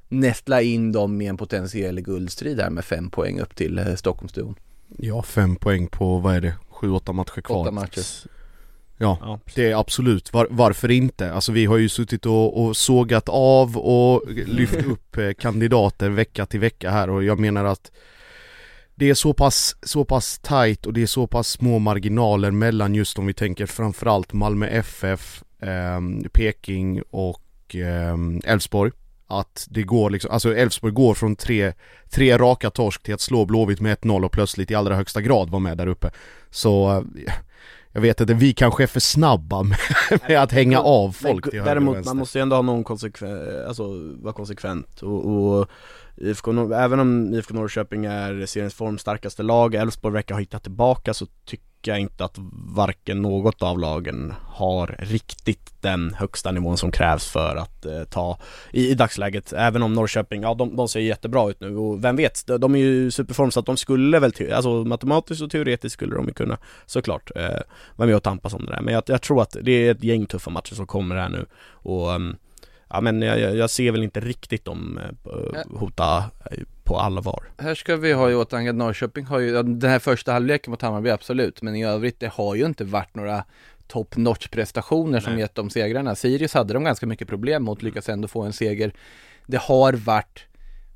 nästla 0.08 0.62
in 0.62 0.92
dem 0.92 1.20
i 1.20 1.26
en 1.26 1.36
potentiell 1.36 2.00
guldstrid 2.00 2.60
här 2.60 2.70
med 2.70 2.84
fem 2.84 3.10
poäng 3.10 3.40
upp 3.40 3.56
till 3.56 3.78
eh, 3.78 3.94
Stockholmsduon? 3.94 4.54
Ja, 4.98 5.22
fem 5.22 5.56
poäng 5.56 5.86
på, 5.88 6.18
vad 6.18 6.34
är 6.34 6.40
det, 6.40 6.54
sju, 6.68 6.90
åtta 6.90 7.12
matcher 7.12 7.40
kvar. 7.40 7.60
Åtta 7.60 7.70
matcher. 7.70 8.02
Ja, 9.02 9.18
ja 9.20 9.40
det 9.54 9.70
är 9.70 9.80
absolut, 9.80 10.32
Var, 10.32 10.46
varför 10.50 10.90
inte? 10.90 11.32
Alltså 11.32 11.52
vi 11.52 11.66
har 11.66 11.76
ju 11.76 11.88
suttit 11.88 12.26
och, 12.26 12.64
och 12.64 12.76
sågat 12.76 13.28
av 13.28 13.78
och 13.78 14.22
lyft 14.30 14.74
upp 14.86 15.16
eh, 15.16 15.32
kandidater 15.32 16.08
vecka 16.08 16.46
till 16.46 16.60
vecka 16.60 16.90
här 16.90 17.10
och 17.10 17.24
jag 17.24 17.38
menar 17.38 17.64
att 17.64 17.90
det 18.94 19.10
är 19.10 19.14
så 19.14 19.32
pass, 19.34 19.76
så 19.82 20.04
pass 20.04 20.38
tight 20.38 20.86
och 20.86 20.92
det 20.92 21.02
är 21.02 21.06
så 21.06 21.26
pass 21.26 21.48
små 21.48 21.78
marginaler 21.78 22.50
mellan 22.50 22.94
just 22.94 23.18
om 23.18 23.26
vi 23.26 23.34
tänker 23.34 23.66
framförallt 23.66 24.32
Malmö 24.32 24.66
FF, 24.66 25.42
eh, 25.62 26.28
Peking 26.32 27.02
och 27.10 27.74
ehm, 27.74 28.40
Elfsborg. 28.44 28.90
Eh, 28.90 28.96
att 29.26 29.66
det 29.70 29.82
går 29.82 30.10
liksom, 30.10 30.30
alltså 30.30 30.56
Elfsborg 30.56 30.92
går 30.92 31.14
från 31.14 31.36
tre, 31.36 31.72
tre 32.10 32.38
raka 32.38 32.70
torsk 32.70 33.02
till 33.02 33.14
att 33.14 33.20
slå 33.20 33.44
Blåvitt 33.44 33.80
med 33.80 33.98
1-0 33.98 34.24
och 34.24 34.32
plötsligt 34.32 34.70
i 34.70 34.74
allra 34.74 34.96
högsta 34.96 35.20
grad 35.20 35.50
vara 35.50 35.60
med 35.60 35.78
där 35.78 35.86
uppe. 35.86 36.10
Så 36.50 37.04
jag 37.92 38.00
vet 38.00 38.20
inte, 38.20 38.34
vi 38.34 38.52
kanske 38.52 38.82
är 38.82 38.86
för 38.86 39.00
snabba 39.00 39.62
med, 39.62 39.78
med 40.28 40.42
att 40.42 40.52
hänga 40.52 40.80
av 40.80 41.12
folk 41.12 41.50
till 41.50 41.62
Däremot, 41.62 42.04
man 42.04 42.16
måste 42.16 42.38
ju 42.38 42.42
ändå 42.42 42.56
ha 42.56 42.62
någon 42.62 42.84
konsekvens, 42.84 43.66
alltså 43.68 43.84
vara 44.22 44.32
konsekvent. 44.32 45.02
Och, 45.02 45.26
och 45.26 45.68
IFK, 46.16 46.72
även 46.74 47.00
om 47.00 47.34
IFK 47.34 47.54
Norrköping 47.54 48.04
är 48.04 48.46
seriens 48.46 48.74
formstarkaste 48.74 49.42
lag, 49.42 49.74
Elfsborg 49.74 50.12
verkar 50.14 50.34
ha 50.34 50.40
hittat 50.40 50.62
tillbaka 50.62 51.14
så 51.14 51.26
tycker 51.44 51.69
jag 51.86 52.00
inte 52.00 52.24
att 52.24 52.38
varken 52.74 53.22
något 53.22 53.62
av 53.62 53.78
lagen 53.78 54.34
har 54.46 54.96
riktigt 54.98 55.72
den 55.80 56.14
högsta 56.14 56.50
nivån 56.50 56.76
som 56.76 56.92
krävs 56.92 57.26
för 57.26 57.56
att 57.56 57.86
eh, 57.86 58.04
ta 58.04 58.38
i, 58.72 58.90
i 58.90 58.94
dagsläget. 58.94 59.52
Även 59.52 59.82
om 59.82 59.92
Norrköping, 59.92 60.42
ja 60.42 60.54
de, 60.54 60.76
de 60.76 60.88
ser 60.88 61.00
jättebra 61.00 61.50
ut 61.50 61.60
nu 61.60 61.76
och 61.76 62.04
vem 62.04 62.16
vet, 62.16 62.46
de, 62.46 62.60
de 62.60 62.74
är 62.74 62.78
ju 62.78 63.10
superform 63.10 63.50
så 63.50 63.60
att 63.60 63.66
de 63.66 63.76
skulle 63.76 64.18
väl, 64.18 64.32
alltså 64.52 64.84
matematiskt 64.84 65.42
och 65.42 65.50
teoretiskt 65.50 65.92
skulle 65.92 66.16
de 66.16 66.26
ju 66.26 66.32
kunna 66.32 66.58
såklart 66.86 67.30
eh, 67.36 67.60
vara 67.96 68.06
med 68.06 68.16
och 68.16 68.22
tampas 68.22 68.54
om 68.54 68.66
det 68.66 68.72
där. 68.72 68.80
Men 68.80 68.94
jag, 68.94 69.02
jag, 69.06 69.22
tror 69.22 69.42
att 69.42 69.56
det 69.62 69.72
är 69.72 69.90
ett 69.90 70.04
gäng 70.04 70.26
tuffa 70.26 70.50
matcher 70.50 70.74
som 70.74 70.86
kommer 70.86 71.16
här 71.16 71.28
nu 71.28 71.46
och 71.82 72.10
um, 72.10 72.36
ja 72.90 73.00
men 73.00 73.22
jag, 73.22 73.56
jag 73.56 73.70
ser 73.70 73.92
väl 73.92 74.02
inte 74.02 74.20
riktigt 74.20 74.64
dem 74.64 75.00
eh, 75.24 75.78
hota 75.78 76.24
eh, 76.50 76.58
på 76.90 76.98
allvar. 76.98 77.44
Här 77.58 77.74
ska 77.74 77.96
vi 77.96 78.12
ha 78.12 78.30
i 78.30 78.34
åtanke 78.34 78.70
att 78.70 78.76
Norrköping 78.76 79.24
har 79.24 79.38
ju, 79.38 79.62
den 79.62 79.90
här 79.90 79.98
första 79.98 80.32
halvleken 80.32 80.70
mot 80.70 80.82
Hammarby 80.82 81.10
absolut, 81.10 81.62
men 81.62 81.76
i 81.76 81.84
övrigt 81.84 82.20
det 82.20 82.28
har 82.28 82.54
ju 82.54 82.66
inte 82.66 82.84
varit 82.84 83.14
några 83.14 83.44
top 83.86 84.16
notch 84.16 84.48
prestationer 84.48 85.20
som 85.20 85.38
gett 85.38 85.54
dem 85.54 85.70
segrarna. 85.70 86.14
Sirius 86.14 86.54
hade 86.54 86.74
de 86.74 86.84
ganska 86.84 87.06
mycket 87.06 87.28
problem 87.28 87.62
mot, 87.62 87.82
lyckas 87.82 88.08
ändå 88.08 88.28
få 88.28 88.42
en 88.42 88.52
seger. 88.52 88.92
Det 89.46 89.56
har 89.56 89.92
varit 89.92 90.46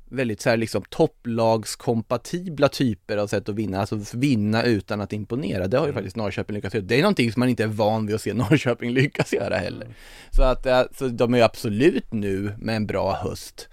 väldigt 0.09 0.41
så 0.41 0.49
här 0.49 0.57
liksom 0.57 0.83
topplagskompatibla 0.89 2.69
typer 2.69 3.17
av 3.17 3.27
sätt 3.27 3.49
att 3.49 3.55
vinna, 3.55 3.79
alltså 3.79 3.99
vinna 4.13 4.63
utan 4.63 5.01
att 5.01 5.13
imponera. 5.13 5.67
Det 5.67 5.77
har 5.77 5.85
ju 5.85 5.89
mm. 5.89 5.95
faktiskt 5.95 6.15
Norrköping 6.15 6.55
lyckats 6.55 6.75
göra. 6.75 6.85
Det 6.85 6.95
är 6.95 7.01
någonting 7.01 7.31
som 7.31 7.39
man 7.39 7.49
inte 7.49 7.63
är 7.63 7.67
van 7.67 8.05
vid 8.05 8.15
att 8.15 8.21
se 8.21 8.33
Norrköping 8.43 8.91
lyckas 8.91 9.33
göra 9.33 9.57
heller. 9.57 9.85
Mm. 9.85 9.95
Så 10.31 10.43
att 10.43 10.67
alltså, 10.67 11.07
de 11.07 11.33
är 11.33 11.37
ju 11.37 11.43
absolut 11.43 12.13
nu 12.13 12.53
med 12.57 12.75
en 12.75 12.87
bra 12.87 13.13
höst 13.15 13.69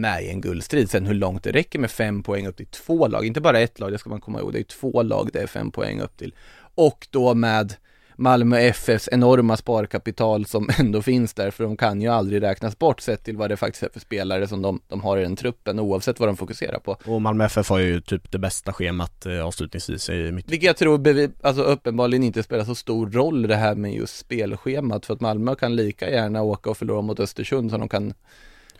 med 0.00 0.24
i 0.24 0.28
en 0.28 0.40
guldstrid. 0.40 0.90
Sen 0.90 1.06
hur 1.06 1.14
långt 1.14 1.44
det 1.44 1.50
räcker 1.50 1.78
med 1.78 1.90
fem 1.90 2.22
poäng 2.22 2.46
upp 2.46 2.56
till 2.56 2.66
två 2.66 3.08
lag, 3.08 3.26
inte 3.26 3.40
bara 3.40 3.60
ett 3.60 3.80
lag, 3.80 3.92
det 3.92 3.98
ska 3.98 4.10
man 4.10 4.20
komma 4.20 4.40
ihåg, 4.40 4.52
det 4.52 4.58
är 4.58 4.62
två 4.62 5.02
lag 5.02 5.30
det 5.32 5.42
är 5.42 5.46
fem 5.46 5.70
poäng 5.70 6.00
upp 6.00 6.16
till. 6.16 6.34
Och 6.74 7.08
då 7.10 7.34
med 7.34 7.74
Malmö 8.20 8.58
FFs 8.58 9.08
enorma 9.12 9.56
sparkapital 9.56 10.46
som 10.46 10.68
ändå 10.78 11.02
finns 11.02 11.34
där, 11.34 11.50
för 11.50 11.64
de 11.64 11.76
kan 11.76 12.00
ju 12.00 12.08
aldrig 12.08 12.42
räknas 12.42 12.78
bort 12.78 13.00
sett 13.00 13.24
till 13.24 13.36
vad 13.36 13.50
det 13.50 13.56
faktiskt 13.56 13.82
är 13.82 13.88
för 13.92 14.00
spelare 14.00 14.48
som 14.48 14.62
de, 14.62 14.80
de 14.88 15.00
har 15.00 15.18
i 15.18 15.22
den 15.22 15.36
truppen, 15.36 15.80
oavsett 15.80 16.20
vad 16.20 16.28
de 16.28 16.36
fokuserar 16.36 16.78
på. 16.78 16.96
Och 17.04 17.22
Malmö 17.22 17.44
FF 17.44 17.68
har 17.68 17.78
ju 17.78 18.00
typ 18.00 18.30
det 18.32 18.38
bästa 18.38 18.72
schemat 18.72 19.26
eh, 19.26 19.46
avslutningsvis 19.46 20.08
i 20.08 20.32
mitt... 20.32 20.50
Vilket 20.50 20.66
jag 20.66 20.76
tror 20.76 21.30
alltså 21.42 21.62
uppenbarligen 21.62 22.22
inte 22.22 22.42
spelar 22.42 22.64
så 22.64 22.74
stor 22.74 23.10
roll 23.10 23.42
det 23.42 23.56
här 23.56 23.74
med 23.74 23.94
just 23.94 24.18
spelschemat, 24.18 25.06
för 25.06 25.14
att 25.14 25.20
Malmö 25.20 25.54
kan 25.54 25.76
lika 25.76 26.10
gärna 26.10 26.42
åka 26.42 26.70
och 26.70 26.76
förlora 26.76 27.02
mot 27.02 27.20
Östersund 27.20 27.70
som 27.70 27.80
de 27.80 27.88
kan 27.88 28.14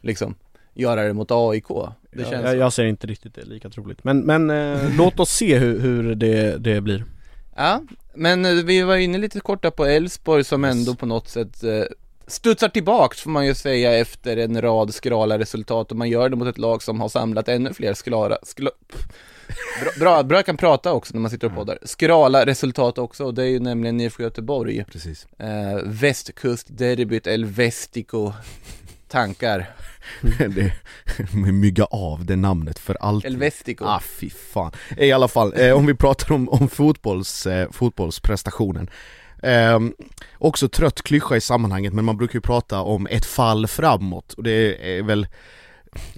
liksom 0.01 0.35
göra 0.81 1.03
det 1.03 1.13
mot 1.13 1.31
AIK. 1.31 1.69
Det 2.13 2.25
känns 2.25 2.45
jag, 2.45 2.57
jag 2.57 2.73
ser 2.73 2.85
inte 2.85 3.07
riktigt 3.07 3.35
det 3.35 3.45
lika 3.45 3.71
troligt. 3.71 4.05
Men, 4.05 4.21
men 4.21 4.51
eh, 4.51 4.97
låt 4.99 5.21
oss 5.21 5.31
se 5.31 5.59
hur, 5.59 5.81
hur 5.81 6.15
det, 6.15 6.57
det 6.59 6.81
blir. 6.81 7.05
Ja, 7.57 7.83
men 8.15 8.45
eh, 8.45 8.53
vi 8.53 8.83
var 8.83 8.97
inne 8.97 9.19
lite 9.19 9.41
korta 9.41 9.71
på 9.71 9.87
Elfsborg 9.87 10.45
som 10.45 10.65
yes. 10.65 10.75
ändå 10.75 10.95
på 10.95 11.07
något 11.07 11.29
sätt 11.29 11.65
eh, 11.65 11.83
studsar 12.27 12.69
tillbaks 12.69 13.21
får 13.21 13.31
man 13.31 13.47
ju 13.47 13.55
säga 13.55 13.99
efter 13.99 14.37
en 14.37 14.63
rad 14.63 14.95
skrala 14.95 15.39
resultat 15.39 15.91
och 15.91 15.97
man 15.97 16.09
gör 16.09 16.29
det 16.29 16.37
mot 16.37 16.49
ett 16.49 16.59
lag 16.59 16.83
som 16.83 17.01
har 17.01 17.09
samlat 17.09 17.49
ännu 17.49 17.75
fler 17.75 17.95
skrala, 17.95 18.39
skla, 18.43 18.71
bra, 19.83 19.91
bra, 19.99 20.23
bra, 20.23 20.39
jag 20.39 20.47
kan 20.47 20.57
prata 20.57 20.93
också 20.93 21.15
när 21.15 21.21
man 21.21 21.31
sitter 21.31 21.47
och 21.47 21.55
poddar, 21.55 21.79
skrala 21.83 22.47
resultat 22.47 22.99
också 22.99 23.25
och 23.25 23.35
det 23.35 23.43
är 23.43 23.47
ju 23.49 23.61
nämligen 23.61 24.01
IFK 24.01 24.23
Göteborg. 24.23 24.85
Precis. 24.85 25.27
Eh, 25.39 25.81
västkustderbyt, 25.85 27.27
El 27.27 27.45
Vestico, 27.45 28.33
tankar. 29.11 29.67
det, 30.49 30.73
mygga 31.53 31.85
av 31.85 32.25
det 32.25 32.37
namnet 32.37 32.79
för 32.79 32.97
alltid. 33.01 33.31
Elvestico. 33.31 33.85
Ah 33.85 34.01
fy 34.01 34.31
fan. 34.31 34.73
I 34.97 35.13
alla 35.13 35.29
fall, 35.29 35.53
eh, 35.57 35.73
om 35.73 35.87
vi 35.87 35.95
pratar 35.95 36.35
om, 36.35 36.49
om 36.49 36.69
fotbolls, 36.69 37.47
eh, 37.47 37.71
fotbollsprestationen. 37.71 38.91
Eh, 39.43 39.79
också 40.39 40.69
trött 40.69 41.03
klyscha 41.03 41.37
i 41.37 41.41
sammanhanget 41.41 41.93
men 41.93 42.05
man 42.05 42.17
brukar 42.17 42.35
ju 42.35 42.41
prata 42.41 42.81
om 42.81 43.07
ett 43.07 43.27
fall 43.27 43.67
framåt 43.67 44.33
och 44.33 44.43
det 44.43 44.99
är 44.99 45.03
väl 45.03 45.27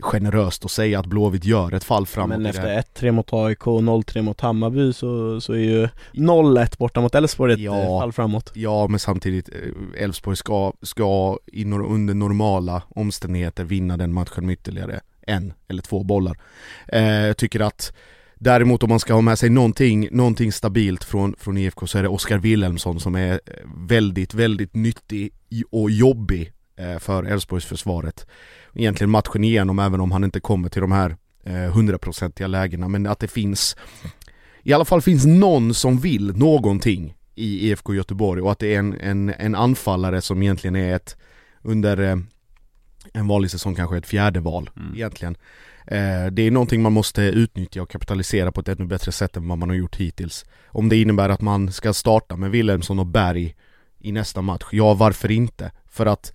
generöst 0.01 0.65
att 0.65 0.71
säga 0.71 1.01
att 1.01 1.07
Blåvitt 1.07 1.45
gör 1.45 1.75
ett 1.75 1.85
fall 1.85 2.07
framåt 2.07 2.39
Men 2.39 2.47
efter 2.47 2.83
1-3 3.01 3.11
mot 3.13 3.33
AIK 3.33 3.67
och 3.67 3.81
0-3 3.83 4.23
mot 4.23 4.41
Hammarby 4.41 4.93
så, 4.93 5.41
så 5.41 5.53
är 5.53 5.57
ju 5.59 5.89
0-1 6.13 6.79
borta 6.79 7.01
mot 7.01 7.15
Elfsborg 7.15 7.53
ett 7.53 7.61
Ja. 7.61 7.83
eh, 7.83 8.01
fall 8.01 8.13
framåt 8.13 8.51
Ja 8.55 8.87
men 8.89 8.99
samtidigt, 9.01 9.49
eh, 9.49 10.03
Elfsborg 10.05 10.37
ska, 10.37 10.73
ska 10.83 11.39
i 11.47 11.65
nor- 11.65 11.87
under 11.95 12.15
normala 12.15 12.83
omständigheter 12.89 13.65
vinna 13.65 13.97
den 13.97 14.13
matchen 14.13 14.47
med 14.47 14.53
ytterligare 14.53 15.01
en 15.27 15.53
eller 15.69 15.83
två 15.83 16.03
bollar. 16.05 16.37
Eh, 16.89 17.03
jag 17.27 17.37
tycker 17.37 17.61
att 17.61 17.93
Däremot 18.45 18.83
om 18.83 18.89
man 18.89 19.01
ska 19.01 19.15
ha 19.15 19.21
med 19.21 19.39
sig 19.39 19.51
någonting, 19.51 20.09
någonting 20.11 20.53
stabilt 20.53 21.05
från, 21.05 21.35
från 21.39 21.59
IFK 21.59 21.87
så 21.87 21.99
är 21.99 22.03
det 22.03 22.09
Oskar 22.09 22.39
Wilhelmsson 22.39 23.01
som 23.01 23.15
är 23.15 23.33
eh, 23.33 23.39
väldigt, 23.77 24.35
väldigt 24.35 24.75
nyttig 24.75 25.33
och 25.71 25.91
jobbig 25.91 26.53
för 27.01 27.25
Elfsborgsförsvaret. 27.25 28.27
Egentligen 28.75 29.11
matchen 29.11 29.45
igenom 29.45 29.79
även 29.79 30.01
om 30.01 30.13
han 30.13 30.25
inte 30.25 30.41
kommer 30.41 30.69
till 30.69 30.81
de 30.81 30.93
här 30.93 31.17
eh, 31.45 31.55
hundraprocentiga 31.55 32.47
lägena 32.47 32.89
men 32.89 33.07
att 33.07 33.19
det 33.19 33.29
finns 33.29 33.77
i 34.63 34.73
alla 34.73 34.85
fall 34.85 35.03
finns 35.03 35.25
någon 35.25 35.75
som 35.75 35.99
vill 35.99 36.37
någonting 36.37 37.15
i 37.35 37.69
IFK 37.71 37.95
Göteborg 37.95 38.43
och 38.43 38.53
att 38.53 38.59
det 38.59 38.75
är 38.75 38.79
en, 38.79 39.01
en, 39.01 39.35
en 39.39 39.55
anfallare 39.55 40.21
som 40.21 40.43
egentligen 40.43 40.77
är 40.77 40.95
ett 40.95 41.17
under 41.63 42.01
eh, 42.01 42.17
en 43.13 43.29
vanlig 43.29 43.51
säsong 43.51 43.75
kanske 43.75 43.97
ett 43.97 44.07
fjärde 44.07 44.41
val 44.41 44.71
egentligen. 44.95 45.37
Eh, 45.87 46.27
det 46.27 46.43
är 46.43 46.51
någonting 46.51 46.83
man 46.83 46.93
måste 46.93 47.23
utnyttja 47.23 47.83
och 47.83 47.91
kapitalisera 47.91 48.53
på 48.53 48.61
ett 48.61 48.69
ännu 48.69 48.85
bättre 48.85 49.13
sätt 49.13 49.37
än 49.37 49.49
vad 49.49 49.59
man 49.59 49.69
har 49.69 49.77
gjort 49.77 49.97
hittills. 49.97 50.45
Om 50.67 50.89
det 50.89 51.01
innebär 51.01 51.29
att 51.29 51.41
man 51.41 51.73
ska 51.73 51.93
starta 51.93 52.37
med 52.37 52.51
Wilhelmsson 52.51 52.99
och 52.99 53.07
Berg 53.07 53.55
i 53.99 54.13
nästa 54.13 54.43
match, 54.43 54.65
ja 54.73 54.95
varför 54.95 55.31
inte? 55.31 55.73
För 55.91 56.07
att 56.07 56.33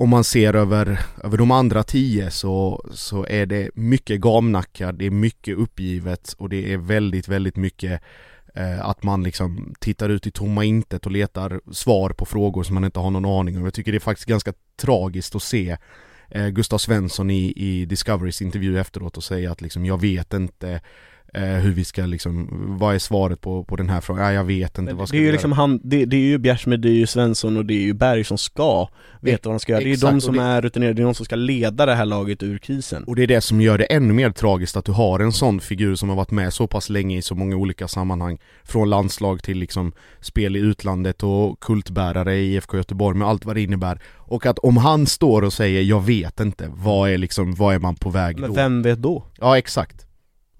om 0.00 0.08
man 0.08 0.24
ser 0.24 0.54
över, 0.54 1.00
över 1.24 1.38
de 1.38 1.50
andra 1.50 1.82
tio 1.82 2.30
så, 2.30 2.84
så 2.92 3.26
är 3.28 3.46
det 3.46 3.70
mycket 3.74 4.20
gamnackar, 4.20 4.92
det 4.92 5.06
är 5.06 5.10
mycket 5.10 5.58
uppgivet 5.58 6.34
och 6.38 6.48
det 6.48 6.72
är 6.72 6.76
väldigt, 6.76 7.28
väldigt 7.28 7.56
mycket 7.56 8.02
eh, 8.54 8.86
att 8.86 9.02
man 9.02 9.22
liksom 9.22 9.74
tittar 9.78 10.08
ut 10.08 10.26
i 10.26 10.30
tomma 10.30 10.64
intet 10.64 11.06
och 11.06 11.12
letar 11.12 11.60
svar 11.72 12.10
på 12.10 12.24
frågor 12.24 12.62
som 12.62 12.74
man 12.74 12.84
inte 12.84 13.00
har 13.00 13.10
någon 13.10 13.40
aning 13.40 13.58
om. 13.58 13.64
Jag 13.64 13.74
tycker 13.74 13.92
det 13.92 13.98
är 13.98 14.00
faktiskt 14.00 14.28
ganska 14.28 14.52
tragiskt 14.76 15.34
att 15.34 15.42
se 15.42 15.76
eh, 16.28 16.48
Gustav 16.48 16.78
Svensson 16.78 17.30
i, 17.30 17.52
i 17.56 17.84
Discoverys 17.84 18.42
intervju 18.42 18.78
efteråt 18.78 19.16
och 19.16 19.24
säga 19.24 19.52
att 19.52 19.60
liksom 19.60 19.84
jag 19.84 20.00
vet 20.00 20.34
inte 20.34 20.80
eh, 21.34 21.42
hur 21.42 21.72
vi 21.72 21.84
ska 21.84 22.06
liksom, 22.06 22.48
vad 22.78 22.94
är 22.94 22.98
svaret 22.98 23.40
på, 23.40 23.64
på 23.64 23.76
den 23.76 23.88
här 23.88 24.00
frågan? 24.00 24.24
Ja, 24.24 24.32
jag 24.32 24.44
vet 24.44 24.68
inte, 24.78 24.82
Men 24.82 24.96
vad 24.96 25.08
ska 25.08 25.16
det 25.16 25.22
är 25.22 25.26
ju 25.26 25.32
liksom 25.32 25.52
han, 25.52 25.80
det, 25.84 26.04
det 26.04 26.16
är 26.16 26.20
ju 26.20 26.38
Bjärsmyr, 26.38 26.76
det 26.76 26.88
är 26.88 26.92
ju 26.92 27.06
Svensson 27.06 27.56
och 27.56 27.64
det 27.66 27.74
är 27.74 27.82
ju 27.82 27.92
Berg 27.94 28.24
som 28.24 28.38
ska 28.38 28.88
veta 29.20 29.48
vad 29.48 29.54
de 29.56 29.60
ska 29.60 29.72
göra. 29.72 29.82
Det 29.82 29.88
är 29.90 29.92
Exakt, 29.92 30.12
de 30.14 30.20
som 30.20 30.36
det- 30.36 30.42
är 30.42 30.62
rutinerade, 30.62 30.94
det 30.94 31.02
är 31.02 31.04
de 31.04 31.14
som 31.14 31.24
ska 31.24 31.36
leda 31.36 31.86
det 31.86 31.94
här 31.94 32.04
laget 32.06 32.42
ur 32.42 32.58
krisen. 32.58 33.04
Och 33.04 33.16
det 33.16 33.22
är 33.22 33.26
det 33.26 33.40
som 33.40 33.60
gör 33.60 33.78
det 33.78 33.84
ännu 33.84 34.14
mer 34.14 34.30
tragiskt 34.30 34.76
att 34.76 34.84
du 34.84 34.92
har 34.92 35.20
en 35.20 35.32
sån 35.32 35.60
figur 35.60 35.94
som 35.94 36.08
har 36.08 36.16
varit 36.16 36.30
med 36.30 36.52
så 36.52 36.66
pass 36.66 36.88
länge 36.90 37.16
i 37.18 37.22
så 37.22 37.34
många 37.34 37.56
olika 37.56 37.88
sammanhang 37.88 38.38
Från 38.64 38.90
landslag 38.90 39.42
till 39.42 39.58
liksom 39.58 39.92
spel 40.20 40.56
i 40.56 40.58
utlandet 40.58 41.22
och 41.22 41.60
kultbärare 41.60 42.36
i 42.36 42.54
IFK 42.54 42.76
Göteborg 42.76 43.18
med 43.18 43.28
allt 43.28 43.44
vad 43.44 43.56
det 43.56 43.62
innebär 43.62 44.00
Och 44.16 44.46
att 44.46 44.58
om 44.58 44.76
han 44.76 45.06
står 45.06 45.42
och 45.42 45.52
säger 45.52 45.82
'Jag 45.82 46.00
vet 46.06 46.40
inte' 46.40 46.70
vad 46.74 47.10
är 47.10 47.18
liksom, 47.18 47.54
vad 47.54 47.74
är 47.74 47.78
man 47.78 47.94
på 47.94 48.10
väg 48.10 48.38
Men 48.38 48.50
då? 48.50 48.56
vem 48.56 48.82
vet 48.82 48.98
då? 48.98 49.24
Ja 49.40 49.58
exakt 49.58 50.06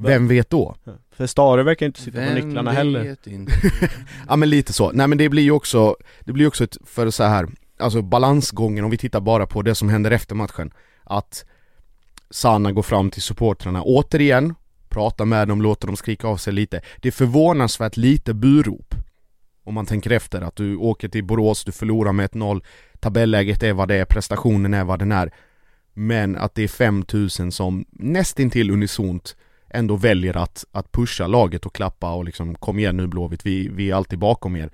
Vem 0.09 0.29
vet 0.29 0.51
då? 0.51 0.77
För 1.11 1.27
Stare 1.27 1.63
verkar 1.63 1.87
inte 1.87 2.01
sitta 2.01 2.27
på 2.27 2.35
nycklarna 2.35 2.73
heller. 2.73 3.05
vet 3.05 3.27
inte? 3.27 3.53
Ja 4.29 4.37
men 4.37 4.51
lite 4.51 4.73
så, 4.73 4.93
nej 4.93 5.09
men 5.09 5.19
det 5.19 5.29
blir 5.29 5.43
ju 5.43 5.51
också, 5.51 5.97
det 6.21 6.33
blir 6.33 6.47
också 6.47 6.65
ett, 6.65 6.77
för 6.85 7.11
så 7.11 7.25
här 7.25 7.49
Alltså 7.79 8.03
balansgången 8.03 8.85
om 8.85 8.91
vi 8.91 8.97
tittar 8.97 9.21
bara 9.21 9.47
på 9.47 9.63
det 9.63 9.75
som 9.75 9.89
händer 9.89 10.11
efter 10.11 10.35
matchen 10.35 10.73
Att 11.05 11.45
Sanna 12.31 12.73
går 12.73 12.83
fram 12.83 13.11
till 13.11 13.23
supportrarna 13.23 13.83
återigen 13.83 14.55
Pratar 14.89 15.25
med 15.25 15.49
dem, 15.49 15.63
låter 15.63 15.87
dem 15.87 15.97
skrika 15.97 16.29
av 16.29 16.37
sig 16.37 16.53
lite 16.53 16.81
Det 17.01 17.09
är 17.09 17.13
förvånansvärt 17.13 17.97
lite 17.97 18.35
burop 18.35 18.95
Om 19.65 19.75
man 19.75 19.87
tänker 19.87 20.11
efter 20.11 20.41
att 20.43 20.57
du 20.57 20.77
åker 20.77 21.09
till 21.09 21.25
Borås, 21.25 21.65
du 21.65 21.73
förlorar 21.73 22.13
med 22.13 22.31
1-0 22.31 22.63
Tabelläget 23.01 23.63
är 23.63 23.73
vad 23.73 23.89
det 23.89 23.97
är, 23.97 24.05
prestationen 24.05 24.75
är 24.75 24.85
vad 24.85 24.99
den 24.99 25.13
är 25.13 25.33
Men 25.93 26.37
att 26.37 26.55
det 26.55 26.63
är 26.63 26.69
5000 26.69 27.53
som 27.53 27.85
nästintill 27.91 28.71
unisont 28.71 29.37
ändå 29.71 29.97
väljer 29.97 30.37
att, 30.37 30.65
att 30.73 30.93
pusha 30.93 31.27
laget 31.27 31.67
och 31.67 31.75
klappa 31.75 32.13
och 32.13 32.25
liksom 32.25 32.55
kom 32.55 32.79
igen 32.79 32.97
nu 32.97 33.07
Blåvitt, 33.07 33.47
vi, 33.47 33.69
vi 33.69 33.91
är 33.91 33.95
alltid 33.95 34.19
bakom 34.19 34.57
er. 34.57 34.71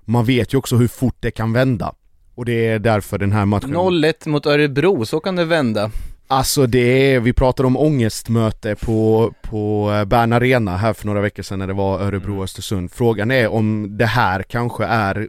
Man 0.00 0.24
vet 0.24 0.54
ju 0.54 0.58
också 0.58 0.76
hur 0.76 0.88
fort 0.88 1.16
det 1.20 1.30
kan 1.30 1.52
vända. 1.52 1.94
Och 2.34 2.44
det 2.44 2.66
är 2.66 2.78
därför 2.78 3.18
den 3.18 3.32
här 3.32 3.46
matchen 3.46 3.76
0-1 3.76 4.28
mot 4.28 4.46
Örebro, 4.46 5.06
så 5.06 5.20
kan 5.20 5.36
det 5.36 5.44
vända. 5.44 5.90
Alltså 6.28 6.66
det 6.66 7.14
är, 7.14 7.20
vi 7.20 7.32
pratade 7.32 7.66
om 7.66 7.76
ångestmöte 7.76 8.74
på, 8.76 9.32
på 9.42 9.92
eh, 9.92 10.04
Bern 10.04 10.32
Arena 10.32 10.76
här 10.76 10.92
för 10.92 11.06
några 11.06 11.20
veckor 11.20 11.42
sedan 11.42 11.58
när 11.58 11.66
det 11.66 11.72
var 11.72 12.00
Örebro-Östersund. 12.00 12.92
Frågan 12.92 13.30
är 13.30 13.48
om 13.48 13.96
det 13.98 14.06
här 14.06 14.42
kanske 14.42 14.84
är, 14.84 15.28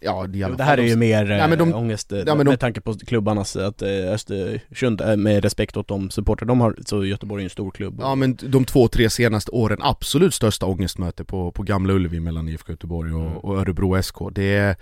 ja 0.00 0.26
alla 0.44 0.48
Det 0.56 0.62
här 0.64 0.78
är 0.78 0.82
ju 0.82 0.96
mer 0.96 1.24
men 1.48 1.58
de- 1.58 1.70
äh, 1.70 1.76
ångest 1.78 2.12
eh, 2.12 2.18
ja, 2.18 2.34
men 2.34 2.46
de- 2.46 2.50
med 2.52 2.60
tanke 2.60 2.80
på 2.80 2.94
klubbarnas, 2.94 3.56
att 3.56 3.82
äh, 3.82 3.88
Östersund, 3.88 5.02
med 5.18 5.42
respekt 5.44 5.76
åt 5.76 5.88
de 5.88 6.10
supportrar 6.10 6.46
de 6.46 6.60
har, 6.60 6.76
så 6.86 7.04
Göteborg 7.04 7.42
är 7.42 7.44
en 7.44 7.50
stor 7.50 7.70
klubb. 7.70 7.98
Ja 8.00 8.14
men 8.14 8.38
de 8.42 8.64
två, 8.64 8.88
tre 8.88 9.10
senaste 9.10 9.50
åren 9.50 9.78
absolut 9.80 10.34
största 10.34 10.66
ångestmöte 10.66 11.24
på, 11.24 11.52
på 11.52 11.62
Gamla 11.62 11.92
Ullevi 11.92 12.20
mellan 12.20 12.48
IFK 12.48 12.72
Göteborg 12.72 13.12
och, 13.12 13.44
och 13.44 13.58
Örebro 13.58 14.02
SK. 14.02 14.16
Det, 14.32 14.56
är, 14.56 14.76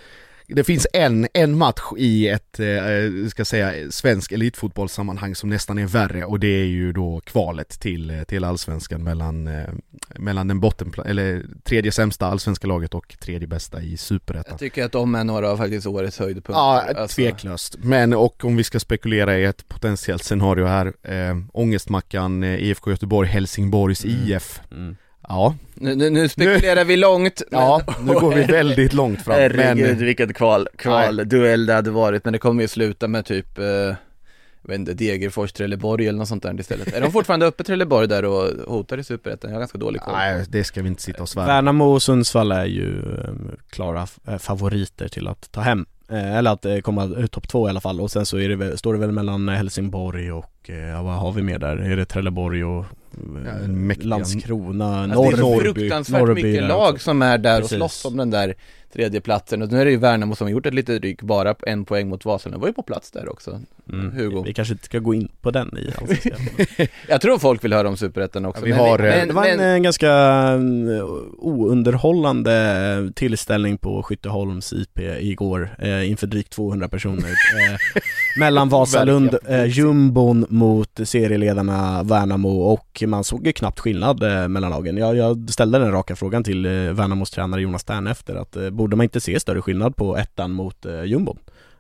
det 0.49 0.65
finns 0.65 0.87
en, 0.93 1.29
en 1.35 1.59
match 1.59 1.83
i 1.97 2.29
ett, 2.29 2.61
eh, 2.61 3.29
ska 3.29 3.41
jag 3.41 3.47
säga, 3.47 3.91
svensk 3.91 4.33
elitfotbollssammanhang 4.33 5.35
som 5.35 5.51
nästan 5.51 5.79
är 5.79 5.87
värre 5.87 6.25
och 6.25 6.41
det 6.41 6.47
är 6.61 6.65
ju 6.65 6.93
då 6.93 7.21
kvalet 7.21 7.69
till, 7.81 8.11
eh, 8.11 8.23
till 8.23 8.45
allsvenskan 8.45 9.05
mellan, 9.05 9.47
eh, 9.47 9.69
mellan 10.19 10.49
den 10.49 10.61
botten, 10.61 10.93
eller 11.07 11.45
tredje 11.65 11.93
sämsta 11.93 12.27
allsvenska 12.27 12.67
laget 12.67 12.95
och 12.95 13.17
tredje 13.21 13.49
bästa 13.49 13.83
i 13.83 13.97
superettan. 13.97 14.53
Jag 14.53 14.59
tycker 14.59 14.85
att 14.85 14.93
de 14.93 15.15
är 15.15 15.25
några 15.25 15.51
av 15.51 15.57
faktiskt 15.57 15.87
årets 15.87 16.19
höjdpunkter. 16.19 16.53
Ja, 16.53 16.83
Alltså, 16.97 17.17
tveklöst. 17.17 17.77
Men 17.79 18.13
och 18.13 18.45
om 18.45 18.57
vi 18.57 18.65
ska 18.65 18.81
spekulera 18.81 19.39
i 19.39 19.45
ett 19.45 19.69
potentiellt 19.69 20.25
scenario 20.25 20.67
här, 20.67 20.93
eh, 21.03 21.37
ångestmackan 21.53 22.43
eh, 22.43 22.55
IFK 22.55 22.91
Göteborg, 22.91 23.29
Helsingborgs 23.29 24.05
IF. 24.05 24.61
Mm. 24.71 24.97
Ja, 25.29 25.55
Nu, 25.75 25.95
nu, 25.95 26.11
nu 26.11 26.29
spekulerar 26.29 26.85
vi 26.85 26.97
långt. 26.97 27.43
ja, 27.51 27.81
nu 28.01 28.15
går 28.15 28.35
vi 28.35 28.43
väldigt 28.45 28.93
långt 28.93 29.23
fram. 29.23 29.37
Herregud 29.37 29.87
Men, 29.97 29.99
vilket 29.99 30.35
kval, 30.37 30.69
kval 30.77 31.17
duell 31.29 31.67
det 31.67 31.73
hade 31.75 31.91
varit, 31.91 32.25
men 32.25 32.33
det 32.33 32.39
kommer 32.39 32.63
ju 32.63 32.69
sluta 32.69 33.09
med 33.09 33.25
typ, 33.25 33.59
eh, 33.59 33.65
jag 33.65 33.97
vet 34.63 34.79
inte, 34.79 34.95
Degerfors, 34.95 35.53
Trelleborg 35.53 36.07
eller 36.09 36.19
något 36.19 36.29
sånt 36.29 36.43
där 36.43 36.61
istället. 36.61 36.95
Är 36.95 37.01
de 37.01 37.13
fortfarande 37.13 37.47
uppe 37.47 37.65
Trelleborg 37.65 38.09
där 38.09 38.25
och 38.25 38.73
hotar 38.73 38.99
i 38.99 39.05
Superettan? 39.05 39.51
Jag 39.51 39.57
har 39.57 39.61
ganska 39.61 39.79
dålig 39.79 40.01
koll. 40.01 40.15
nej, 40.15 40.45
det 40.49 40.65
ska 40.65 40.83
vi 40.83 40.89
inte 40.89 41.03
sitta 41.03 41.23
och 41.23 41.29
svära 41.29 41.47
Värnamo 41.47 41.85
och 41.85 42.03
Sundsvall 42.03 42.53
är 42.53 42.65
ju 42.65 42.99
eh, 42.99 43.31
klara 43.71 44.07
eh, 44.29 44.39
favoriter 44.39 45.09
till 45.09 45.29
att 45.29 45.53
ta 45.53 45.61
hem 45.61 45.87
Eller 46.09 46.53
att 46.53 46.65
eh, 46.65 46.79
komma 46.79 47.05
eh, 47.05 47.27
topp 47.27 47.49
två 47.49 47.67
i 47.67 47.71
alla 47.71 47.81
fall 47.81 48.01
och 48.01 48.11
sen 48.11 48.27
så 48.27 48.39
är 48.39 48.49
det, 48.49 48.79
står 48.79 48.93
det 48.93 48.99
väl 48.99 49.13
mellan 49.13 49.49
Helsingborg 49.49 50.33
och, 50.33 50.71
eh, 50.71 50.77
ja, 50.89 51.03
vad 51.03 51.15
har 51.15 51.33
vi 51.33 51.43
mer 51.43 51.59
där? 51.59 51.77
Är 51.77 51.97
det 51.97 52.05
Trelleborg 52.05 52.65
och 52.65 52.85
eh, 53.45 53.87
Ja, 53.89 53.95
Landskrona, 53.99 55.03
Alltså, 55.03 55.23
det 55.23 55.29
är 55.29 55.37
så 55.37 55.43
Norrby, 55.43 55.81
fruktansvärt 55.81 56.21
Norrby 56.21 56.43
mycket 56.43 56.69
lag 56.69 57.01
som 57.01 57.23
är 57.23 57.39
där 57.39 57.61
Precis. 57.61 57.73
och 57.73 57.79
slåss 57.79 58.05
om 58.05 58.17
den 58.17 58.31
där 58.31 58.55
tredjeplatsen 58.97 59.63
och 59.63 59.73
nu 59.73 59.81
är 59.81 59.85
det 59.85 59.91
ju 59.91 59.97
Värnamo 59.97 60.35
som 60.35 60.45
har 60.45 60.53
gjort 60.53 60.67
ett 60.67 60.75
litet 60.75 61.03
ryck 61.03 61.23
bara 61.23 61.55
en 61.67 61.85
poäng 61.85 62.09
mot 62.09 62.25
Vasalund, 62.25 62.61
var 62.61 62.69
ju 62.69 62.75
på 62.75 62.83
plats 62.83 63.11
där 63.11 63.29
också 63.29 63.61
Mm. 63.93 64.13
Hugo. 64.13 64.43
Vi 64.47 64.55
kanske 64.55 64.75
inte 64.75 64.85
ska 64.85 64.99
gå 64.99 65.15
in 65.15 65.29
på 65.41 65.51
den 65.51 65.79
i. 65.79 65.93
Jag 67.09 67.21
tror 67.21 67.39
folk 67.39 67.65
vill 67.65 67.73
höra 67.73 67.89
om 67.89 67.97
Superettan 67.97 68.45
också 68.45 68.61
Ja, 68.61 68.65
vi 68.65 68.71
men, 68.71 68.81
har, 68.81 68.99
eh, 68.99 69.05
men, 69.05 69.29
Det 69.29 69.35
var 69.35 69.43
men, 69.43 69.61
en 69.61 69.75
eh, 69.75 69.79
ganska 69.79 70.11
mm, 70.13 70.89
ounderhållande 71.39 73.13
tillställning 73.15 73.79
på 73.79 74.03
Skytteholms 74.03 74.73
IP 74.73 74.99
igår 75.21 75.77
eh, 75.79 76.11
inför 76.11 76.27
drygt 76.27 76.53
200 76.53 76.89
personer 76.89 77.29
eh, 77.29 78.03
Mellan 78.37 78.69
Vasalund, 78.77 79.39
eh, 79.49 79.65
jumbon 79.65 80.47
mot 80.49 81.01
serieledarna 81.05 82.03
Värnamo 82.03 82.61
och 82.61 83.03
man 83.07 83.25
såg 83.25 83.47
ju 83.47 83.53
knappt 83.53 83.81
skillnad 83.81 84.23
eh, 84.23 84.49
mellan 84.49 84.71
lagen. 84.71 84.97
Jag, 84.97 85.17
jag 85.17 85.51
ställde 85.51 85.79
den 85.79 85.93
raka 85.93 86.17
frågan 86.17 86.45
till 86.45 86.67
eh, 86.67 86.73
Värnamos 86.73 87.31
tränare 87.31 87.61
Jonas 87.61 87.83
Stern 87.83 88.07
efter 88.07 88.35
att 88.35 88.57
eh, 88.57 88.71
borde 88.71 88.97
man 88.97 89.05
inte 89.05 89.21
se 89.21 89.41
större 89.41 89.63
skillnad 89.63 89.97
på 89.97 90.17
ettan 90.17 90.53
mot 90.53 90.87
eh, 90.87 91.05
jumbon? 91.05 91.39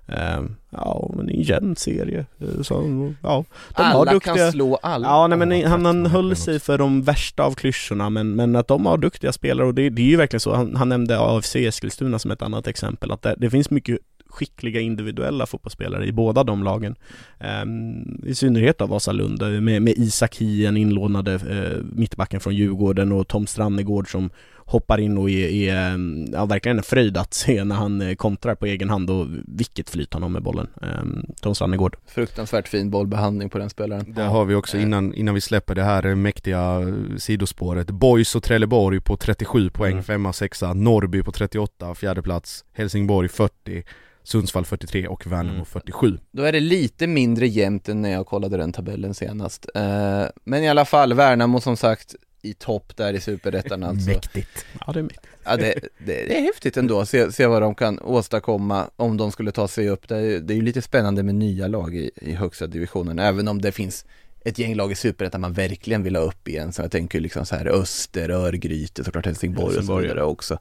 Eh, 0.08 0.42
ja, 0.70 1.10
men 1.16 1.28
en 1.28 1.42
jämn 1.42 1.76
serie, 1.76 2.26
eh, 2.38 2.62
så, 2.62 2.74
ja. 3.22 3.44
De 3.76 3.82
har 3.82 4.00
alla 4.00 4.12
duktiga 4.12 4.34
kan 4.34 4.52
slå 4.52 4.78
alla 4.82 5.08
Ja 5.08 5.26
nej 5.26 5.38
men 5.38 5.70
han, 5.70 5.84
han 5.84 6.06
höll 6.06 6.36
sig 6.36 6.60
för 6.60 6.78
de 6.78 7.02
värsta 7.02 7.42
av 7.42 7.54
klyschorna 7.54 8.10
men, 8.10 8.36
men 8.36 8.56
att 8.56 8.68
de 8.68 8.86
har 8.86 8.98
duktiga 8.98 9.32
spelare 9.32 9.66
och 9.66 9.74
det, 9.74 9.90
det 9.90 10.02
är 10.02 10.06
ju 10.06 10.16
verkligen 10.16 10.40
så, 10.40 10.54
han, 10.54 10.76
han 10.76 10.88
nämnde 10.88 11.18
AFC 11.20 11.56
Eskilstuna 11.56 12.18
som 12.18 12.30
ett 12.30 12.42
annat 12.42 12.66
exempel, 12.66 13.10
att 13.10 13.22
det, 13.22 13.34
det 13.38 13.50
finns 13.50 13.70
mycket 13.70 13.98
skickliga 14.36 14.80
individuella 14.80 15.46
fotbollsspelare 15.46 16.06
i 16.06 16.12
båda 16.12 16.44
de 16.44 16.62
lagen. 16.62 16.94
Ehm, 17.38 18.20
I 18.24 18.34
synnerhet 18.34 18.80
av 18.80 18.88
Vasalund 18.88 19.42
eh, 19.42 19.60
med, 19.60 19.82
med 19.82 19.94
Isak 19.96 20.36
Hien 20.36 20.76
inlånade 20.76 21.34
eh, 21.34 21.84
mittbacken 21.92 22.40
från 22.40 22.54
Djurgården 22.54 23.12
och 23.12 23.28
Tom 23.28 23.46
Strannegård 23.46 24.10
som 24.10 24.30
hoppar 24.68 24.98
in 24.98 25.18
och 25.18 25.30
är, 25.30 25.48
är 25.48 25.98
ja, 26.32 26.44
verkligen 26.46 26.78
en 26.78 26.82
fröjd 26.84 27.16
att 27.16 27.34
se 27.34 27.64
när 27.64 27.74
han 27.74 28.00
eh, 28.00 28.14
kontrar 28.14 28.54
på 28.54 28.66
egen 28.66 28.90
hand 28.90 29.10
och 29.10 29.26
vilket 29.46 29.90
flyt 29.90 30.12
han 30.14 30.22
har 30.22 30.28
med 30.28 30.42
bollen, 30.42 30.68
um, 31.00 31.26
Tom 31.40 31.54
Sannegård. 31.54 31.96
Fruktansvärt 32.06 32.68
fin 32.68 32.90
bollbehandling 32.90 33.48
på 33.50 33.58
den 33.58 33.70
spelaren. 33.70 34.12
Där 34.12 34.26
har 34.26 34.44
vi 34.44 34.54
också 34.54 34.78
innan, 34.78 35.14
innan 35.14 35.34
vi 35.34 35.40
släpper 35.40 35.74
det 35.74 35.82
här 35.84 36.14
mäktiga 36.14 36.80
sidospåret 37.18 37.90
Boys 37.90 38.34
och 38.34 38.42
Trelleborg 38.42 39.00
på 39.00 39.16
37 39.16 39.70
poäng, 39.70 39.92
Mm. 39.92 40.04
femma, 40.04 40.32
sexa 40.32 40.74
Norrby 40.74 41.22
på 41.22 41.32
38, 41.32 41.94
fjärde 41.94 42.22
plats 42.22 42.64
Helsingborg 42.72 43.28
40 43.28 43.82
Sundsvall 44.22 44.64
43 44.64 45.08
och 45.08 45.26
Värnamo 45.26 45.52
Mm. 45.52 45.64
47 45.64 46.18
Då 46.30 46.42
är 46.42 46.52
det 46.52 46.60
lite 46.60 47.06
mindre 47.06 47.46
jämnt 47.46 47.88
än 47.88 48.02
när 48.02 48.10
jag 48.12 48.26
kollade 48.26 48.56
den 48.56 48.72
tabellen 48.72 49.14
senast. 49.14 49.66
Eh, 49.74 50.22
men 50.44 50.62
i 50.64 50.68
alla 50.68 50.84
fall, 50.84 51.14
Värnamo 51.14 51.60
som 51.60 51.76
sagt 51.76 52.14
i 52.42 52.54
topp 52.54 52.96
där 52.96 53.12
i 53.12 53.20
superettan 53.20 53.82
alltså. 53.82 54.10
Mäktigt 54.10 54.66
Ja 54.86 54.92
det 54.92 54.98
är 54.98 55.02
mäktigt. 55.02 55.26
Ja, 55.44 55.56
det, 55.56 55.74
det, 55.98 56.04
det 56.04 56.38
är 56.38 56.42
häftigt 56.42 56.76
ändå, 56.76 57.06
se, 57.06 57.32
se 57.32 57.46
vad 57.46 57.62
de 57.62 57.74
kan 57.74 58.00
åstadkomma 58.00 58.90
om 58.96 59.16
de 59.16 59.32
skulle 59.32 59.52
ta 59.52 59.68
sig 59.68 59.88
upp. 59.88 60.08
Det 60.08 60.16
är, 60.16 60.40
det 60.40 60.54
är 60.54 60.56
ju 60.56 60.62
lite 60.62 60.82
spännande 60.82 61.22
med 61.22 61.34
nya 61.34 61.66
lag 61.66 61.96
i, 61.96 62.10
i 62.16 62.32
högsta 62.32 62.66
divisionen, 62.66 63.18
även 63.18 63.48
om 63.48 63.62
det 63.62 63.72
finns 63.72 64.04
ett 64.46 64.58
gäng 64.58 64.74
lag 64.74 64.92
i 64.92 64.94
superettan 64.94 65.40
man 65.40 65.52
verkligen 65.52 66.02
vill 66.02 66.16
ha 66.16 66.22
upp 66.22 66.48
igen. 66.48 66.72
Så 66.72 66.82
jag 66.82 66.90
tänker 66.90 67.20
liksom 67.20 67.46
så 67.46 67.56
här 67.56 67.66
Öster, 67.66 68.30
Örgryte, 68.30 69.04
såklart 69.04 69.26
Helsingborg, 69.26 69.74
Helsingborg, 69.74 69.96
och 69.96 70.02
så 70.02 70.14
vidare 70.14 70.24
också. 70.24 70.58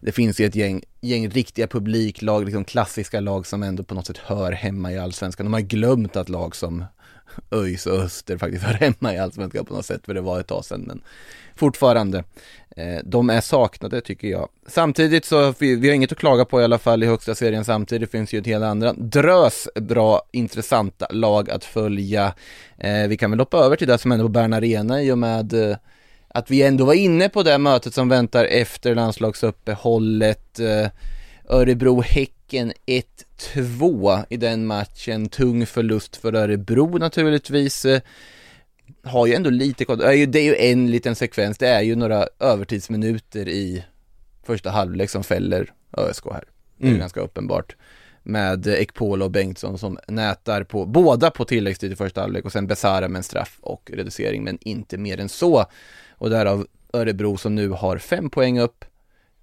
Det 0.00 0.12
finns 0.12 0.40
ju 0.40 0.46
ett 0.46 0.54
gäng, 0.54 0.82
gäng 1.00 1.28
riktiga 1.28 1.66
publiklag, 1.66 2.44
liksom 2.44 2.64
klassiska 2.64 3.20
lag 3.20 3.46
som 3.46 3.62
ändå 3.62 3.82
på 3.82 3.94
något 3.94 4.06
sätt 4.06 4.18
hör 4.18 4.52
hemma 4.52 4.92
i 4.92 4.98
allsvenskan. 4.98 5.46
De 5.46 5.52
har 5.52 5.60
glömt 5.60 6.16
att 6.16 6.28
lag 6.28 6.56
som 6.56 6.84
ÖIS 7.50 7.86
och 7.86 7.98
Öster 7.98 8.38
faktiskt 8.38 8.64
hör 8.64 8.74
hemma 8.74 9.14
i 9.14 9.18
Allsvenskan 9.18 9.64
på 9.64 9.74
något 9.74 9.86
sätt, 9.86 10.00
för 10.04 10.14
det 10.14 10.20
var 10.20 10.40
ett 10.40 10.46
tag 10.46 10.64
sedan, 10.64 10.84
men 10.86 11.02
fortfarande. 11.56 12.24
Eh, 12.76 12.98
de 13.04 13.30
är 13.30 13.40
saknade 13.40 14.00
tycker 14.00 14.28
jag. 14.28 14.48
Samtidigt 14.66 15.24
så, 15.24 15.54
vi, 15.58 15.76
vi 15.76 15.88
har 15.88 15.94
inget 15.94 16.12
att 16.12 16.18
klaga 16.18 16.44
på 16.44 16.60
i 16.60 16.64
alla 16.64 16.78
fall 16.78 17.02
i 17.02 17.06
högsta 17.06 17.34
serien 17.34 17.64
samtidigt, 17.64 18.10
finns 18.10 18.32
ju 18.32 18.38
ett 18.38 18.46
helt 18.46 18.64
andra 18.64 18.92
drös 18.92 19.68
bra, 19.74 20.22
intressanta 20.32 21.06
lag 21.10 21.50
att 21.50 21.64
följa. 21.64 22.34
Eh, 22.78 23.08
vi 23.08 23.16
kan 23.16 23.30
väl 23.30 23.40
hoppa 23.40 23.58
över 23.58 23.76
till 23.76 23.88
det 23.88 23.98
som 23.98 24.10
hände 24.10 24.24
på 24.24 24.28
Bern 24.28 24.52
Arena 24.52 25.02
i 25.02 25.12
och 25.12 25.18
med 25.18 25.52
eh, 25.52 25.76
att 26.28 26.50
vi 26.50 26.62
ändå 26.62 26.84
var 26.84 26.94
inne 26.94 27.28
på 27.28 27.42
det 27.42 27.58
mötet 27.58 27.94
som 27.94 28.08
väntar 28.08 28.44
efter 28.44 28.94
landslagsuppehållet. 28.94 30.60
Eh, 30.60 30.88
Örebro-Häcken 31.48 32.72
1 32.86 33.06
2 33.38 34.18
i 34.28 34.36
den 34.36 34.66
matchen. 34.66 35.28
Tung 35.28 35.66
förlust 35.66 36.16
för 36.16 36.34
Örebro 36.34 36.98
naturligtvis. 36.98 37.84
Eh, 37.84 38.00
har 39.02 39.26
ju 39.26 39.34
ändå 39.34 39.50
lite 39.50 39.84
eh, 39.92 40.28
det 40.28 40.38
är 40.38 40.44
ju 40.44 40.56
en 40.56 40.90
liten 40.90 41.14
sekvens, 41.14 41.58
det 41.58 41.68
är 41.68 41.82
ju 41.82 41.96
några 41.96 42.28
övertidsminuter 42.38 43.48
i 43.48 43.84
första 44.42 44.70
halvlek 44.70 45.10
som 45.10 45.24
fäller 45.24 45.72
ÖSK 45.92 46.24
här. 46.32 46.44
Det 46.76 46.84
är 46.84 46.88
mm. 46.88 47.00
ganska 47.00 47.20
uppenbart. 47.20 47.76
Med 48.22 48.66
Ekpolo 48.66 49.24
och 49.24 49.30
Bengtsson 49.30 49.78
som 49.78 49.98
nätar 50.08 50.64
på, 50.64 50.86
båda 50.86 51.30
på 51.30 51.44
tilläggstid 51.44 51.92
i 51.92 51.96
första 51.96 52.20
halvlek 52.20 52.44
och 52.44 52.52
sen 52.52 52.66
Besara 52.66 53.08
med 53.08 53.18
en 53.18 53.22
straff 53.22 53.58
och 53.60 53.90
reducering, 53.94 54.44
men 54.44 54.58
inte 54.60 54.98
mer 54.98 55.20
än 55.20 55.28
så. 55.28 55.64
Och 56.10 56.30
därav 56.30 56.66
Örebro 56.92 57.36
som 57.36 57.54
nu 57.54 57.68
har 57.68 57.98
fem 57.98 58.30
poäng 58.30 58.60
upp 58.60 58.84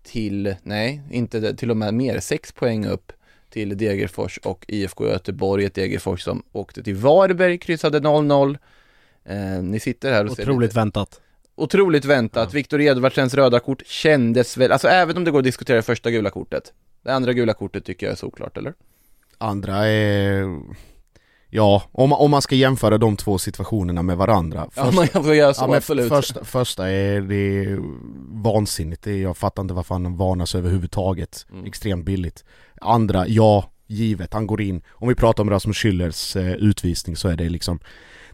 till, 0.04 0.56
nej, 0.64 1.02
inte 1.12 1.56
till 1.56 1.72
och 1.72 1.78
med 1.78 1.94
mer, 1.94 2.20
sex 2.20 2.52
poäng 2.52 2.86
upp 2.86 3.12
till 3.56 3.78
Degerfors 3.78 4.38
och 4.38 4.66
IFK 4.68 5.08
Göteborg, 5.08 5.66
ett 5.66 5.74
Degerfors 5.74 6.22
som 6.24 6.44
åkte 6.52 6.84
till 6.84 6.96
Varberg, 6.96 7.58
kryssade 7.58 8.00
0-0. 8.00 8.58
Eh, 9.26 9.64
ni 9.64 9.80
sitter 9.80 10.12
här 10.14 10.26
och 10.26 10.32
ser 10.32 10.44
Otroligt 10.44 10.74
väntat. 10.76 11.22
otroligt 11.56 12.06
väntat. 12.06 12.54
Viktor 12.54 12.82
Edvardsens 12.82 13.34
röda 13.34 13.60
kort 13.60 13.82
kändes 13.86 14.58
väl, 14.58 14.72
alltså 14.72 14.88
även 14.88 15.18
om 15.18 15.24
det 15.24 15.32
går 15.32 15.40
att 15.40 15.44
diskutera 15.46 15.76
det 15.78 15.84
första 15.84 16.12
gula 16.12 16.30
kortet. 16.30 16.74
Det 17.04 17.14
andra 17.14 17.34
gula 17.34 17.54
kortet 17.54 17.86
tycker 17.86 18.06
jag 18.06 18.12
är 18.12 18.18
såklart, 18.18 18.58
eller? 18.58 18.74
Andra 19.38 19.88
är... 19.88 20.60
Ja, 21.56 21.84
om, 21.92 22.10
man- 22.10 22.20
om 22.20 22.32
man 22.32 22.42
ska 22.42 22.56
jämföra 22.56 22.98
de 22.98 23.18
två 23.18 23.38
situationerna 23.38 24.02
med 24.04 24.18
varandra 24.18 24.68
Ja, 24.76 24.92
man 24.92 25.08
får 25.08 25.36
göra 25.36 25.54
så, 25.54 25.66
Ja 25.70 25.78
absolut. 25.78 26.10
första, 26.10 26.44
första 26.44 26.90
är, 26.90 27.22
det 27.22 27.36
är 27.36 27.80
vansinnigt, 28.44 29.02
det 29.04 29.12
är, 29.12 29.18
jag 29.22 29.38
fattar 29.38 29.62
inte 29.62 29.74
varför 29.74 29.96
han 29.96 30.18
varnas 30.18 30.56
överhuvudtaget. 30.56 31.46
Mm. 31.52 31.66
Extremt 31.66 32.06
billigt. 32.06 32.44
Andra, 32.82 33.28
ja, 33.28 33.72
givet, 33.88 34.34
han 34.34 34.48
går 34.48 34.62
in. 34.62 34.82
Om 34.92 35.08
vi 35.08 35.16
pratar 35.16 35.44
om 35.44 35.50
Rasmus 35.50 35.78
Schüllers 35.78 36.38
eh, 36.40 36.54
utvisning 36.56 37.16
så 37.16 37.28
är 37.28 37.36
det 37.36 37.50
liksom 37.50 37.80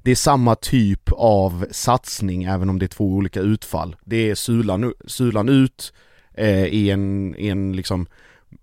Det 0.03 0.11
är 0.11 0.15
samma 0.15 0.55
typ 0.55 1.09
av 1.11 1.65
satsning 1.71 2.43
även 2.43 2.69
om 2.69 2.79
det 2.79 2.85
är 2.85 2.87
två 2.87 3.05
olika 3.05 3.39
utfall. 3.39 3.95
Det 4.05 4.29
är 4.29 4.35
sulan, 4.35 4.93
sulan 5.07 5.49
ut 5.49 5.93
eh, 6.33 6.65
i 6.65 6.89
en, 6.89 7.35
i 7.37 7.47
en 7.47 7.75
liksom 7.75 8.07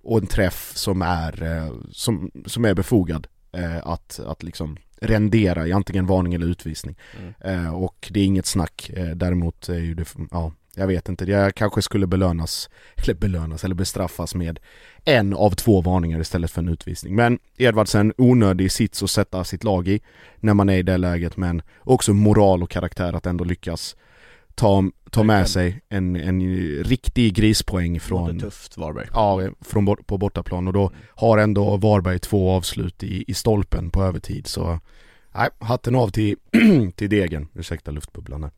och 0.02 0.18
en 0.18 0.26
träff 0.26 0.72
som 0.74 1.02
är, 1.02 1.42
eh, 1.42 1.72
som, 1.92 2.30
som 2.46 2.64
är 2.64 2.74
befogad 2.74 3.26
eh, 3.58 3.86
att, 3.86 4.20
att 4.26 4.42
liksom 4.42 4.76
rendera 5.00 5.66
i 5.66 5.72
antingen 5.72 6.06
varning 6.06 6.34
eller 6.34 6.46
utvisning. 6.46 6.96
Eh, 7.40 7.74
och 7.74 8.08
det 8.10 8.20
är 8.20 8.24
inget 8.24 8.46
snack. 8.46 8.90
Eh, 8.94 9.08
däremot 9.08 9.68
är 9.68 9.78
ju 9.78 9.94
det, 9.94 10.04
ja, 10.30 10.52
jag 10.74 10.86
vet 10.86 11.08
inte. 11.08 11.24
Jag 11.24 11.54
kanske 11.54 11.82
skulle 11.82 12.06
belönas, 12.06 12.70
eller 12.96 13.14
belönas, 13.14 13.64
eller 13.64 13.74
bestraffas 13.74 14.34
med 14.34 14.58
en 15.04 15.34
av 15.34 15.50
två 15.50 15.80
varningar 15.80 16.20
istället 16.20 16.50
för 16.50 16.62
en 16.62 16.68
utvisning. 16.68 17.14
Men 17.14 17.38
Edvardsen, 17.56 18.12
onödig 18.16 18.72
sits 18.72 19.02
att 19.02 19.10
sätta 19.10 19.44
sitt 19.44 19.64
lag 19.64 19.88
i 19.88 20.00
när 20.36 20.54
man 20.54 20.68
är 20.68 20.78
i 20.78 20.82
det 20.82 20.96
läget, 20.96 21.36
men 21.36 21.62
också 21.78 22.12
moral 22.12 22.62
och 22.62 22.70
karaktär 22.70 23.12
att 23.12 23.26
ändå 23.26 23.44
lyckas 23.44 23.96
ta, 24.58 24.84
ta 25.10 25.22
med 25.22 25.48
sig 25.48 25.80
en, 25.88 26.16
en 26.16 26.40
riktig 26.84 27.34
grispoäng 27.34 28.00
Från... 28.00 28.26
från, 28.26 28.40
tufft 28.40 28.76
Varberg. 28.76 29.08
Ja, 29.14 29.42
från 29.60 29.96
på 29.96 30.18
bortaplan 30.18 30.66
och 30.66 30.72
då 30.72 30.90
har 31.08 31.38
ändå 31.38 31.76
Varberg 31.76 32.18
två 32.18 32.50
avslut 32.50 33.02
i, 33.02 33.24
i 33.26 33.34
stolpen 33.34 33.90
på 33.90 34.02
övertid 34.02 34.46
så 34.46 34.80
Nej, 35.34 35.48
hatten 35.58 35.94
av 35.94 36.08
till, 36.08 36.36
till 36.96 37.10
degen, 37.10 37.48
ursäkta 37.54 37.90
luftbubblan 37.90 38.42
här. 38.42 38.52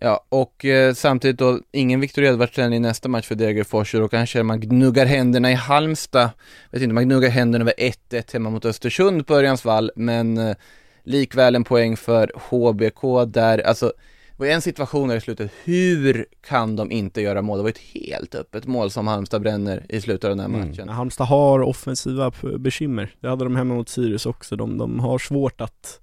Ja, 0.00 0.26
och 0.28 0.64
eh, 0.64 0.94
samtidigt 0.94 1.38
då, 1.38 1.60
ingen 1.72 2.00
Viktor 2.00 2.24
Edvardsen 2.24 2.72
i 2.72 2.78
nästa 2.78 3.08
match 3.08 3.26
för 3.26 3.34
Degerfors, 3.34 3.94
och 3.94 4.00
då 4.00 4.08
kanske 4.08 4.42
man 4.42 4.60
gnuggar 4.60 5.06
händerna 5.06 5.50
i 5.50 5.54
Halmstad. 5.54 6.30
Vet 6.70 6.82
inte, 6.82 6.94
man 6.94 7.04
gnuggar 7.04 7.28
händerna 7.28 7.62
över 7.62 7.74
1-1 8.10 8.32
hemma 8.32 8.50
mot 8.50 8.64
Östersund 8.64 9.26
på 9.26 9.34
Örjans 9.34 9.64
vall, 9.64 9.90
men 9.96 10.38
eh, 10.38 10.56
likväl 11.04 11.54
en 11.54 11.64
poäng 11.64 11.96
för 11.96 12.32
HBK 12.34 13.32
där, 13.34 13.58
alltså 13.58 13.92
var 14.40 14.46
ju 14.46 14.52
en 14.52 14.62
situation 14.62 15.08
där 15.08 15.16
i 15.16 15.20
slutet, 15.20 15.50
hur 15.64 16.26
kan 16.48 16.76
de 16.76 16.90
inte 16.90 17.20
göra 17.20 17.42
mål? 17.42 17.58
Det 17.58 17.62
var 17.62 17.70
ett 17.70 17.78
helt 17.78 18.34
öppet 18.34 18.66
mål 18.66 18.90
som 18.90 19.06
Halmstad 19.06 19.42
bränner 19.42 19.86
i 19.88 20.00
slutet 20.00 20.24
av 20.24 20.30
den 20.30 20.40
här 20.40 20.46
Mm. 20.46 20.68
matchen. 20.68 20.88
Halmstad 20.88 21.26
har 21.26 21.60
offensiva 21.60 22.32
bekymmer. 22.58 23.14
Det 23.20 23.28
hade 23.28 23.44
de 23.44 23.56
hemma 23.56 23.74
mot 23.74 23.88
Sirius 23.88 24.26
också. 24.26 24.56
De, 24.56 24.78
de 24.78 25.00
har 25.00 25.18
svårt 25.18 25.60
att 25.60 26.00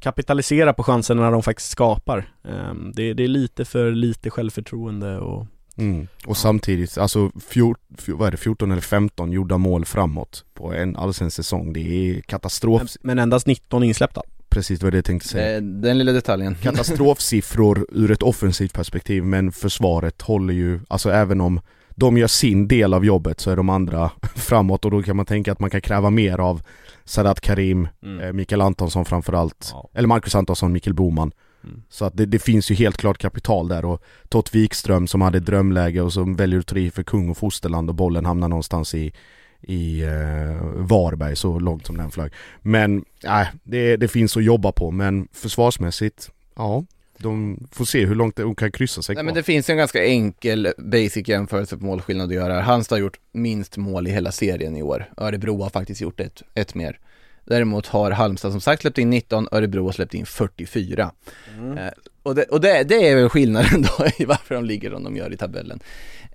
kapitalisera 0.00 0.72
på 0.72 0.82
chanserna 0.82 1.22
när 1.22 1.30
de 1.30 1.42
faktiskt 1.42 1.70
skapar. 1.70 2.32
Ehm, 2.44 2.92
det, 2.94 3.14
det 3.14 3.24
är 3.24 3.28
lite 3.28 3.64
för 3.64 3.92
lite 3.92 4.30
självförtroende 4.30 5.18
och 5.18 5.46
Mm. 5.76 6.06
Och 6.26 6.36
samtidigt, 6.36 6.98
alltså 6.98 7.30
fjor, 7.48 7.76
fjor, 7.98 8.16
vad 8.16 8.26
är 8.26 8.30
det, 8.30 8.36
14 8.36 8.72
eller 8.72 8.82
15 8.82 9.32
gjorda 9.32 9.58
mål 9.58 9.84
framåt 9.84 10.44
på 10.54 10.72
en 10.72 10.96
allsvensk 10.96 11.36
säsong. 11.36 11.72
Det 11.72 11.80
är 11.80 12.20
katastrof, 12.20 12.82
men, 12.82 12.88
men 13.02 13.18
endast 13.18 13.46
19 13.46 13.82
insläppta. 13.82 14.22
Precis 14.48 14.82
vad 14.82 14.92
det 14.92 14.96
jag 14.98 15.04
tänkte 15.04 15.28
säga. 15.28 15.60
Den 15.60 15.98
lilla 15.98 16.12
detaljen. 16.12 16.54
Katastrofsiffror 16.62 17.86
ur 17.92 18.10
ett 18.10 18.22
offensivt 18.22 18.72
perspektiv 18.72 19.24
men 19.24 19.52
försvaret 19.52 20.22
håller 20.22 20.54
ju, 20.54 20.80
alltså 20.88 21.10
även 21.10 21.40
om 21.40 21.60
de 21.90 22.18
gör 22.18 22.26
sin 22.26 22.68
del 22.68 22.94
av 22.94 23.04
jobbet 23.04 23.40
så 23.40 23.50
är 23.50 23.56
de 23.56 23.68
andra 23.68 24.10
framåt 24.36 24.84
och 24.84 24.90
då 24.90 25.02
kan 25.02 25.16
man 25.16 25.26
tänka 25.26 25.52
att 25.52 25.60
man 25.60 25.70
kan 25.70 25.80
kräva 25.80 26.10
mer 26.10 26.38
av 26.38 26.62
Sadat 27.04 27.40
Karim, 27.40 27.88
Mm. 28.02 28.20
eh, 28.20 28.32
Mikael 28.32 28.60
Antonsson 28.60 29.04
framförallt, 29.04 29.70
Ja. 29.72 29.90
eller 29.94 30.08
Marcus 30.08 30.34
Antonsson, 30.34 30.72
Mikael 30.72 30.94
Boman. 30.94 31.32
Mm. 31.64 31.82
Så 31.88 32.04
att 32.04 32.16
det, 32.16 32.26
det 32.26 32.38
finns 32.38 32.70
ju 32.70 32.74
helt 32.74 32.96
klart 32.96 33.18
kapital 33.18 33.68
där 33.68 33.84
och 33.84 34.02
Tott 34.28 34.54
Wikström 34.54 35.06
som 35.06 35.20
hade 35.20 35.40
drömläge 35.40 36.00
och 36.02 36.12
som 36.12 36.36
väljer 36.36 36.58
att 36.60 36.66
ta 36.66 36.74
för 36.94 37.02
kung 37.02 37.28
och 37.30 37.36
fosterland 37.38 37.88
och 37.88 37.94
bollen 37.94 38.26
hamnar 38.26 38.48
någonstans 38.48 38.94
i 38.94 39.12
i 39.62 40.02
eh, 40.02 40.62
Varberg 40.76 41.36
så 41.36 41.58
långt 41.58 41.86
som 41.86 41.96
den 41.96 42.10
flög. 42.10 42.32
Men 42.62 43.04
nej, 43.24 43.48
det, 43.62 43.96
det 43.96 44.08
finns 44.08 44.36
att 44.36 44.44
jobba 44.44 44.72
på 44.72 44.90
men 44.90 45.28
försvarsmässigt, 45.32 46.30
ja 46.56 46.84
de 47.18 47.66
får 47.72 47.84
se 47.84 48.06
hur 48.06 48.14
långt 48.14 48.36
de 48.36 48.54
kan 48.54 48.72
kryssa 48.72 49.02
sig 49.02 49.14
Nej 49.14 49.22
kvar. 49.22 49.24
men 49.24 49.34
det 49.34 49.42
finns 49.42 49.70
en 49.70 49.76
ganska 49.76 50.04
enkel 50.04 50.72
basic 50.78 51.28
jämförelse 51.28 51.76
på 51.76 51.84
målskillnad 51.84 52.28
att 52.28 52.34
göra. 52.34 52.60
Halmstad 52.60 52.96
har 52.96 53.00
gjort 53.00 53.18
minst 53.32 53.76
mål 53.76 54.06
i 54.06 54.10
hela 54.10 54.32
serien 54.32 54.76
i 54.76 54.82
år. 54.82 55.12
Örebro 55.16 55.62
har 55.62 55.70
faktiskt 55.70 56.00
gjort 56.00 56.20
ett, 56.20 56.42
ett 56.54 56.74
mer. 56.74 56.98
Däremot 57.48 57.86
har 57.86 58.10
Halmstad 58.10 58.52
som 58.52 58.60
sagt 58.60 58.82
släppt 58.82 58.98
in 58.98 59.10
19, 59.10 59.48
Örebro 59.52 59.84
har 59.84 59.92
släppt 59.92 60.14
in 60.14 60.26
44. 60.26 61.10
Eh, 61.78 61.86
och 62.22 62.34
det, 62.34 62.44
och 62.44 62.60
det, 62.60 62.82
det 62.82 63.08
är 63.08 63.16
väl 63.16 63.28
skillnaden 63.28 63.82
då 63.98 64.06
i 64.18 64.24
varför 64.24 64.54
de 64.54 64.64
ligger 64.64 64.90
som 64.90 65.04
de 65.04 65.16
gör 65.16 65.32
i 65.32 65.36
tabellen. 65.36 65.80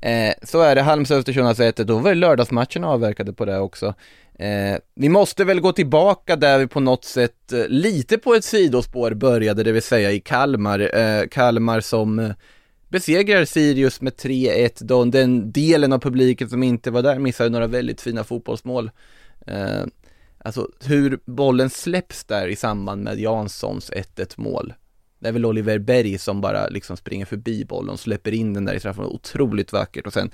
Eh, 0.02 0.34
så 0.44 0.62
är 0.62 0.76
det, 0.76 0.82
Halmstad 0.82 1.18
Östersund 1.18 1.48
har 1.48 1.54
sett 1.54 1.76
det, 1.76 1.84
då 1.84 1.98
var 1.98 2.10
ju 2.10 2.16
lördagsmatchen 2.16 2.84
avverkade 2.84 3.34
på 3.34 3.46
det 3.46 3.60
också. 3.60 3.94
Eh, 4.40 4.78
vi 4.96 5.10
måste 5.10 5.44
väl 5.44 5.60
gå 5.60 5.72
tillbaka 5.72 6.36
där 6.36 6.60
vi 6.60 6.68
på 6.68 6.80
något 6.80 7.06
sätt 7.06 7.52
eh, 7.52 7.68
lite 7.68 8.18
på 8.18 8.34
ett 8.34 8.44
sidospår 8.44 9.14
började, 9.14 9.64
det 9.64 9.72
vill 9.72 9.82
säga 9.82 10.12
i 10.12 10.20
Kalmar. 10.20 10.98
Eh, 10.98 11.28
Kalmar 11.28 11.82
som 11.82 12.20
eh, 12.20 12.32
besegrar 12.90 13.46
Sirius 13.46 14.02
med 14.02 14.14
3-1 14.14 14.84
då 14.84 15.06
den 15.06 15.52
delen 15.52 15.94
av 15.94 16.00
publiken 16.00 16.50
som 16.50 16.64
inte 16.64 16.92
var 16.92 17.02
där 17.02 17.20
missade 17.20 17.50
några 17.50 17.68
väldigt 17.68 18.02
fina 18.02 18.24
fotbollsmål. 18.24 18.92
Alltså 20.44 20.70
hur 20.86 21.20
bollen 21.26 21.70
släpps 21.70 22.24
där 22.24 22.48
i 22.48 22.56
samband 22.56 23.04
med 23.04 23.20
Janssons 23.20 23.92
1-1 23.92 24.34
mål. 24.36 24.74
Det 25.20 25.28
är 25.28 25.32
väl 25.32 25.46
Oliver 25.46 25.80
Berg 25.80 26.18
som 26.18 26.42
bara 26.42 26.68
liksom 26.68 26.98
springer 26.98 27.26
förbi 27.26 27.66
bollen 27.66 27.90
och 27.90 28.00
släpper 28.00 28.32
in 28.32 28.54
den 28.54 28.66
där 28.66 28.74
i 28.74 28.80
straffområdet, 28.80 29.16
otroligt 29.16 29.74
vackert 29.74 30.08
och 30.08 30.14
sen 30.14 30.32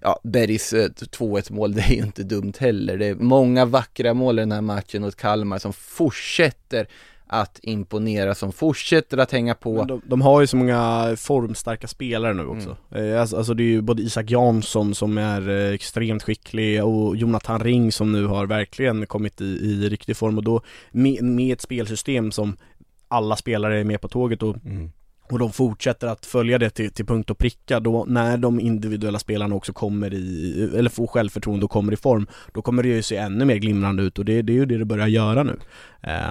ja, 0.00 0.20
Bergs 0.24 0.72
eh, 0.72 0.88
2-1 0.88 1.52
mål, 1.52 1.72
det 1.74 1.80
är 1.80 1.94
ju 1.94 2.02
inte 2.02 2.22
dumt 2.22 2.52
heller. 2.58 2.96
Det 2.98 3.06
är 3.06 3.14
många 3.14 3.64
vackra 3.64 4.14
mål 4.14 4.38
i 4.38 4.42
den 4.42 4.52
här 4.52 4.60
matchen 4.60 5.02
och 5.02 5.08
ett 5.08 5.16
Kalmar 5.16 5.58
som 5.58 5.72
fortsätter 5.72 6.88
att 7.28 7.58
imponera, 7.62 8.34
som 8.34 8.52
fortsätter 8.52 9.18
att 9.18 9.32
hänga 9.32 9.54
på. 9.54 9.84
De, 9.84 10.02
de, 10.06 10.20
har 10.20 10.40
ju 10.40 10.46
så 10.46 10.56
många 10.56 11.14
formstarka 11.16 11.88
spelare 11.88 12.34
nu 12.34 12.46
också. 12.46 12.76
Mm. 12.94 13.20
Alltså, 13.20 13.36
alltså, 13.36 13.54
det 13.54 13.62
är 13.62 13.64
ju 13.64 13.80
både 13.80 14.02
Isak 14.02 14.30
Jansson 14.30 14.94
som 14.94 15.18
är 15.18 15.48
eh, 15.48 15.74
extremt 15.74 16.22
skicklig 16.22 16.84
och 16.84 17.16
Jonathan 17.16 17.60
Ring 17.60 17.92
som 17.92 18.12
nu 18.12 18.26
har 18.26 18.46
verkligen 18.46 19.06
kommit 19.06 19.40
i, 19.40 19.44
i 19.44 19.88
riktig 19.88 20.16
form 20.16 20.38
och 20.38 20.44
då 20.44 20.60
med, 20.90 21.24
med 21.24 21.52
ett 21.52 21.60
spelsystem 21.60 22.32
som 22.32 22.56
alla 23.08 23.36
spelare 23.36 23.80
är 23.80 23.84
med 23.84 24.00
på 24.00 24.08
tåget 24.08 24.42
och 24.42 24.56
mm 24.56 24.90
och 25.32 25.38
de 25.38 25.52
fortsätter 25.52 26.06
att 26.06 26.26
följa 26.26 26.58
det 26.58 26.70
till, 26.70 26.90
till 26.90 27.06
punkt 27.06 27.30
och 27.30 27.38
pricka 27.38 27.80
då 27.80 28.04
när 28.08 28.36
de 28.36 28.60
individuella 28.60 29.18
spelarna 29.18 29.54
också 29.54 29.72
kommer 29.72 30.14
i, 30.14 30.70
eller 30.76 30.90
får 30.90 31.06
självförtroende 31.06 31.64
och 31.64 31.70
kommer 31.70 31.92
i 31.92 31.96
form, 31.96 32.26
då 32.54 32.62
kommer 32.62 32.82
det 32.82 32.88
ju 32.88 33.02
se 33.02 33.16
ännu 33.16 33.44
mer 33.44 33.56
glimrande 33.56 34.02
ut 34.02 34.18
och 34.18 34.24
det, 34.24 34.42
det 34.42 34.52
är 34.52 34.54
ju 34.54 34.66
det 34.66 34.78
det 34.78 34.84
börjar 34.84 35.06
göra 35.06 35.42
nu. 35.42 35.56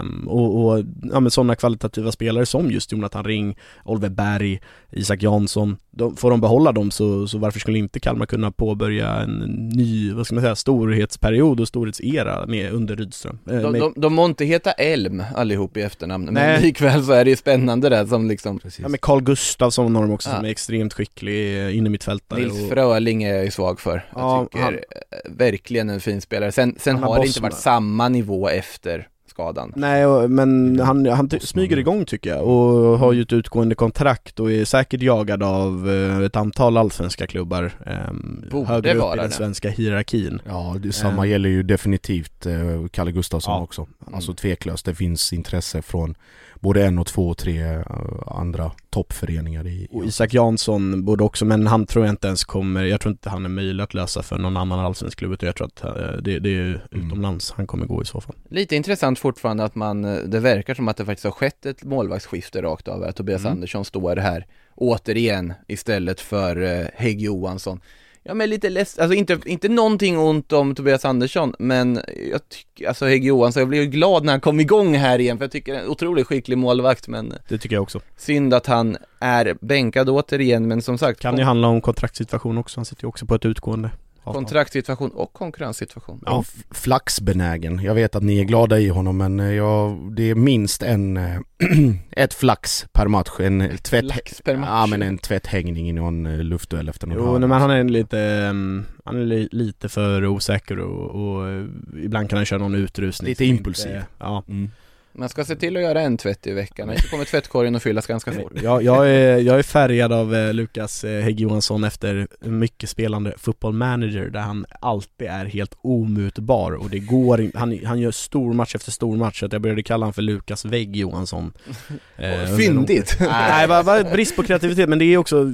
Um, 0.01 0.27
och, 0.27 0.65
och 0.65 0.83
ja, 1.11 1.19
men 1.19 1.31
sådana 1.31 1.55
kvalitativa 1.55 2.11
spelare 2.11 2.45
som 2.45 2.71
just 2.71 2.91
Jonathan 2.91 3.23
Ring, 3.23 3.57
Oliver 3.85 4.09
Berg, 4.09 4.61
Isak 4.91 5.23
Jansson, 5.23 5.77
de, 5.91 6.15
får 6.15 6.31
de 6.31 6.41
behålla 6.41 6.71
dem 6.71 6.91
så, 6.91 7.27
så 7.27 7.37
varför 7.37 7.59
skulle 7.59 7.77
inte 7.77 7.99
Kalmar 7.99 8.25
kunna 8.25 8.51
påbörja 8.51 9.15
en 9.15 9.39
ny, 9.73 10.13
vad 10.13 10.25
ska 10.25 10.35
man 10.35 10.41
säga, 10.41 10.55
storhetsperiod 10.55 11.59
och 11.59 11.67
storhetsera 11.67 12.45
med 12.45 12.71
under 12.71 12.95
Rydström? 12.95 13.39
Eh, 13.49 13.61
de, 13.61 13.79
de, 13.79 13.93
de 13.95 14.13
må 14.13 14.25
inte 14.25 14.45
heta 14.45 14.71
Elm 14.71 15.23
allihop 15.35 15.77
i 15.77 15.81
efternamn, 15.81 16.29
Nej. 16.31 16.53
men 16.53 16.61
likväl 16.61 17.03
så 17.03 17.11
är 17.11 17.23
det 17.25 17.29
ju 17.29 17.35
spännande 17.35 17.89
det 17.89 18.07
som 18.07 18.27
liksom 18.27 18.59
Precis. 18.59 18.86
Ja 18.87 18.91
men 18.91 18.99
Carl 18.99 19.21
Gustafsson 19.21 19.95
har 19.95 20.01
de 20.01 20.11
också 20.11 20.29
ja. 20.29 20.35
som 20.35 20.45
är 20.45 20.49
extremt 20.49 20.93
skicklig 20.93 21.65
eh, 21.65 21.77
innermittfältare 21.77 22.39
Nils 22.39 22.63
och... 22.63 22.69
Fröling 22.69 23.23
är 23.23 23.35
jag 23.35 23.45
ju 23.45 23.51
svag 23.51 23.79
för, 23.79 23.91
jag 23.91 24.21
ja, 24.21 24.47
tycker 24.51 24.63
han... 24.63 24.77
verkligen 25.25 25.89
en 25.89 25.99
fin 25.99 26.21
spelare. 26.21 26.51
Sen, 26.51 26.75
sen 26.79 27.03
har, 27.03 27.19
det 27.19 27.27
inte 27.27 27.41
varit 27.41 27.57
samma 27.57 28.09
nivå 28.09 28.49
efter 28.49 29.07
skadan. 29.37 29.73
Nej, 29.75 30.27
men 30.27 30.79
han, 30.79 31.05
han 31.05 31.29
smyger 31.41 31.77
igång 31.77 32.05
tycker 32.05 32.29
jag 32.29 32.47
och 32.47 32.99
har 32.99 33.13
ju 33.13 33.21
ett 33.21 33.33
utgående 33.33 33.75
kontrakt 33.75 34.39
och 34.39 34.51
är 34.51 34.65
säkert 34.65 35.01
jagad 35.01 35.43
av 35.43 35.89
eh, 35.89 36.19
ett 36.19 36.35
antal 36.35 36.77
allsvenska 36.77 37.27
klubbar 37.27 37.71
eh, 37.85 38.63
högre 38.65 38.93
upp 38.93 39.13
i 39.13 39.17
den 39.17 39.29
det. 39.29 39.35
svenska 39.35 39.69
hierarkin. 39.69 40.41
Ja, 40.45 40.75
det, 40.79 40.93
samma 40.93 41.25
eh. 41.25 41.31
gäller 41.31 41.49
ju 41.49 41.63
definitivt 41.63 42.45
eh, 42.45 42.87
Kalle 42.91 43.11
Gustafsson 43.11 43.53
ja. 43.53 43.61
också. 43.61 43.87
Alltså 44.13 44.33
tveklöst, 44.33 44.85
det 44.85 44.95
finns 44.95 45.33
intresse 45.33 45.81
från 45.81 46.15
både 46.59 46.85
en 46.85 46.99
och 46.99 47.07
två 47.07 47.29
och 47.29 47.37
tre 47.37 47.63
eh, 47.63 47.81
andra 48.27 48.71
toppföreningar 48.89 49.67
i, 49.67 49.87
Och 49.91 50.05
Isak 50.05 50.33
Jansson 50.33 51.05
borde 51.05 51.23
också, 51.23 51.45
men 51.45 51.67
han 51.67 51.85
tror 51.85 52.05
jag 52.05 52.13
inte 52.13 52.27
ens 52.27 52.43
kommer, 52.43 52.83
jag 52.83 53.01
tror 53.01 53.11
inte 53.11 53.29
han 53.29 53.45
är 53.45 53.49
möjlig 53.49 53.83
att 53.83 53.93
lösa 53.93 54.23
för 54.23 54.37
någon 54.37 54.57
annan 54.57 54.79
allsvensk 54.79 55.19
klubb 55.19 55.33
utan 55.33 55.47
jag 55.47 55.55
tror 55.55 55.67
att 55.67 55.83
eh, 55.83 56.21
det, 56.21 56.39
det 56.39 56.49
är 56.49 56.87
mm. 56.91 57.07
utomlands 57.07 57.51
han 57.51 57.67
kommer 57.67 57.85
gå 57.85 58.01
i 58.01 58.05
så 58.05 58.21
fall. 58.21 58.35
Lite 58.49 58.75
intressant 58.75 59.19
fortfarande 59.19 59.63
att 59.63 59.75
man, 59.75 60.05
eh, 60.05 60.17
det 60.17 60.39
verkar 60.39 60.73
som 60.73 60.87
att 60.87 60.97
det 60.97 61.05
faktiskt 61.05 61.25
har 61.25 61.31
skett 61.31 61.65
ett 61.65 61.83
målvaktsskifte 61.83 62.61
rakt 62.61 62.87
av, 62.87 63.03
att 63.03 63.15
Tobias 63.15 63.41
mm. 63.41 63.51
Andersson 63.51 63.85
står 63.85 64.15
här 64.15 64.45
återigen 64.75 65.53
istället 65.67 66.21
för 66.21 66.89
Hägg 66.95 67.21
Johansson. 67.21 67.79
Ja 68.27 68.33
men 68.33 68.49
lite 68.49 68.69
ledsen, 68.69 69.03
alltså 69.03 69.15
inte, 69.15 69.39
inte 69.45 69.69
någonting 69.69 70.19
ont 70.19 70.53
om 70.53 70.75
Tobias 70.75 71.05
Andersson, 71.05 71.53
men 71.59 71.99
jag 72.31 72.49
tycker, 72.49 72.87
alltså 72.87 73.05
Hägg 73.05 73.25
Johansson, 73.25 73.61
jag 73.61 73.69
blev 73.69 73.81
ju 73.81 73.89
glad 73.89 74.23
när 74.23 74.33
han 74.33 74.41
kom 74.41 74.59
igång 74.59 74.95
här 74.95 75.19
igen, 75.19 75.37
för 75.37 75.45
jag 75.45 75.51
tycker 75.51 75.75
en 75.75 75.87
otroligt 75.87 76.27
skicklig 76.27 76.57
målvakt, 76.57 77.07
men 77.07 77.33
Det 77.47 77.57
tycker 77.57 77.75
jag 77.75 77.83
också. 77.83 77.99
Synd 78.17 78.53
att 78.53 78.65
han 78.65 78.97
är 79.19 79.57
bänkad 79.61 80.09
återigen, 80.09 80.67
men 80.67 80.81
som 80.81 80.97
sagt 80.97 81.19
Kan 81.19 81.37
ju 81.37 81.43
handla 81.43 81.67
om 81.67 81.81
kontraktssituation 81.81 82.57
också, 82.57 82.79
han 82.79 82.85
sitter 82.85 83.03
ju 83.03 83.07
också 83.07 83.25
på 83.25 83.35
ett 83.35 83.45
utgående 83.45 83.89
Kontraktssituation 84.33 85.09
och 85.09 85.33
konkurrenssituation. 85.33 86.23
Ja, 86.25 86.43
flaxbenägen. 86.71 87.79
Jag 87.83 87.95
vet 87.95 88.15
att 88.15 88.23
ni 88.23 88.39
är 88.39 88.43
glada 88.43 88.79
i 88.79 88.89
honom 88.89 89.17
men 89.17 89.39
eh, 89.39 89.53
jag, 89.53 90.11
det 90.15 90.29
är 90.29 90.35
minst 90.35 90.83
en, 90.83 91.17
eh, 91.17 91.39
ett 92.11 92.33
flax 92.33 92.85
per 92.93 93.07
match. 93.07 93.29
En 93.39 93.77
tvätt, 93.77 94.05
flax 94.05 94.41
per 94.41 94.57
match? 94.57 94.69
Ja 94.69 94.85
men 94.85 95.01
en 95.01 95.17
tvätthängning 95.17 95.89
i 95.89 95.93
någon 95.93 96.25
eh, 96.25 96.37
luftduell 96.37 96.89
efter 96.89 97.07
någon 97.07 97.17
Jo 97.17 97.37
nej, 97.37 97.49
men 97.49 97.61
han 97.61 97.71
är 97.71 97.83
lite, 97.83 98.17
um, 98.49 98.85
han 99.05 99.15
är 99.15 99.55
lite 99.55 99.89
för 99.89 100.25
osäker 100.25 100.79
och, 100.79 101.09
och, 101.09 101.65
ibland 102.03 102.29
kan 102.29 102.37
han 102.37 102.45
köra 102.45 102.59
någon 102.59 102.75
utrustning. 102.75 103.29
Lite 103.29 103.45
impulsiv. 103.45 103.91
Inte, 103.91 104.05
ja. 104.19 104.43
Mm. 104.47 104.71
Man 105.19 105.29
ska 105.29 105.45
se 105.45 105.55
till 105.55 105.77
att 105.77 105.83
göra 105.83 106.01
en 106.01 106.17
tvätt 106.17 106.47
i 106.47 106.53
veckan, 106.53 106.89
annars 106.89 107.09
kommer 107.09 107.25
tvättkorgen 107.25 107.75
att 107.75 107.83
fyllas 107.83 108.07
ganska 108.07 108.31
fort 108.31 108.51
jag, 108.63 108.83
jag, 108.83 109.09
är, 109.09 109.37
jag 109.37 109.59
är 109.59 109.63
färgad 109.63 110.13
av 110.13 110.35
eh, 110.35 110.53
Lukas 110.53 111.03
eh, 111.03 111.21
Hägg 111.21 111.39
Johansson 111.39 111.83
efter 111.83 112.27
mycket 112.39 112.89
spelande 112.89 113.33
football 113.37 113.73
manager 113.73 114.29
där 114.29 114.39
han 114.39 114.65
alltid 114.81 115.27
är 115.27 115.45
helt 115.45 115.73
omutbar 115.81 116.71
och 116.71 116.89
det 116.89 116.99
går 116.99 117.51
han, 117.55 117.79
han 117.85 117.99
gör 117.99 118.11
stor 118.11 118.53
match 118.53 118.75
efter 118.75 118.91
stor 118.91 119.17
match 119.17 119.39
så 119.39 119.45
att 119.45 119.53
jag 119.53 119.61
började 119.61 119.83
kalla 119.83 120.05
honom 120.05 120.13
för 120.13 120.21
Lukas 120.21 120.65
Vägg 120.65 120.95
Johansson 120.95 121.53
eh, 122.17 122.57
Fyndigt! 122.57 123.17
Nej, 123.19 123.67
bara, 123.67 123.83
bara 123.83 124.03
brist 124.03 124.35
på 124.35 124.43
kreativitet 124.43 124.89
men 124.89 124.99
det 124.99 125.05
är 125.05 125.17
också, 125.17 125.53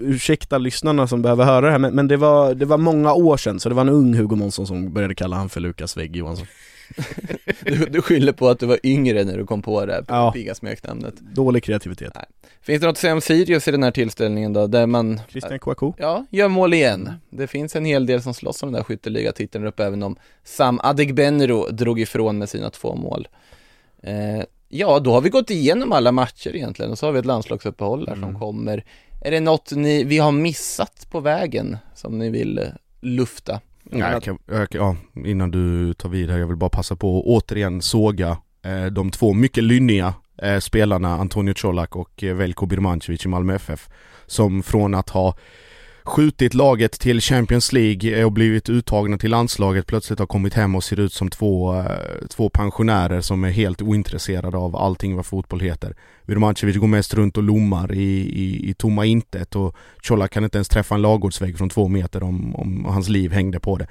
ursäkta 0.00 0.58
lyssnarna 0.58 1.06
som 1.06 1.22
behöver 1.22 1.44
höra 1.44 1.66
det 1.66 1.72
här 1.72 1.78
men, 1.78 1.94
men 1.94 2.08
det, 2.08 2.16
var, 2.16 2.54
det 2.54 2.66
var 2.66 2.78
många 2.78 3.12
år 3.12 3.36
sedan 3.36 3.60
så 3.60 3.68
det 3.68 3.74
var 3.74 3.82
en 3.82 3.88
ung 3.88 4.14
Hugo 4.14 4.36
Månsson 4.36 4.66
som 4.66 4.92
började 4.92 5.14
kalla 5.14 5.36
honom 5.36 5.48
för 5.48 5.60
Lukas 5.60 5.96
Vägg 5.96 6.16
Johansson 6.16 6.46
du, 7.64 7.86
du 7.86 8.02
skyller 8.02 8.32
på 8.32 8.48
att 8.48 8.60
du 8.60 8.66
var 8.66 8.78
yngre 8.82 9.24
när 9.24 9.38
du 9.38 9.46
kom 9.46 9.62
på 9.62 9.86
det 9.86 9.92
här 9.92 10.04
ja. 10.08 10.32
pigga 10.32 10.54
smeknamnet 10.54 11.14
Dålig 11.20 11.64
kreativitet 11.64 12.12
Nej. 12.14 12.24
Finns 12.60 12.80
det 12.80 12.86
något 12.86 12.92
att 12.94 12.98
säga 12.98 13.12
om 13.12 13.20
Sirius 13.20 13.68
i 13.68 13.70
den 13.70 13.82
här 13.82 13.90
tillställningen 13.90 14.52
då, 14.52 14.66
där 14.66 14.86
man 14.86 15.20
Christian 15.28 15.58
Kouakou 15.58 15.92
Ja, 15.98 16.26
gör 16.30 16.48
mål 16.48 16.74
igen 16.74 17.12
Det 17.30 17.46
finns 17.46 17.76
en 17.76 17.84
hel 17.84 18.06
del 18.06 18.22
som 18.22 18.34
slåss 18.34 18.62
om 18.62 18.72
den 18.72 18.78
där 18.80 18.84
skytteligatiteln 18.84 19.66
upp 19.66 19.80
även 19.80 20.02
om 20.02 20.16
Sam 20.44 20.80
Adegbenro 20.82 21.68
drog 21.70 22.00
ifrån 22.00 22.38
med 22.38 22.48
sina 22.48 22.70
två 22.70 22.94
mål 22.94 23.28
eh, 24.02 24.44
Ja, 24.68 24.98
då 24.98 25.12
har 25.12 25.20
vi 25.20 25.28
gått 25.28 25.50
igenom 25.50 25.92
alla 25.92 26.12
matcher 26.12 26.56
egentligen 26.56 26.90
och 26.90 26.98
så 26.98 27.06
har 27.06 27.12
vi 27.12 27.18
ett 27.18 27.26
landslagsuppehåll 27.26 28.04
där 28.04 28.12
mm. 28.12 28.28
som 28.28 28.40
kommer 28.40 28.84
Är 29.24 29.30
det 29.30 29.40
något 29.40 29.72
ni, 29.72 30.04
vi 30.04 30.18
har 30.18 30.32
missat 30.32 31.06
på 31.10 31.20
vägen 31.20 31.76
som 31.94 32.18
ni 32.18 32.30
vill 32.30 32.58
eh, 32.58 32.64
lufta? 33.00 33.60
Nej, 33.90 34.12
jag 34.12 34.22
kan, 34.22 34.38
jag, 34.46 34.68
ja, 34.70 34.96
innan 35.24 35.50
du 35.50 35.94
tar 35.94 36.08
vid 36.08 36.30
här, 36.30 36.38
jag 36.38 36.46
vill 36.46 36.56
bara 36.56 36.70
passa 36.70 36.96
på 36.96 37.18
att 37.18 37.24
återigen 37.24 37.82
såga 37.82 38.38
eh, 38.64 38.86
de 38.86 39.10
två 39.10 39.32
mycket 39.32 39.64
lynniga 39.64 40.14
eh, 40.42 40.58
spelarna 40.58 41.16
Antonio 41.16 41.54
Colak 41.54 41.96
och 41.96 42.24
eh, 42.24 42.34
Veljko 42.34 42.66
Birmancevic 42.66 43.24
i 43.24 43.28
Malmö 43.28 43.54
FF. 43.54 43.88
Som 44.26 44.62
från 44.62 44.94
att 44.94 45.10
ha 45.10 45.34
skjutit 46.06 46.54
laget 46.54 46.92
till 46.92 47.20
Champions 47.20 47.72
League 47.72 48.18
eh, 48.18 48.24
och 48.24 48.32
blivit 48.32 48.68
uttagna 48.68 49.18
till 49.18 49.30
landslaget 49.30 49.86
plötsligt 49.86 50.18
har 50.18 50.26
kommit 50.26 50.54
hem 50.54 50.74
och 50.74 50.84
ser 50.84 51.00
ut 51.00 51.12
som 51.12 51.30
två, 51.30 51.74
eh, 51.74 52.26
två 52.28 52.48
pensionärer 52.48 53.20
som 53.20 53.44
är 53.44 53.50
helt 53.50 53.82
ointresserade 53.82 54.56
av 54.56 54.76
allting 54.76 55.16
vad 55.16 55.26
fotboll 55.26 55.60
heter. 55.60 55.94
Birmancevic 56.26 56.76
går 56.76 56.86
mest 56.86 57.14
runt 57.14 57.36
och 57.36 57.42
lommar 57.42 57.94
i, 57.94 58.20
i, 58.20 58.70
i 58.70 58.74
tomma 58.74 59.04
intet 59.04 59.56
och 59.56 59.76
Colak 60.08 60.30
kan 60.30 60.44
inte 60.44 60.58
ens 60.58 60.68
träffa 60.68 60.94
en 60.94 61.02
lagårdsvägg 61.02 61.58
från 61.58 61.68
två 61.68 61.88
meter 61.88 62.22
om, 62.22 62.56
om 62.56 62.84
hans 62.84 63.08
liv 63.08 63.32
hängde 63.32 63.60
på 63.60 63.76
det. 63.76 63.86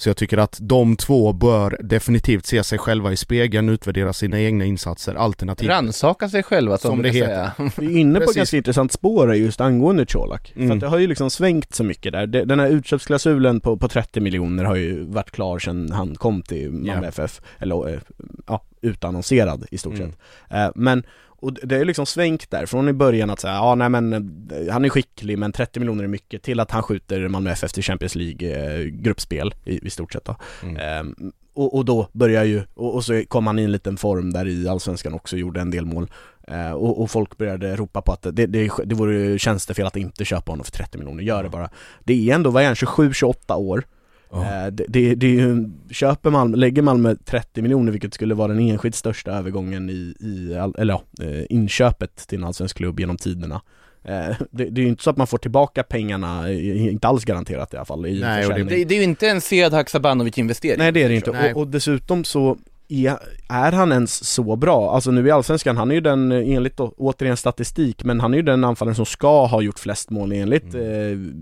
Så 0.00 0.08
jag 0.08 0.16
tycker 0.16 0.38
att 0.38 0.58
de 0.60 0.96
två 0.96 1.32
bör 1.32 1.78
definitivt 1.80 2.46
se 2.46 2.64
sig 2.64 2.78
själva 2.78 3.12
i 3.12 3.16
spegeln, 3.16 3.68
utvärdera 3.68 4.12
sina 4.12 4.40
egna 4.40 4.64
insatser, 4.64 5.14
alternativt 5.14 5.68
Rannsaka 5.68 6.28
sig 6.28 6.42
själva 6.42 6.78
som, 6.78 6.90
som 6.90 7.02
det 7.02 7.08
heter 7.08 7.26
säga. 7.26 7.70
Vi 7.76 7.86
är 7.86 7.98
inne 7.98 8.20
på 8.20 8.30
ett 8.30 8.36
ganska 8.36 8.56
intressant 8.56 8.92
spår 8.92 9.34
just 9.34 9.60
angående 9.60 10.06
Colak. 10.06 10.52
Mm. 10.56 10.68
För 10.68 10.74
att 10.74 10.80
det 10.80 10.86
har 10.86 10.98
ju 10.98 11.06
liksom 11.06 11.30
svängt 11.30 11.74
så 11.74 11.84
mycket 11.84 12.12
där. 12.12 12.26
Den 12.26 12.60
här 12.60 12.68
utköpsklausulen 12.68 13.60
på, 13.60 13.76
på 13.76 13.88
30 13.88 14.20
miljoner 14.20 14.64
har 14.64 14.76
ju 14.76 15.04
varit 15.04 15.30
klar 15.30 15.58
sedan 15.58 15.92
han 15.92 16.14
kom 16.14 16.42
till 16.42 16.70
Malmö 16.70 16.92
yeah. 16.92 17.08
FF, 17.08 17.40
eller 17.58 17.88
eh, 17.88 18.00
ja, 18.46 18.62
utannonserad 18.80 19.66
i 19.70 19.78
stort 19.78 19.94
mm. 19.94 20.10
sett. 20.10 20.20
Eh, 20.50 20.70
men 20.74 21.02
och 21.40 21.52
det 21.52 21.76
är 21.76 21.84
liksom 21.84 22.06
svängt 22.06 22.50
där, 22.50 22.66
från 22.66 22.88
i 22.88 22.92
början 22.92 23.30
att 23.30 23.40
säga, 23.40 23.54
ja 23.54 23.74
nej 23.74 23.88
men 23.88 24.12
eh, 24.12 24.72
han 24.72 24.84
är 24.84 24.88
skicklig 24.88 25.38
men 25.38 25.52
30 25.52 25.80
miljoner 25.80 26.04
är 26.04 26.08
mycket, 26.08 26.42
till 26.42 26.60
att 26.60 26.70
han 26.70 26.82
skjuter 26.82 27.28
Malmö 27.28 27.50
FF 27.50 27.72
till 27.72 27.82
Champions 27.82 28.14
League 28.14 28.48
eh, 28.48 28.84
gruppspel 28.84 29.54
i, 29.64 29.86
i 29.86 29.90
stort 29.90 30.12
sett 30.12 30.24
då. 30.24 30.36
Mm. 30.62 30.76
Ehm, 30.76 31.32
och, 31.54 31.74
och, 31.74 31.84
då 31.84 32.08
börjar 32.12 32.44
ju, 32.44 32.62
och, 32.74 32.94
och, 32.94 33.04
så 33.04 33.24
kom 33.28 33.46
han 33.46 33.58
i 33.58 33.62
en 33.62 33.72
liten 33.72 33.96
form 33.96 34.32
där 34.32 34.48
i 34.48 34.68
Allsvenskan 34.68 35.14
också, 35.14 35.36
gjorde 35.36 35.60
en 35.60 35.70
del 35.70 35.86
mål. 35.86 36.10
Ehm, 36.48 36.74
och, 36.74 37.02
och, 37.02 37.10
folk 37.10 37.38
började 37.38 37.76
ropa 37.76 38.02
på 38.02 38.12
att 38.12 38.22
det, 38.22 38.46
det, 38.46 38.70
det 38.84 38.94
vore 38.94 39.38
tjänstefel 39.38 39.86
att 39.86 39.96
inte 39.96 40.24
köpa 40.24 40.52
honom 40.52 40.64
för 40.64 40.72
30 40.72 40.98
miljoner, 40.98 41.22
gör 41.22 41.42
det 41.42 41.48
bara. 41.48 41.70
Det 42.04 42.30
är 42.30 42.34
ändå, 42.34 42.50
vad 42.50 42.62
är 42.62 42.66
han, 42.66 42.74
27-28 42.74 43.54
år? 43.54 43.84
Oh. 44.30 44.66
Det, 44.70 44.84
det, 44.88 45.14
det, 45.14 45.26
är 45.26 45.30
ju, 45.30 45.70
köper 45.90 46.30
Malmö, 46.30 46.56
lägger 46.56 46.82
Malmö 46.82 47.14
30 47.24 47.62
miljoner 47.62 47.92
vilket 47.92 48.14
skulle 48.14 48.34
vara 48.34 48.48
den 48.48 48.68
enskilt 48.68 48.94
största 48.94 49.30
övergången 49.30 49.90
i, 49.90 50.14
i 50.20 50.54
eller 50.78 50.94
ja, 50.94 51.24
eh, 51.24 51.44
inköpet 51.50 52.28
till 52.28 52.38
en 52.38 52.44
allsvensk 52.44 52.76
klubb 52.76 53.00
genom 53.00 53.16
tiderna 53.16 53.60
Eh, 54.04 54.36
det, 54.50 54.64
det 54.64 54.80
är 54.80 54.82
ju 54.82 54.88
inte 54.88 55.02
så 55.02 55.10
att 55.10 55.16
man 55.16 55.26
får 55.26 55.38
tillbaka 55.38 55.82
pengarna, 55.82 56.52
inte 56.52 57.08
alls 57.08 57.24
garanterat 57.24 57.74
i 57.74 57.76
alla 57.76 57.84
fall 57.84 58.06
i 58.06 58.20
Nej, 58.20 58.48
det-. 58.48 58.84
Det, 58.84 58.94
är 58.94 58.98
ju 58.98 59.02
inte 59.02 59.28
en 59.28 59.40
Sead 59.40 59.72
Haksabanovic 59.72 60.38
investering. 60.38 60.78
Nej 60.78 60.92
det 60.92 61.02
är 61.02 61.08
det 61.08 61.14
inte, 61.14 61.30
och, 61.30 61.60
och 61.60 61.68
dessutom 61.68 62.24
så 62.24 62.58
är, 62.90 63.18
är 63.48 63.72
han 63.72 63.92
ens 63.92 64.24
så 64.24 64.56
bra? 64.56 64.94
Alltså 64.94 65.10
nu 65.10 65.26
i 65.26 65.30
Allsvenskan, 65.30 65.76
han 65.76 65.90
är 65.90 65.94
ju 65.94 66.00
den, 66.00 66.32
enligt 66.32 66.76
då, 66.76 66.94
återigen 66.96 67.36
statistik, 67.36 68.04
men 68.04 68.20
han 68.20 68.34
är 68.34 68.38
ju 68.38 68.42
den 68.42 68.64
anfallaren 68.64 68.96
som 68.96 69.06
ska 69.06 69.46
ha 69.46 69.62
gjort 69.62 69.78
flest 69.78 70.10
mål 70.10 70.32
enligt 70.32 70.74
eh, 70.74 70.80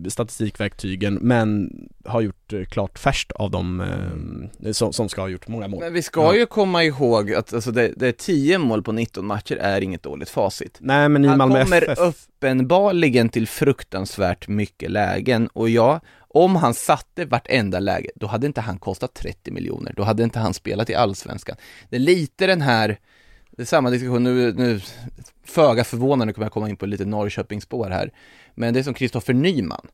statistikverktygen, 0.08 1.14
men 1.14 1.70
har 2.04 2.20
gjort 2.20 2.52
eh, 2.52 2.64
klart 2.64 2.98
färst 2.98 3.32
av 3.32 3.50
dem 3.50 3.80
eh, 3.80 4.72
som, 4.72 4.92
som 4.92 5.08
ska 5.08 5.20
ha 5.20 5.28
gjort 5.28 5.48
många 5.48 5.68
mål. 5.68 5.80
Men 5.80 5.92
vi 5.92 6.02
ska 6.02 6.36
ju 6.36 6.46
komma 6.46 6.84
ihåg 6.84 7.34
att 7.34 7.54
alltså 7.54 7.70
det, 7.70 7.92
det 7.96 8.08
är 8.08 8.12
10 8.12 8.58
mål 8.58 8.82
på 8.82 8.92
19 8.92 9.26
matcher 9.26 9.56
är 9.56 9.80
inget 9.80 10.02
dåligt 10.02 10.30
facit. 10.30 10.78
Nej 10.80 11.08
men 11.08 11.24
i 11.24 11.28
Han 11.28 11.38
Malmö 11.38 11.64
kommer 11.64 11.82
FF, 11.82 11.98
uppenbarligen 11.98 13.28
till 13.28 13.48
fruktansvärt 13.48 14.48
mycket 14.48 14.90
lägen 14.90 15.48
och 15.52 15.68
ja, 15.68 16.00
om 16.28 16.56
han 16.56 16.74
satte 16.74 17.24
vartenda 17.24 17.78
läge, 17.78 18.10
då 18.14 18.26
hade 18.26 18.46
inte 18.46 18.60
han 18.60 18.78
kostat 18.78 19.14
30 19.14 19.50
miljoner, 19.50 19.92
då 19.96 20.02
hade 20.02 20.22
inte 20.22 20.38
han 20.38 20.54
spelat 20.54 20.90
i 20.90 20.94
Allsvenskan. 20.94 21.56
Det 21.90 21.96
är 21.96 22.00
lite 22.00 22.46
den 22.46 22.60
här, 22.60 22.98
det 23.50 23.62
är 23.62 23.66
samma 23.66 23.90
diskussion, 23.90 24.24
nu, 24.24 24.52
nu 24.52 24.80
föga 25.44 25.84
förvånande 25.84 26.32
kommer 26.32 26.44
jag 26.44 26.52
komma 26.52 26.68
in 26.68 26.76
på 26.76 26.86
lite 26.86 27.04
Norrköpingsspår 27.04 27.90
här, 27.90 28.12
men 28.54 28.74
det 28.74 28.80
är 28.80 28.84
som 28.84 28.94
Kristoffer 28.94 29.34
Nyman. 29.34 29.88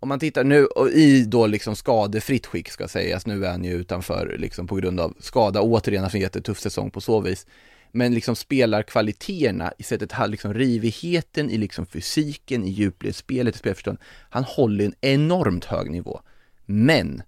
Om 0.00 0.08
man 0.08 0.20
tittar 0.20 0.44
nu, 0.44 0.64
och 0.64 0.88
i 0.88 1.24
då 1.24 1.46
liksom 1.46 1.76
skadefritt 1.76 2.46
skick 2.46 2.68
ska 2.68 2.88
sägas, 2.88 3.26
nu 3.26 3.44
är 3.44 3.50
han 3.50 3.64
ju 3.64 3.72
utanför 3.72 4.36
liksom 4.38 4.66
på 4.66 4.76
grund 4.76 5.00
av 5.00 5.14
skada, 5.20 5.60
återigen 5.60 6.02
haft 6.02 6.14
en 6.14 6.20
jättetuff 6.20 6.60
säsong 6.60 6.90
på 6.90 7.00
så 7.00 7.20
vis. 7.20 7.46
Men 7.92 8.14
liksom 8.14 8.36
spelarkvaliteterna 8.36 9.72
i 9.78 9.82
sättet, 9.82 10.12
han 10.12 10.30
liksom 10.30 10.54
rivigheten 10.54 11.50
i 11.50 11.58
liksom 11.58 11.86
fysiken, 11.86 12.64
i 12.64 12.70
djupledsspelet, 12.70 13.54
i 13.54 13.58
spelförstånd. 13.58 13.98
Han 14.30 14.44
håller 14.44 14.84
en 14.84 14.94
enormt 15.00 15.64
hög 15.64 15.90
nivå. 15.90 16.20
Men 16.66 17.22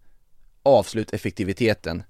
avsluteffektiviteten 0.62 2.02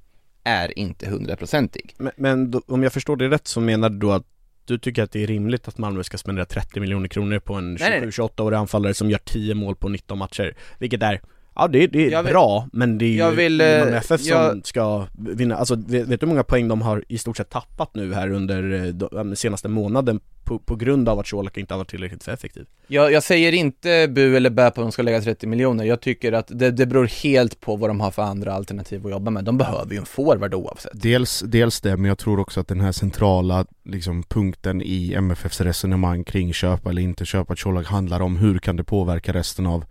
är 0.44 0.78
inte 0.78 1.10
hundraprocentig. 1.10 1.94
men, 1.98 2.12
men 2.16 2.50
då, 2.50 2.62
om 2.66 2.82
jag 2.82 2.92
förstår 2.92 3.16
det 3.16 3.28
rätt 3.28 3.48
så 3.48 3.60
menar 3.60 3.90
du 3.90 3.98
då 3.98 4.12
att 4.12 4.26
du 4.64 4.78
tycker 4.78 5.02
att 5.02 5.12
det 5.12 5.22
är 5.22 5.26
rimligt 5.26 5.68
att 5.68 5.78
Malmö 5.78 6.04
ska 6.04 6.18
spendera 6.18 6.44
30 6.44 6.80
miljoner 6.80 7.08
kronor 7.08 7.38
på 7.38 7.54
en 7.54 7.74
Nej, 7.74 7.90
nej, 7.90 8.00
nej. 8.00 8.10
27-28-årig 8.10 8.56
anfallare 8.56 8.94
som 8.94 9.10
gör 9.10 9.18
10 9.18 9.54
mål 9.54 9.76
på 9.76 9.88
19 9.88 10.18
matcher, 10.18 10.56
vilket 10.78 11.02
är 11.02 11.20
Ja 11.60 11.68
det, 11.68 11.86
det 11.86 12.06
är 12.06 12.10
Jag 12.10 12.22
vill- 12.22 12.32
bra, 12.32 12.68
men 12.72 12.98
det 12.98 13.04
är 13.04 13.08
ju 13.10 13.16
jag 13.16 13.32
vill, 13.32 13.60
är 13.60 13.94
eh, 13.94 14.00
som 14.00 14.18
jag- 14.24 14.66
ska 14.66 15.06
vinna, 15.18 15.56
alltså 15.56 15.74
vet, 15.74 16.08
vet 16.08 16.20
du 16.20 16.26
hur 16.26 16.28
många 16.32 16.44
poäng 16.44 16.68
de 16.68 16.82
har 16.82 17.04
i 17.08 17.18
stort 17.18 17.36
sett 17.36 17.50
tappat 17.50 17.94
nu 17.94 18.14
här 18.14 18.30
under 18.30 18.86
eh, 18.86 18.92
de, 18.92 19.36
senaste 19.36 19.68
månaden 19.68 20.20
på, 20.44 20.58
på 20.58 20.76
grund 20.76 21.08
av 21.08 21.18
att 21.18 21.30
Colak 21.30 21.56
inte 21.56 21.74
har 21.74 21.78
varit 21.78 21.90
tillräckligt 21.90 22.22
för 22.24 22.32
effektiv? 22.32 22.66
Jag, 22.86 23.12
jag 23.12 23.22
säger 23.22 23.52
inte 23.52 24.08
bu 24.08 24.36
eller 24.36 24.50
bä 24.50 24.70
på 24.70 24.80
att 24.80 24.84
de 24.84 24.92
ska 24.92 25.02
lägga 25.02 25.20
30 25.20 25.46
miljoner, 25.46 25.84
jag 25.84 26.00
tycker 26.00 26.32
att 26.32 26.46
det, 26.48 26.70
det 26.70 26.86
beror 26.86 27.06
helt 27.22 27.60
på 27.60 27.76
vad 27.76 27.90
de 27.90 28.00
har 28.00 28.10
för 28.10 28.22
andra 28.22 28.52
alternativ 28.52 29.06
att 29.06 29.12
jobba 29.12 29.30
med. 29.30 29.44
De 29.44 29.58
behöver 29.58 29.92
ju 29.92 29.98
en 29.98 30.06
forward 30.06 30.54
oavsett. 30.54 30.92
Dels, 30.94 31.40
dels 31.46 31.80
det, 31.80 31.96
men 31.96 32.04
jag 32.08 32.18
tror 32.18 32.40
också 32.40 32.60
att 32.60 32.68
den 32.68 32.80
här 32.80 32.92
centrala 32.92 33.66
liksom, 33.84 34.22
punkten 34.22 34.82
i 34.82 35.12
MFFs 35.14 35.60
resonemang 35.60 36.24
kring 36.24 36.52
köpa 36.52 36.90
eller 36.90 37.02
inte 37.02 37.24
köpa 37.24 37.56
Colak 37.56 37.86
handlar 37.86 38.20
om 38.20 38.36
hur 38.36 38.58
kan 38.58 38.76
det 38.76 38.84
påverka 38.84 39.32
resten 39.32 39.66
av 39.66 39.84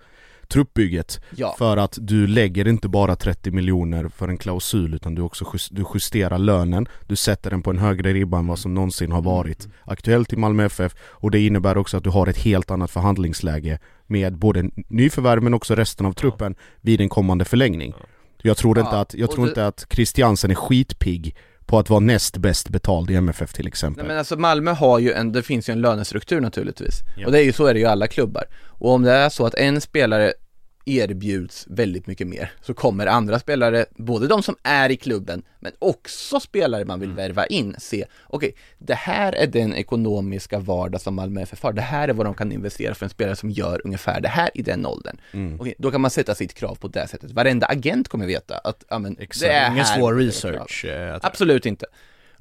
truppbygget. 0.50 1.22
Ja. 1.36 1.56
För 1.58 1.78
att 1.78 1.98
du 2.02 2.28
lägger 2.28 2.68
inte 2.68 2.88
bara 2.88 3.16
30 3.16 3.52
miljoner 3.52 4.10
för 4.10 4.28
en 4.28 4.38
klausul 4.38 4.94
utan 4.94 5.16
du 5.16 5.22
också 5.22 5.46
jus- 5.54 5.70
du 5.70 5.86
justerar 5.94 6.38
lönen, 6.38 6.88
du 7.08 7.16
sätter 7.16 7.50
den 7.50 7.62
på 7.62 7.70
en 7.70 7.78
högre 7.78 8.14
ribba 8.14 8.40
än 8.40 8.48
vad 8.48 8.60
som 8.60 8.74
någonsin 8.74 9.12
har 9.12 9.22
varit 9.22 9.68
aktuellt 9.84 10.34
i 10.34 10.36
Malmö 10.36 10.66
FF 10.66 10.96
och 11.02 11.32
det 11.32 11.40
innebär 11.46 11.78
också 11.78 11.98
att 11.98 12.04
du 12.04 12.10
har 12.10 12.28
ett 12.28 12.38
helt 12.38 12.72
annat 12.72 12.92
förhandlingsläge 12.92 13.80
med 14.08 14.38
både 14.38 14.70
nyförvärv 14.88 15.44
men 15.44 15.54
också 15.54 15.76
resten 15.76 16.06
av 16.06 16.14
truppen 16.14 16.56
vid 16.82 17.02
en 17.02 17.10
kommande 17.10 17.46
förlängning. 17.46 17.94
Jag 18.42 18.58
tror, 18.58 18.78
Ja, 18.78 18.84
inte, 18.86 19.00
att, 19.00 19.14
jag 19.14 19.32
tror 19.32 19.46
det- 19.46 19.50
inte 19.50 19.68
att 19.68 19.86
Christiansen 19.90 20.52
är 20.52 20.56
skitpigg 20.56 21.36
på 21.70 21.80
att 21.80 21.90
vara 21.90 22.00
näst 22.00 22.38
bäst 22.38 22.70
betald 22.70 23.12
i 23.12 23.16
MFF 23.16 23.54
till 23.54 23.68
exempel. 23.68 24.04
Nej 24.04 24.08
men 24.08 24.18
alltså 24.18 24.36
Malmö 24.36 24.72
har 24.72 25.00
ju 25.00 25.14
en, 25.14 25.32
det 25.32 25.44
finns 25.44 25.70
ju 25.70 25.72
en 25.72 25.82
lönestruktur 25.82 26.42
naturligtvis. 26.42 26.94
Ja. 27.18 27.26
Och 27.26 27.32
det 27.32 27.40
är 27.40 27.44
ju 27.44 27.54
så 27.54 27.66
är 27.66 27.74
det 27.74 27.80
ju 27.80 27.86
i 27.86 27.90
alla 27.90 28.08
klubbar. 28.08 28.44
Och 28.68 28.92
om 28.92 29.02
det 29.02 29.12
är 29.12 29.30
så 29.30 29.46
att 29.46 29.56
en 29.56 29.82
spelare 29.82 30.34
erbjuds 30.98 31.66
väldigt 31.70 32.08
mycket 32.08 32.28
mer 32.28 32.52
så 32.62 32.74
kommer 32.74 33.08
andra 33.08 33.40
spelare, 33.40 33.86
både 33.96 34.28
de 34.28 34.44
som 34.44 34.56
är 34.64 34.90
i 34.90 34.98
klubben 34.98 35.44
men 35.60 35.72
också 35.80 36.40
spelare 36.40 36.86
man 36.86 37.00
vill 37.00 37.12
värva 37.14 37.46
in, 37.46 37.76
se 37.78 38.06
okej, 38.28 38.56
det 38.78 38.94
här 38.94 39.34
är 39.34 39.48
den 39.48 39.76
ekonomiska 39.76 40.60
vardag 40.60 41.02
som 41.02 41.16
Malmö 41.16 41.42
FF 41.42 41.64
har, 41.64 41.74
det 41.74 41.82
här 41.82 42.08
är 42.08 42.14
vad 42.14 42.26
de 42.26 42.34
kan 42.34 42.52
investera 42.52 42.96
för 42.96 43.06
en 43.06 43.10
spelare 43.10 43.36
som 43.36 43.50
gör 43.50 43.82
ungefär 43.86 44.22
det 44.22 44.30
här 44.30 44.50
i 44.54 44.62
den 44.62 44.86
åldern. 44.86 45.18
Okej, 45.60 45.74
då 45.78 45.92
kan 45.92 46.02
man 46.02 46.12
sätta 46.12 46.36
sitt 46.36 46.54
krav 46.54 46.76
på 46.76 46.88
det 46.88 47.08
sättet. 47.08 47.32
Varenda 47.32 47.68
agent 47.68 48.08
kommer 48.08 48.26
veta 48.26 48.58
att, 48.58 48.84
ja 48.90 49.00
men, 49.00 49.18
Exakt. 49.20 49.40
det 49.42 49.52
är 49.52 49.72
Ingen 49.72 49.86
här 49.86 49.98
svår 49.98 50.14
research. 50.14 50.86
eh, 50.86 51.18
Absolut 51.22 51.66
inte. 51.66 51.86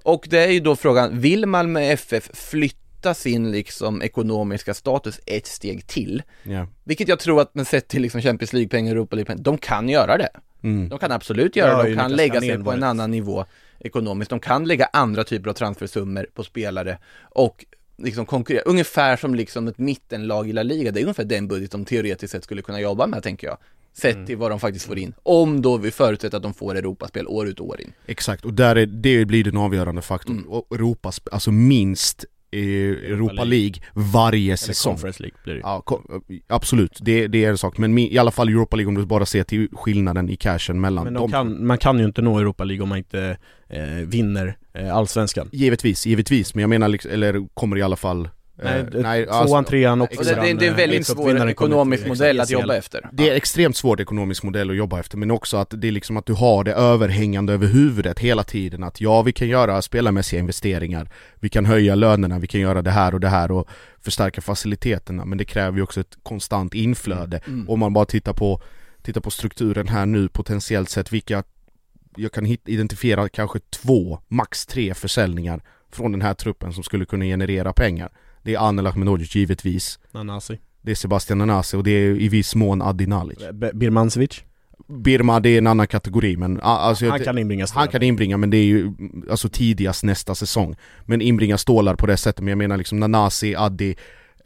Och 0.03 0.27
det 0.31 0.39
är 0.45 0.51
ju 0.51 0.61
då 0.61 0.77
frågan, 0.77 1.21
vill 1.21 1.47
Malmö 1.47 1.81
FF 1.81 2.31
flytta 2.35 2.79
sin 3.15 3.51
liksom 3.51 4.03
ekonomiska 4.03 4.75
status 4.75 5.21
ett 5.27 5.47
steg 5.47 5.87
till? 5.87 6.23
Ja. 6.43 6.67
Vilket 6.85 7.09
jag 7.09 7.19
tror 7.19 7.41
att 7.41 7.55
man 7.55 7.65
sett 7.65 7.89
till 7.89 8.03
liksom 8.03 8.21
Champions 8.21 8.53
League-pengar, 8.53 8.93
Europa 8.93 9.17
League-pengar, 9.17 9.43
de 9.43 9.59
kan 9.59 9.89
göra 9.89 10.19
det. 10.19 10.29
Mm. 10.63 10.89
De 10.89 10.99
kan 10.99 11.13
absolut 11.13 11.57
göra 11.57 11.71
Ja, 11.71 11.83
det, 11.83 11.89
de 11.91 11.97
kan 11.97 12.13
lägga 12.13 12.41
sig 12.41 12.65
på 12.65 12.73
en 12.73 12.83
annan 12.83 13.11
nivå 13.11 13.45
ekonomiskt. 13.81 14.31
De 14.31 14.41
kan 14.41 14.65
lägga 14.65 14.89
andra 14.93 15.25
typer 15.25 15.51
av 15.51 15.55
transfersummor 15.55 16.27
på 16.35 16.45
spelare 16.45 16.99
och 17.23 17.65
liksom 17.99 18.27
konkurrera, 18.27 18.63
ungefär 18.63 19.17
som 19.17 19.35
liksom 19.35 19.69
ett 19.69 19.79
mittenlag 19.79 20.49
i 20.49 20.53
La 20.53 20.63
Liga. 20.63 20.91
Det 20.93 21.01
är 21.01 21.03
ungefär 21.03 21.25
den 21.25 21.49
budget 21.49 21.71
de 21.71 21.85
teoretiskt 21.85 22.33
sett 22.33 22.45
skulle 22.45 22.63
kunna 22.63 22.81
jobba 22.81 23.07
med, 23.07 23.23
tänker 23.23 23.47
jag. 23.47 23.59
Sett 23.93 24.15
Mm. 24.15 24.27
till 24.27 24.37
vad 24.37 24.51
de 24.51 24.61
faktiskt 24.61 24.87
får 24.87 24.99
in. 24.99 25.15
Om 25.23 25.63
då 25.63 25.77
vi 25.77 25.91
förutsätter 25.91 26.37
att 26.37 26.43
de 26.43 26.55
får 26.55 26.75
Europaspel 26.77 27.27
år 27.27 27.49
ut 27.49 27.61
och 27.61 27.67
år 27.69 27.81
in. 27.81 27.93
Exakt, 28.07 28.45
och 28.45 28.55
där 28.55 28.77
är, 28.77 28.87
det 28.87 29.25
blir 29.25 29.45
den 29.45 29.57
avgörande 29.57 30.03
faktorn. 30.03 30.37
Mm. 30.39 30.49
Och 30.49 30.75
Europa, 30.75 31.13
alltså 31.33 31.51
minst 31.51 32.25
Europa 32.53 33.45
League 33.45 33.75
varje 33.95 34.45
Eller 34.47 34.57
säsong. 34.57 34.93
Conference 34.93 35.23
League 35.23 35.39
blir 35.45 35.55
det 35.55 35.61
Ja, 35.61 35.83
ko- 35.85 36.03
absolut, 36.49 36.99
det, 37.01 37.27
det 37.29 37.45
är 37.45 37.51
en 37.51 37.59
sak. 37.59 37.79
Men 37.79 37.99
i 37.99 38.19
alla 38.19 38.31
fall 38.31 38.49
Europa 38.49 38.77
League 38.77 38.89
om 38.89 38.95
du 38.95 39.07
bara 39.07 39.27
ser 39.27 39.45
till 39.45 39.69
skillnaden 39.73 40.29
i 40.31 40.37
cashen 40.37 40.81
mellan 40.81 41.05
Men 41.05 41.15
de 41.15 41.31
kan, 41.31 41.67
man 41.67 41.79
kan 41.79 41.99
ju 41.99 42.05
inte 42.05 42.23
nå 42.23 42.39
Europa 42.39 42.65
League 42.65 42.83
om 42.83 42.89
man 42.89 42.99
inte 42.99 43.37
eh, 43.69 43.83
vinner 44.07 44.57
eh, 44.75 44.97
Allsvenskan. 44.97 45.49
Givetvis, 45.53 46.07
givetvis. 46.07 46.55
Men 46.55 46.61
jag 46.63 46.69
menar, 46.71 46.89
liksom, 46.89 47.11
eller 47.11 47.47
kommer 47.55 47.77
i 47.79 47.83
alla 47.83 47.97
fall... 47.97 48.29
Nej, 48.63 48.81
eh, 48.81 48.87
tvåan, 48.91 49.29
alltså, 49.29 49.63
trean 49.63 50.01
och 50.01 50.09
det, 50.11 50.25
det, 50.25 50.53
det 50.53 50.67
är 50.67 50.71
en 50.71 50.77
väldigt 50.77 51.07
svår 51.07 51.49
ekonomisk 51.49 52.07
modell 52.07 52.41
att 52.41 52.51
jobba 52.51 52.77
efter. 52.77 53.09
Det 53.13 53.31
är 53.31 53.35
extremt 53.35 53.77
svår 53.77 54.01
ekonomisk 54.01 54.43
modell 54.43 54.71
att 54.71 54.77
jobba 54.77 55.01
efter 55.01 55.17
men 55.17 55.31
också 55.31 55.57
att 55.57 55.75
det 55.77 55.89
är 55.89 55.93
liksom 55.93 56.17
att 56.17 56.27
du 56.27 56.33
har 56.33 56.65
det 56.65 56.73
överhängande 56.73 57.53
över 57.53 57.67
huvudet 57.67 58.19
hela 58.19 58.45
tiden 58.45 58.85
att 58.85 59.01
ja 59.01 59.23
vi 59.23 59.33
kan 59.33 59.49
göra 59.49 59.83
spelarmässiga 59.83 60.41
investeringar 60.41 61.09
Vi 61.35 61.49
kan 61.49 61.67
höja 61.67 61.95
lönerna, 61.95 62.39
vi 62.39 62.47
kan 62.47 62.61
göra 62.61 62.83
det 62.83 62.91
här 62.91 63.15
och 63.15 63.21
det 63.21 63.29
här 63.29 63.51
och 63.51 63.69
förstärka 64.01 64.41
faciliteterna 64.41 65.25
men 65.25 65.39
det 65.39 65.45
kräver 65.45 65.77
ju 65.77 65.83
också 65.83 66.01
ett 66.01 66.19
konstant 66.23 66.75
inflöde. 66.75 67.41
Mm. 67.47 67.69
Om 67.69 67.79
man 67.79 67.93
bara 67.93 68.05
tittar 68.05 68.33
på, 68.33 68.63
tittar 69.03 69.21
på 69.21 69.31
strukturen 69.31 69.89
här 69.89 70.07
nu 70.07 70.29
potentiellt 70.29 70.91
sett 70.91 71.13
vilka 71.13 71.43
Jag 72.17 72.33
kan 72.33 72.45
hit, 72.45 72.63
identifiera 72.69 73.29
kanske 73.29 73.59
två, 73.71 74.19
max 74.29 74.67
tre 74.67 74.95
försäljningar 74.95 75.63
från 75.93 76.13
den 76.13 76.23
här 76.23 76.35
truppen 76.35 76.73
som 76.73 76.83
skulle 76.83 77.05
kunna 77.05 77.25
generera 77.25 77.73
pengar 77.73 78.11
Det 78.49 78.55
är 78.55 78.59
Anel 78.59 78.87
Ahmedhodzic 78.87 79.35
givetvis 79.35 79.99
Nanasi. 80.13 80.59
det 80.83 80.91
är 80.91 80.95
Sebastian 80.95 81.39
Nanasi 81.39 81.77
och 81.77 81.85
det 81.85 81.91
är 81.91 82.21
i 82.21 82.29
viss 82.29 82.55
mån 82.55 82.83
Adi 82.83 83.07
Nalic 83.07 83.39
Birmancevic. 83.75 84.43
Birma 84.89 85.41
det 85.41 85.49
är 85.49 85.59
en 85.59 85.67
annan 85.67 85.87
kategori 85.87 86.37
men 86.37 86.61
alltså, 86.61 87.09
Han 87.09 87.21
kan 87.21 87.39
inbringa 87.39 87.67
stora 87.67 87.81
han 87.81 87.89
kan 87.89 88.03
inbringa 88.03 88.37
men 88.37 88.51
det 88.51 88.57
är 88.57 88.65
ju 88.65 88.93
alltså 89.31 89.49
tidigast 89.49 90.05
nästa 90.05 90.35
säsong 90.35 90.77
Men 91.07 91.21
inbringa 91.21 91.59
stålar 91.59 91.95
på 91.95 92.07
det 92.07 92.17
sättet 92.17 92.41
men 92.41 92.49
jag 92.49 92.59
menar 92.59 92.77
liksom 92.77 93.01
Nanasi, 93.01 93.55
Adi 93.55 93.97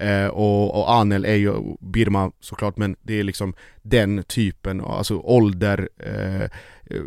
eh, 0.03 0.27
och, 0.27 0.79
och 0.79 0.93
Anel 0.93 1.25
är 1.25 1.35
ju 1.35 1.77
Birma 1.81 2.33
såklart 2.41 2.77
men 2.77 2.97
det 3.03 3.21
är 3.21 3.25
liksom 3.25 3.55
den 3.83 4.23
typen, 4.25 4.81
alltså 4.81 5.19
ålder, 5.19 5.89
eh, 5.99 6.43
eh, 6.43 7.03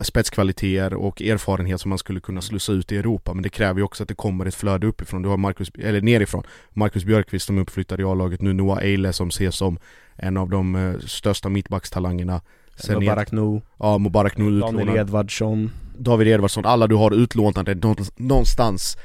spetskvaliteter 0.00 0.94
och 0.94 1.22
erfarenhet 1.22 1.80
som 1.80 1.88
man 1.88 1.98
skulle 1.98 2.20
kunna 2.20 2.40
slussa 2.40 2.72
ut 2.72 2.92
i 2.92 2.96
Europa. 2.96 3.34
Men 3.34 3.42
det 3.42 3.48
kräver 3.48 3.80
ju 3.80 3.84
också 3.84 4.02
att 4.02 4.08
det 4.08 4.14
kommer 4.14 4.46
ett 4.46 4.54
flöde 4.54 4.86
uppifrån, 4.86 5.22
du 5.22 5.28
har 5.28 5.36
Marcus, 5.36 5.70
eller 5.78 6.00
nerifrån. 6.00 6.42
Marcus 6.70 7.04
Björkqvist 7.04 7.46
som 7.46 7.56
är 7.58 7.62
uppflyttad 7.62 8.00
i 8.00 8.04
A-laget 8.04 8.40
nu, 8.42 8.52
Noah 8.52 8.82
Eile 8.82 9.12
som 9.12 9.28
ses 9.28 9.56
som 9.56 9.78
en 10.16 10.36
av 10.36 10.50
de 10.50 10.74
eh, 10.74 10.98
största 10.98 11.48
mittbackstalangerna. 11.48 12.40
Sen 12.76 12.98
Mubarak 12.98 13.32
Nou, 13.32 13.60
Ja, 13.78 13.98
Mubarak 13.98 14.36
nu 14.36 14.44
Daniel 14.44 14.80
utlånad. 14.80 14.96
Edvardsson. 14.96 15.70
David 15.98 16.28
Edvardsson, 16.28 16.66
alla 16.66 16.86
du 16.86 16.94
har 16.94 17.10
utlånade 17.10 17.74
någonstans 18.16 18.96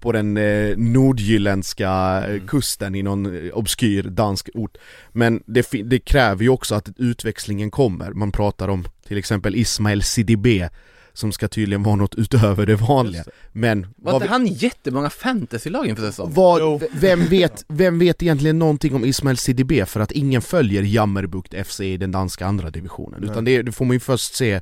på 0.00 0.12
den 0.12 0.36
eh, 0.36 0.76
nordjylländska 0.76 2.22
eh, 2.28 2.40
kusten 2.46 2.94
i 2.94 3.02
någon 3.02 3.46
eh, 3.46 3.52
obskyr 3.52 4.02
dansk 4.02 4.48
ort 4.54 4.78
Men 5.12 5.42
det, 5.46 5.66
det 5.84 5.98
kräver 5.98 6.42
ju 6.42 6.48
också 6.48 6.74
att 6.74 6.88
utväxlingen 6.96 7.70
kommer, 7.70 8.12
man 8.12 8.32
pratar 8.32 8.68
om 8.68 8.84
till 9.06 9.18
exempel 9.18 9.56
Ismail 9.56 10.02
Sidibé 10.02 10.68
som 11.12 11.32
ska 11.32 11.48
tydligen 11.48 11.82
vara 11.82 11.96
något 11.96 12.14
utöver 12.14 12.66
det 12.66 12.76
vanliga. 12.76 13.24
Men 13.52 13.86
Var 13.96 14.14
inte 14.14 14.28
han 14.28 14.46
jättemånga 14.46 15.10
fantasylag 15.10 15.86
inför 15.86 16.02
säsongen? 16.02 16.34
vad, 16.34 16.82
vem, 16.92 17.26
vet, 17.26 17.64
vem 17.68 17.98
vet 17.98 18.22
egentligen 18.22 18.58
någonting 18.58 18.94
om 18.94 19.04
Ismail 19.04 19.36
CDB 19.36 19.72
för 19.86 20.00
att 20.00 20.12
ingen 20.12 20.42
följer 20.42 20.82
Jammerbukt 20.82 21.54
FC 21.66 21.80
i 21.80 21.96
den 21.96 22.12
danska 22.12 22.46
andra 22.46 22.70
divisionen? 22.70 23.24
Utan 23.24 23.44
det, 23.44 23.62
det 23.62 23.72
får 23.72 23.84
man 23.84 23.96
ju 23.96 24.00
först 24.00 24.34
se 24.34 24.60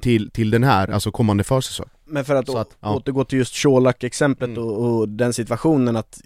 till, 0.00 0.30
till 0.30 0.50
den 0.50 0.64
här, 0.64 0.88
alltså 0.88 1.10
kommande 1.10 1.44
försäsong. 1.44 1.88
Men 2.12 2.24
för 2.24 2.34
att, 2.34 2.46
Så 2.46 2.58
att, 2.58 2.76
ja. 2.80 2.94
återgå 2.94 3.24
till 3.24 3.38
just 3.38 3.62
Colak-exemplet 3.62 4.48
Mm. 4.50 4.64
och, 4.64 5.00
och 5.00 5.08
den 5.08 5.32
situationen 5.32 5.96
att 5.96 6.20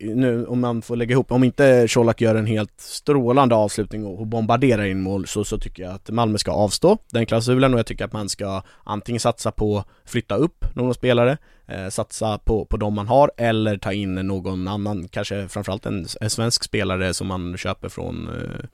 nu 0.00 0.46
om 0.46 0.60
man 0.60 0.82
får 0.82 0.96
lägga 0.96 1.12
ihop, 1.12 1.32
om 1.32 1.44
inte 1.44 1.86
Colak 1.90 2.20
gör 2.20 2.34
en 2.34 2.46
helt 2.46 2.80
strålande 2.80 3.54
avslutning 3.54 4.06
och, 4.06 4.20
och 4.20 4.26
bombarderar 4.26 4.84
in 4.84 5.02
mål 5.02 5.26
så, 5.26 5.44
så 5.44 5.58
tycker 5.58 5.82
jag 5.82 5.92
att 5.92 6.10
Malmö 6.10 6.38
ska 6.38 6.52
avstå 6.52 6.98
den 7.10 7.26
klausulen 7.26 7.72
och 7.74 7.78
jag 7.78 7.86
tycker 7.86 8.04
att 8.04 8.12
man 8.12 8.28
ska 8.28 8.62
antingen 8.84 9.20
satsa 9.20 9.50
på 9.52 9.84
flytta 10.04 10.36
upp 10.36 10.64
någon 10.74 10.94
spelare, 10.94 11.38
eh, 11.66 11.88
satsa 11.88 12.38
på, 12.38 12.64
på 12.64 12.76
de 12.76 12.94
man 12.94 13.08
har 13.08 13.30
eller 13.36 13.78
ta 13.78 13.92
in 13.92 14.14
någon 14.14 14.68
annan, 14.68 15.08
kanske 15.08 15.48
framförallt 15.48 15.86
en, 15.86 16.06
en 16.20 16.30
svensk 16.30 16.64
spelare 16.64 17.14
som 17.14 17.26
man 17.26 17.56
köper 17.56 17.88
från 17.88 18.28
eh, 18.28 18.66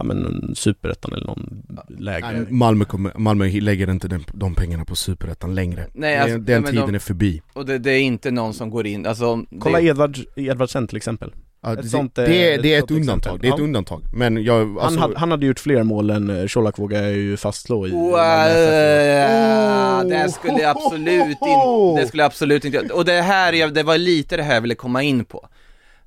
Ja 0.00 0.04
men 0.04 0.52
superettan 0.56 1.12
eller 1.12 1.26
någon 1.26 1.62
lägre 1.98 2.32
Nej, 2.32 2.46
Malmö, 2.50 2.84
kommer, 2.84 3.12
Malmö 3.16 3.48
lägger 3.60 3.90
inte 3.90 4.08
den, 4.08 4.24
de 4.32 4.54
pengarna 4.54 4.84
på 4.84 4.96
superettan 4.96 5.54
längre. 5.54 5.86
Nej, 5.94 6.16
Det- 6.16 6.22
alltså, 6.22 6.38
den 6.38 6.62
men 6.62 6.70
tiden 6.72 6.86
de- 6.86 6.94
är 6.94 6.98
förbi. 6.98 7.42
Och 7.52 7.66
det, 7.66 7.78
det 7.78 7.90
är 7.90 8.00
inte 8.00 8.30
någon 8.30 8.54
som 8.54 8.70
går 8.70 8.86
in, 8.86 9.06
alltså 9.06 9.44
Kolla 9.60 9.78
det, 9.80 9.84
Edvard, 9.84 10.18
Edvardsen 10.36 10.86
till 10.88 10.96
exempel 10.96 11.30
Ja, 11.62 11.72
Ett 11.72 11.82
det, 11.82 11.88
sånt, 11.88 12.18
eh, 12.18 12.24
det, 12.24 12.52
är- 12.52 12.62
det 12.62 12.74
är 12.74 12.78
ett 12.78 12.90
undantag, 12.90 13.16
exempel. 13.18 13.40
det 13.40 13.48
är 13.48 13.52
ett 13.54 13.60
undantag. 13.60 14.02
Men 14.14 14.44
jag, 14.44 14.60
alltså, 14.78 14.84
han, 14.84 14.98
hade, 14.98 15.18
han 15.18 15.30
hade 15.30 15.46
gjort 15.46 15.60
fler 15.60 15.82
mål 15.82 16.10
än 16.10 16.30
eh, 16.40 16.46
Colak 16.46 16.78
vågar 16.78 17.02
jag 17.02 17.12
ju 17.12 17.36
fastslå 17.36 17.86
i 17.86 17.90
Wow, 17.90 18.18
FF. 18.18 20.08
det 20.08 20.32
skulle 20.32 20.58
jag 20.62 20.76
absolut 20.76 21.26
inte, 21.28 22.00
det 22.00 22.06
skulle 22.08 22.22
jag 22.22 22.26
absolut 22.26 22.64
inte. 22.64 22.78
Och 22.80 23.04
det 23.04 23.12
här, 23.22 23.70
det 23.70 23.82
var 23.82 23.98
lite 23.98 24.36
det 24.36 24.42
här 24.42 24.54
jag 24.54 24.60
ville 24.60 24.74
komma 24.74 25.02
in 25.02 25.24
på. 25.24 25.48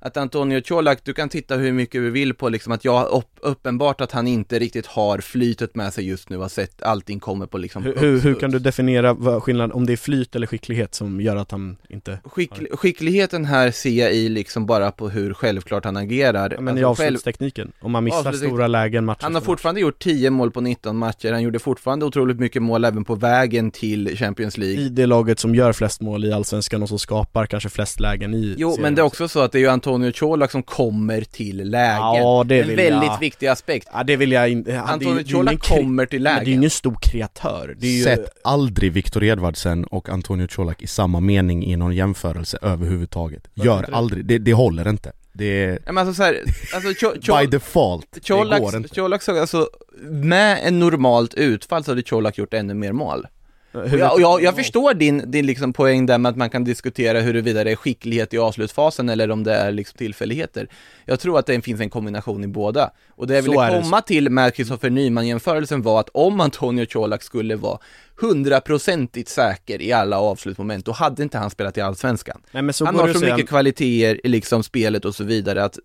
Att 0.04 0.16
Antonio 0.16 0.60
Colak, 0.60 0.98
du 1.04 1.12
kan 1.12 1.28
titta 1.28 1.56
hur 1.56 1.72
mycket 1.72 2.00
du 2.00 2.10
vill 2.10 2.34
på 2.34 2.48
liksom 2.48 2.72
att 2.72 2.84
jag 2.84 3.08
upp, 3.08 3.28
uppenbart 3.40 4.00
att 4.00 4.12
han 4.12 4.26
inte 4.28 4.58
riktigt 4.58 4.86
har 4.86 5.18
flytet 5.18 5.74
med 5.74 5.92
sig 5.92 6.08
just 6.08 6.30
nu, 6.30 6.36
har 6.36 6.48
sett 6.48 6.82
allting 6.82 7.20
kommer 7.20 7.46
på 7.46 7.58
liksom 7.58 7.82
hur, 7.82 8.20
hur, 8.20 8.34
kan 8.34 8.50
du 8.50 8.58
definiera 8.58 9.14
vad 9.14 9.42
skillnaden, 9.42 9.72
om 9.72 9.86
det 9.86 9.92
är 9.92 9.96
flyt 9.96 10.36
eller 10.36 10.46
skicklighet 10.46 10.94
som 10.94 11.20
gör 11.20 11.36
att 11.36 11.50
han 11.50 11.76
inte 11.88 12.18
Skickl 12.24 12.64
skickligheten 12.76 13.44
här 13.44 13.70
ser 13.70 13.90
jag 13.90 14.14
i 14.14 14.28
liksom 14.28 14.66
bara 14.66 14.90
på 14.90 15.08
hur 15.08 15.34
självklart 15.34 15.84
han 15.84 15.96
agerar. 15.96 16.50
Ja, 16.54 16.60
men 16.60 16.78
i 16.78 16.84
Alltså, 16.84 17.02
själv- 17.02 17.08
avslutstekniken, 17.08 17.72
om 17.80 17.92
man 17.92 18.04
missar 18.04 18.18
Avslutsteknik- 18.18 18.48
stora 18.48 18.66
lägen 18.66 19.04
match 19.04 19.18
Han 19.22 19.32
har 19.34 19.40
efter 19.40 19.50
match. 19.50 19.52
fortfarande 19.52 19.80
gjort 19.80 19.98
10 20.02 20.30
mål 20.30 20.50
på 20.50 20.60
19 20.60 20.96
matcher, 20.96 21.32
han 21.32 21.42
gjorde 21.42 21.58
fortfarande 21.58 22.04
otroligt 22.06 22.38
mycket 22.40 22.62
mål 22.62 22.84
även 22.84 23.04
på 23.04 23.14
vägen 23.14 23.70
till 23.70 24.16
Champions 24.16 24.58
League. 24.58 24.80
i 24.84 24.88
det 24.88 25.06
laget 25.06 25.38
som 25.38 25.54
gör 25.54 25.72
flest 25.72 26.00
mål 26.00 26.24
i 26.24 26.32
Allsvenskan 26.32 26.82
och 26.82 26.88
som 26.88 26.98
skapar 26.98 27.46
kanske 27.46 27.68
flest 27.68 28.00
lägen 28.00 28.34
i 28.34 28.54
Jo, 28.58 28.70
serien 28.70 28.82
men 28.82 28.94
det 28.94 29.00
är 29.00 29.04
också 29.06 29.28
så 29.28 29.40
att 29.40 29.52
det 29.52 29.58
är 29.58 29.60
ju 29.60 29.68
Antonio 29.68 29.91
Colak 30.12 30.50
som 30.50 30.62
kommer 30.62 31.20
till 31.20 31.70
lägen. 31.70 31.96
Ja, 31.96 32.44
det 32.46 32.60
en 32.60 32.66
vill 32.68 32.76
väldigt 32.76 33.10
jag. 33.10 33.20
viktig 33.20 33.46
aspekt. 33.46 33.88
Ja 33.92 34.02
det 34.04 34.16
vill 34.16 34.32
jag 34.32 34.48
inte, 34.48 34.80
Antonio 34.80 35.24
Colak 35.32 35.68
kommer 35.68 36.06
till 36.06 36.22
Men 36.22 36.34
det 36.34 36.38
är 36.38 36.40
ju 36.40 36.44
lägen. 36.46 36.58
ingen 36.58 36.70
stor 36.70 36.96
kreatör, 37.02 37.74
det 37.78 37.86
är 37.86 37.90
ju 37.90 38.02
Sätt 38.04 38.28
aldrig 38.44 38.92
Viktor 38.92 39.24
Edvardsen 39.24 39.84
och 39.84 40.08
Antonio 40.08 40.46
Colak 40.46 40.82
i 40.82 40.86
samma 40.86 41.20
mening 41.20 41.64
i 41.66 41.76
någon 41.76 41.94
jämförelse 41.94 42.58
överhuvudtaget. 42.62 43.48
Gör 43.54 43.82
det? 43.88 43.94
aldrig, 43.96 44.24
det, 44.24 44.38
det 44.38 44.52
håller 44.52 44.88
inte. 44.88 45.12
Det 45.32 45.64
är 45.64 45.78
Ja, 45.86 45.92
men 45.92 45.98
alltså 45.98 46.14
så 46.14 46.22
här, 46.22 46.40
alltså 46.74 46.88
Cho- 47.06 47.20
Cho- 47.20 47.40
by 47.40 47.46
default, 47.46 48.06
det 48.12 48.28
går 48.60 48.76
inte. 48.76 48.88
Colak 48.88 49.22
såg 49.22 49.38
alltså, 49.38 49.68
med 50.02 50.58
en 50.64 50.78
normalt 50.78 51.34
utfall 51.34 51.84
så 51.84 51.90
hade 51.90 52.02
Colak 52.02 52.38
gjort 52.38 52.54
ännu 52.54 52.74
mer 52.74 52.92
mål. 52.92 53.26
Jag, 53.72 54.12
och 54.12 54.20
jag, 54.20 54.42
jag 54.42 54.56
förstår 54.56 54.94
din, 54.94 55.30
din 55.30 55.46
liksom 55.46 55.72
poäng 55.72 56.06
där 56.06 56.18
med 56.18 56.30
att 56.30 56.36
man 56.36 56.50
kan 56.50 56.64
diskutera 56.64 57.20
huruvida 57.20 57.64
det 57.64 57.70
är 57.70 57.76
skicklighet 57.76 58.34
i 58.34 58.38
avslutsfasen 58.38 59.08
eller 59.08 59.30
om 59.30 59.44
det 59.44 59.54
är 59.54 59.72
liksom 59.72 59.98
tillfälligheter. 59.98 60.68
Jag 61.04 61.20
tror 61.20 61.38
att 61.38 61.46
det 61.46 61.62
finns 61.62 61.80
en 61.80 61.90
kombination 61.90 62.44
i 62.44 62.46
båda. 62.46 62.90
Och 63.10 63.26
det 63.26 63.34
jag 63.34 63.42
ville 63.42 63.62
är 63.62 63.70
det. 63.70 63.82
komma 63.82 64.00
till 64.00 64.30
med 64.30 64.54
Kristoffer 64.54 64.90
Nyman-jämförelsen 64.90 65.82
var 65.82 66.00
att 66.00 66.08
om 66.08 66.40
Antonio 66.40 66.86
Colak 66.86 67.22
skulle 67.22 67.56
vara 67.56 67.78
hundraprocentigt 68.20 69.28
säker 69.28 69.82
i 69.82 69.92
alla 69.92 70.18
avslutsmoment, 70.18 70.86
då 70.86 70.92
hade 70.92 71.22
inte 71.22 71.38
han 71.38 71.50
spelat 71.50 71.78
i 71.78 71.80
Allsvenskan. 71.80 72.42
Nej 72.50 72.72
han 72.84 72.96
har 72.96 73.12
så 73.12 73.24
mycket 73.24 73.48
kvaliteter 73.48 74.26
i 74.26 74.28
liksom 74.28 74.62
spelet 74.62 75.04
och 75.04 75.14
så 75.14 75.24
vidare 75.24 75.64
att 75.64 75.78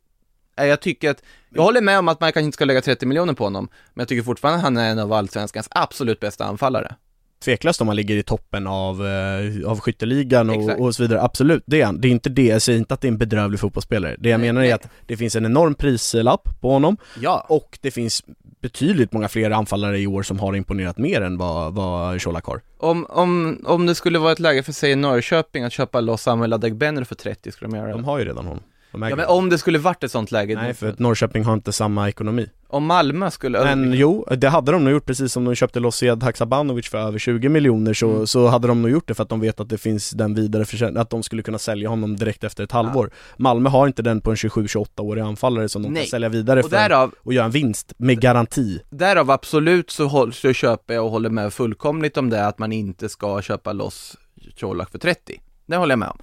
Nej, 0.59 0.69
jag 0.69 0.81
tycker 0.81 1.09
att, 1.09 1.23
jag 1.49 1.63
håller 1.63 1.81
med 1.81 1.99
om 1.99 2.07
att 2.07 2.19
man 2.19 2.31
kanske 2.31 2.45
inte 2.45 2.55
ska 2.55 2.65
lägga 2.65 2.81
30 2.81 3.05
miljoner 3.05 3.33
på 3.33 3.43
honom, 3.43 3.69
men 3.93 4.01
jag 4.01 4.07
tycker 4.07 4.23
fortfarande 4.23 4.57
att 4.57 4.63
han 4.63 4.77
är 4.77 4.91
en 4.91 4.99
av 4.99 5.13
allsvenskans 5.13 5.67
absolut 5.71 6.19
bästa 6.19 6.45
anfallare. 6.45 6.95
Tveklöst 7.43 7.81
om 7.81 7.87
man 7.87 7.95
ligger 7.95 8.15
i 8.15 8.23
toppen 8.23 8.67
av, 8.67 9.07
eh, 9.07 9.69
av 9.69 9.79
skytteligan 9.79 10.49
och, 10.49 10.79
och 10.81 10.95
så 10.95 11.03
vidare, 11.03 11.21
absolut, 11.21 11.63
det 11.65 11.81
är 11.81 11.85
han. 11.85 12.01
Det 12.01 12.07
är 12.07 12.11
inte 12.11 12.29
det, 12.29 12.45
jag 12.45 12.61
säger 12.61 12.79
inte 12.79 12.93
att 12.93 13.01
det 13.01 13.07
är 13.07 13.11
en 13.11 13.17
bedrövlig 13.17 13.59
fotbollsspelare. 13.59 14.15
Det 14.19 14.29
jag 14.29 14.39
Nej, 14.39 14.49
menar 14.49 14.61
nej. 14.61 14.71
är 14.71 14.75
att 14.75 14.87
det 15.05 15.17
finns 15.17 15.35
en 15.35 15.45
enorm 15.45 15.75
prislapp 15.75 16.47
på 16.61 16.71
honom 16.71 16.97
Ja, 17.21 17.45
och 17.49 17.79
det 17.81 17.91
finns 17.91 18.23
betydligt 18.61 19.11
många 19.11 19.27
fler 19.27 19.51
anfallare 19.51 19.99
i 19.99 20.07
år 20.07 20.23
som 20.23 20.39
har 20.39 20.55
imponerat 20.55 20.97
mer 20.97 21.21
än 21.21 21.37
vad, 21.37 21.73
vad 21.73 22.21
Colak 22.21 22.45
har. 22.45 22.61
om, 22.77 23.05
om, 23.09 23.61
om 23.65 23.85
det 23.85 23.95
skulle 23.95 24.19
vara 24.19 24.31
ett 24.31 24.39
läge 24.39 24.63
för, 24.63 24.71
säg 24.71 24.95
Norrköping, 24.95 25.63
att 25.63 25.73
köpa 25.73 25.99
loss 26.01 26.21
Samuel 26.21 26.53
Adegbenro 26.53 27.05
för 27.05 27.15
30, 27.15 27.51
skulle 27.51 27.71
de 27.71 27.77
göra 27.77 27.91
De 27.91 28.01
det? 28.01 28.07
har 28.07 28.19
ju 28.19 28.25
redan 28.25 28.45
honom. 28.45 28.63
Ja 29.01 29.15
men 29.15 29.25
om 29.25 29.49
det 29.49 29.57
skulle 29.57 29.79
varit 29.79 30.03
ett 30.03 30.11
sånt 30.11 30.31
läge, 30.31 30.55
Nej, 30.55 30.73
för 30.73 30.89
att 30.89 30.99
Norrköping 30.99 31.43
har 31.43 31.53
inte 31.53 31.71
samma 31.71 32.09
ekonomi. 32.09 32.49
om 32.69 32.85
Malmö 32.85 33.31
skulle, 33.31 33.75
Men 33.75 33.93
jo, 33.93 34.25
det 34.37 34.49
hade 34.49 34.71
de 34.71 34.83
nog 34.83 34.93
gjort 34.93 35.05
precis 35.05 35.33
som 35.33 35.45
de 35.45 35.55
köpte 35.55 35.79
loss 35.79 35.95
Sead 35.95 36.23
Haksabanovic 36.23 36.87
för 36.89 36.97
över 36.97 37.19
20 37.19 37.49
miljoner 37.49 37.93
så, 37.93 38.09
Mm. 38.09 38.27
så 38.27 38.47
hade 38.47 38.67
de 38.67 38.81
nog 38.81 38.91
gjort 38.91 39.07
det 39.07 39.13
för 39.13 39.23
att 39.23 39.29
de 39.29 39.39
vet 39.39 39.59
att 39.59 39.69
det 39.69 39.77
finns 39.77 40.11
den 40.11 40.33
vidare 40.33 40.99
att 41.01 41.09
de 41.09 41.23
skulle 41.23 41.41
kunna 41.43 41.57
sälja 41.57 41.89
honom 41.89 42.15
direkt 42.15 42.43
efter 42.43 42.63
ett 42.63 42.71
halvår. 42.71 43.11
Malmö 43.37 43.69
har 43.69 43.87
inte 43.87 44.01
den 44.01 44.21
på 44.21 44.29
en 44.31 44.35
27-28-årig 44.37 45.21
anfallare 45.21 45.69
som 45.69 45.83
de 45.83 45.89
Nej. 45.89 46.03
kan 46.03 46.09
sälja 46.09 46.29
vidare 46.29 46.59
och 46.63 46.69
för 46.69 46.77
därav, 46.77 47.11
och 47.23 47.33
göra 47.33 47.45
en 47.45 47.51
vinst 47.51 47.93
med 47.97 48.21
garanti. 48.21 48.79
därav 48.89 49.31
absolut 49.31 49.89
så, 49.91 50.05
håll, 50.07 50.33
så 50.33 50.53
köper 50.53 50.93
jag 50.93 51.05
och 51.05 51.11
håller 51.11 51.29
med 51.29 51.53
fullkomligt 51.53 52.17
om 52.17 52.29
det, 52.29 52.47
att 52.47 52.59
man 52.59 52.71
inte 52.71 53.09
ska 53.09 53.41
köpa 53.41 53.73
loss 53.73 54.17
Colak 54.59 54.91
för 54.91 54.97
30. 54.99 55.41
Det 55.65 55.75
håller 55.75 55.91
jag 55.91 55.99
med 55.99 56.09
om. 56.09 56.17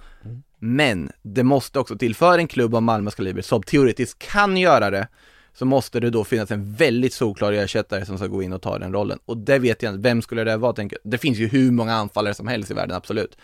Men 0.59 1.11
det 1.21 1.43
måste 1.43 1.79
också 1.79 1.97
till, 1.97 2.15
för 2.15 2.37
en 2.37 2.47
klubb 2.47 2.75
av 2.75 2.83
Malmös 2.83 3.15
kaliber 3.15 3.41
som 3.41 3.63
teoretiskt 3.63 4.19
kan 4.19 4.57
göra 4.57 4.89
det, 4.89 5.07
så 5.53 5.65
måste 5.65 5.99
det 5.99 6.09
då 6.09 6.23
finnas 6.23 6.51
en 6.51 6.73
väldigt 6.73 7.13
solklar 7.13 7.53
ersättare 7.53 8.05
som 8.05 8.17
ska 8.17 8.27
gå 8.27 8.43
in 8.43 8.53
och 8.53 8.61
ta 8.61 8.79
den 8.79 8.93
rollen. 8.93 9.19
Och 9.25 9.37
det 9.37 9.59
vet 9.59 9.83
jag 9.83 9.93
inte, 9.93 10.09
vem 10.09 10.21
skulle 10.21 10.43
det 10.43 10.57
vara? 10.57 10.73
Tänker, 10.73 10.97
jag. 11.03 11.11
det 11.11 11.17
finns 11.17 11.37
ju 11.37 11.47
hur 11.47 11.71
många 11.71 11.93
anfallare 11.93 12.33
som 12.33 12.47
helst 12.47 12.71
i 12.71 12.73
världen, 12.73 12.97
absolut. 12.97 13.37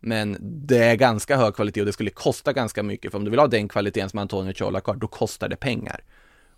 Men 0.00 0.36
det 0.40 0.78
är 0.78 0.96
ganska 0.96 1.36
hög 1.36 1.54
kvalitet 1.54 1.80
och 1.80 1.86
det 1.86 1.92
skulle 1.92 2.10
kosta 2.10 2.52
ganska 2.52 2.82
mycket, 2.82 3.10
för 3.10 3.18
om 3.18 3.24
du 3.24 3.30
vill 3.30 3.40
ha 3.40 3.46
den 3.46 3.68
kvaliteten 3.68 4.10
som 4.10 4.18
Antonio 4.18 4.52
Colak 4.52 4.84
har, 4.84 4.94
då 4.94 5.06
kostar 5.06 5.48
det 5.48 5.56
pengar. 5.56 6.00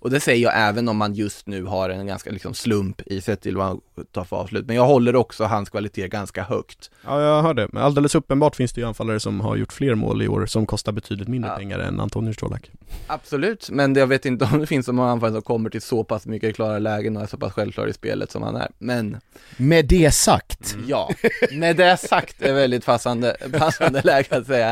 Och 0.05 0.11
det 0.11 0.21
säger 0.21 0.43
jag 0.43 0.53
även 0.57 0.89
om 0.89 0.97
man 0.97 1.15
just 1.15 1.47
nu 1.47 1.65
har 1.65 1.91
en 1.91 2.07
ganska 2.07 2.31
liksom 2.31 2.55
slump 2.55 3.03
i 3.07 3.21
sett 3.21 3.41
till 3.41 3.57
vad 3.57 3.67
han 3.67 3.81
tar 4.13 4.25
för 4.25 4.37
avslut. 4.37 4.67
Men 4.67 4.77
jag 4.77 4.85
håller 4.87 5.17
också 5.17 5.45
hans 5.45 5.71
kvalitet 5.71 6.09
ganska 6.09 6.43
högt. 6.43 6.91
Ja, 7.05 7.23
jag 7.23 7.43
hör 7.43 7.55
det. 7.55 7.69
Men 7.73 7.83
alldeles 7.83 8.15
uppenbart 8.15 8.57
finns 8.57 8.73
det 8.73 8.81
ju 8.81 8.87
anfallare 8.87 9.21
som 9.21 9.41
har 9.41 9.57
gjort 9.57 9.73
fler 9.73 9.95
mål 9.95 10.23
i 10.23 10.29
år 10.29 10.47
som 10.47 10.67
kostar 10.67 10.93
betydligt 10.93 11.29
mindre 11.29 11.51
Ja. 11.51 11.57
pengar 11.57 11.79
än 11.79 12.01
Antonius 12.01 12.37
Colak. 12.37 12.71
Absolut, 13.07 13.71
men 13.71 13.95
jag 13.95 14.07
vet 14.07 14.27
inte 14.27 14.45
om 14.53 14.59
det 14.61 14.67
finns 14.67 14.87
så 14.87 14.93
många 14.93 15.11
anfallare 15.11 15.35
som 15.35 15.43
kommer 15.43 15.71
till 15.71 15.83
så 15.83 16.05
pass 16.05 16.27
mycket 16.27 16.55
klara 16.55 16.79
lägen 16.79 17.17
och 17.17 17.23
är 17.23 17.27
så 17.27 17.37
pass 17.39 17.53
självklar 17.53 17.87
i 17.87 17.93
spelet 17.93 18.31
som 18.31 18.43
han 18.43 18.57
är. 18.57 18.69
Men 18.79 19.21
Med 19.57 19.87
det 19.87 20.15
sagt, 20.15 20.77
ja, 20.87 21.11
med 21.53 21.77
det 21.77 21.97
sagt 21.97 22.43
är 22.43 22.55
väldigt 22.55 22.85
passande, 22.87 23.37
passande 23.59 24.03
läge 24.03 24.37
att 24.37 24.47
säga 24.47 24.67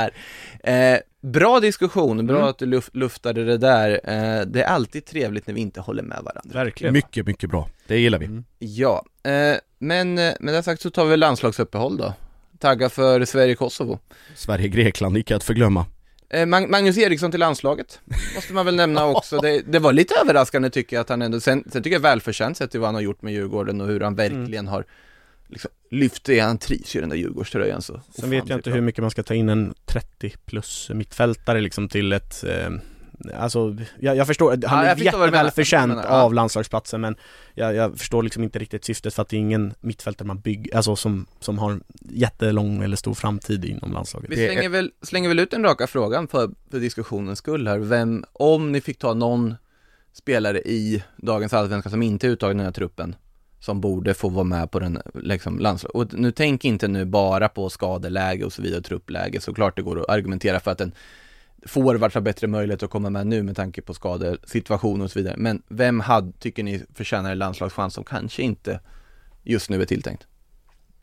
här. 0.64 0.92
Eh, 0.94 0.98
bra 1.22 1.60
diskussion, 1.60 2.26
bra 2.26 2.36
Mm. 2.36 2.48
att 2.48 2.58
du 2.58 2.66
luft, 2.66 2.96
luftade 2.96 3.44
det 3.44 3.58
där. 3.58 3.90
Eh, 4.04 4.46
det 4.46 4.62
är 4.62 4.66
alltid 4.66 5.04
trevligt 5.04 5.46
när 5.46 5.54
vi 5.54 5.60
inte 5.60 5.80
håller 5.80 6.02
med 6.02 6.18
varandra. 6.24 6.64
Verkligen. 6.64 6.92
mycket, 6.92 7.26
mycket 7.26 7.50
bra. 7.50 7.68
Det 7.86 7.98
gillar 7.98 8.18
vi. 8.18 8.24
Mm. 8.26 8.44
Ja, 8.58 9.04
eh, 9.22 9.56
men 9.78 10.18
eh, 10.18 10.32
med 10.40 10.54
det 10.54 10.62
sagt 10.62 10.82
så 10.82 10.90
tar 10.90 11.04
vi 11.04 11.16
landslagsuppehåll 11.16 11.96
då. 11.96 12.14
Tagga 12.58 12.88
för 12.88 13.24
Sverige-Kosovo. 13.24 13.98
Sverige-Grekland, 14.34 15.16
icke 15.16 15.36
att 15.36 15.44
förglömma. 15.44 15.86
Eh, 16.30 16.46
Mag- 16.46 16.68
Magnus 16.70 16.98
Eriksson 16.98 17.30
till 17.30 17.40
landslaget, 17.40 18.00
måste 18.34 18.52
man 18.52 18.66
väl 18.66 18.76
nämna 18.76 19.06
också. 19.16 19.38
Det, 19.38 19.62
det 19.72 19.78
var 19.78 19.92
lite 19.92 20.14
överraskande 20.22 20.70
tycker 20.70 20.96
jag 20.96 21.00
att 21.00 21.08
han 21.08 21.22
ändå, 21.22 21.40
sen, 21.40 21.64
sen 21.72 21.82
tycker 21.82 21.94
jag 21.96 22.00
välförtjänt 22.00 22.56
sett 22.56 22.70
till 22.70 22.80
vad 22.80 22.88
han 22.88 22.94
har 22.94 23.02
gjort 23.02 23.22
med 23.22 23.32
Djurgården 23.32 23.80
och 23.80 23.86
hur 23.86 24.00
han 24.00 24.14
verkligen 24.14 24.68
har 24.68 24.84
liksom, 25.52 25.70
lyft 25.90 26.24
det, 26.24 26.40
han 26.40 26.58
trivs 26.58 26.96
ju 26.96 26.98
i 26.98 27.00
den 27.00 27.08
där 27.08 27.16
Djurgårdströjan 27.16 27.82
så. 27.82 28.00
Sen 28.14 28.30
vet 28.30 28.48
jag 28.48 28.58
inte 28.58 28.70
hur 28.70 28.80
mycket 28.80 29.02
man 29.02 29.10
ska 29.10 29.22
ta 29.22 29.34
in 29.34 29.48
en 29.48 29.74
30 29.84 30.32
plus 30.44 30.90
mittfältare 30.94 31.60
liksom 31.60 31.88
till 31.88 32.12
ett 32.12 32.44
eh, 32.44 32.70
Alltså, 33.38 33.76
jag, 34.00 34.16
jag 34.16 34.26
förstår, 34.26 34.50
han 34.50 34.60
Ja, 34.62 34.84
är 34.84 34.88
jag 34.88 34.98
förstår 34.98 35.18
vad 35.18 35.28
du 35.28 35.32
menar. 35.32 35.44
jätteväl 35.44 35.46
Jag 35.46 35.54
förtjänt 35.54 35.88
menar, 35.88 36.04
ja. 36.04 36.22
av 36.22 36.34
landslagsplatsen 36.34 37.00
men 37.00 37.16
jag, 37.54 37.74
jag 37.74 37.98
förstår 37.98 38.22
liksom 38.22 38.42
inte 38.42 38.58
riktigt 38.58 38.84
syftet 38.84 39.14
för 39.14 39.22
att 39.22 39.28
det 39.28 39.36
är 39.36 39.40
ingen 39.40 39.74
mittfältare 39.80 40.26
man 40.26 40.40
bygger, 40.40 40.76
alltså 40.76 40.96
som, 40.96 41.26
som 41.40 41.58
har 41.58 41.80
jättelång 42.00 42.82
eller 42.82 42.96
stor 42.96 43.14
framtid 43.14 43.64
inom 43.64 43.92
landslaget. 43.92 44.30
Vi 44.30 44.36
slänger 44.36 44.68
väl, 44.68 44.90
slänger 45.02 45.28
väl 45.28 45.38
ut 45.38 45.50
den 45.50 45.64
raka 45.64 45.86
frågan 45.86 46.28
för, 46.28 46.50
för 46.70 46.80
diskussionens 46.80 47.38
skull 47.38 47.68
här. 47.68 47.78
Vem, 47.78 48.24
om 48.32 48.72
ni 48.72 48.80
fick 48.80 48.98
ta 48.98 49.14
någon 49.14 49.54
spelare 50.12 50.58
i 50.58 51.02
dagens 51.16 51.52
allsvenska 51.52 51.90
som 51.90 52.02
inte 52.02 52.26
är 52.26 52.30
uttagen 52.30 52.56
i 52.56 52.58
den 52.58 52.66
här 52.66 52.72
truppen, 52.72 53.14
som 53.62 53.80
borde 53.80 54.14
få 54.14 54.28
vara 54.28 54.44
med 54.44 54.70
på 54.70 54.78
den 54.78 55.02
liksom, 55.14 55.58
landslaget. 55.58 56.12
Och 56.12 56.18
nu 56.18 56.32
tänk 56.32 56.64
inte 56.64 56.88
nu 56.88 57.04
bara 57.04 57.48
på 57.48 57.70
skadeläge 57.70 58.44
och 58.44 58.52
så 58.52 58.62
vidare, 58.62 58.82
truppläge. 58.82 59.40
Såklart 59.40 59.76
det 59.76 59.82
går 59.82 60.00
att 60.00 60.08
argumentera 60.08 60.60
för 60.60 60.70
att 60.70 60.80
en 60.80 60.92
forward 61.66 62.14
har 62.14 62.20
bättre 62.20 62.46
möjlighet 62.46 62.82
att 62.82 62.90
komma 62.90 63.10
med 63.10 63.26
nu 63.26 63.42
med 63.42 63.56
tanke 63.56 63.82
på 63.82 63.94
skadesituation 63.94 65.00
och 65.00 65.10
så 65.10 65.18
vidare. 65.18 65.34
Men 65.38 65.62
vem 65.68 66.00
hade, 66.00 66.32
tycker 66.32 66.62
ni 66.62 66.82
förtjänar 66.94 67.32
en 67.32 67.38
landslagschans 67.38 67.94
som 67.94 68.04
kanske 68.04 68.42
inte 68.42 68.80
just 69.42 69.70
nu 69.70 69.82
är 69.82 69.86
tilltänkt? 69.86 70.26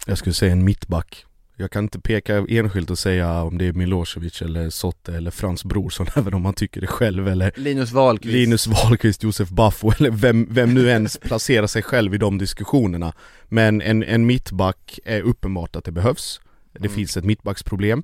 Jag 0.05 0.18
skulle 0.18 0.34
säga 0.34 0.51
en 0.51 0.64
mittback 0.64 1.26
jag 1.60 1.72
kan 1.72 1.84
inte 1.84 1.99
peka 1.99 2.45
enskilt 2.49 2.89
och 2.89 2.99
säga 2.99 3.41
om 3.41 3.57
det 3.57 3.66
är 3.66 3.74
Milosevic 3.74 4.41
eller 4.41 4.70
Sotte 4.70 5.16
eller 5.16 5.32
Frans 5.32 5.64
Brorsson 5.64 6.07
även 6.16 6.34
om 6.34 6.41
man 6.41 6.53
tycker 6.53 6.82
det 6.82 6.88
själv 6.88 7.28
eller 7.28 7.51
Linus 7.55 7.91
Wahlqvist. 7.91 8.34
Linus 8.34 8.68
Wahlqvist, 8.68 9.24
Josef 9.24 9.49
Baffo 9.49 9.91
eller 9.97 10.12
vem, 10.12 10.47
vem 10.49 10.74
nu 10.74 10.88
ens 10.88 11.18
placerar 11.18 11.68
sig 11.68 11.84
själv 11.84 12.16
i 12.16 12.18
de 12.18 12.38
diskussionerna. 12.38 13.14
Men 13.45 13.82
en, 13.82 14.03
en 14.03 14.26
mittback 14.26 14.99
är 15.05 15.22
uppenbart 15.22 15.76
att 15.76 15.84
det 15.84 15.91
behövs. 15.91 16.41
Det 16.74 16.80
mm. 16.80 16.91
finns 16.91 17.18
ett 17.18 17.26
mittbacksproblem. 17.26 18.03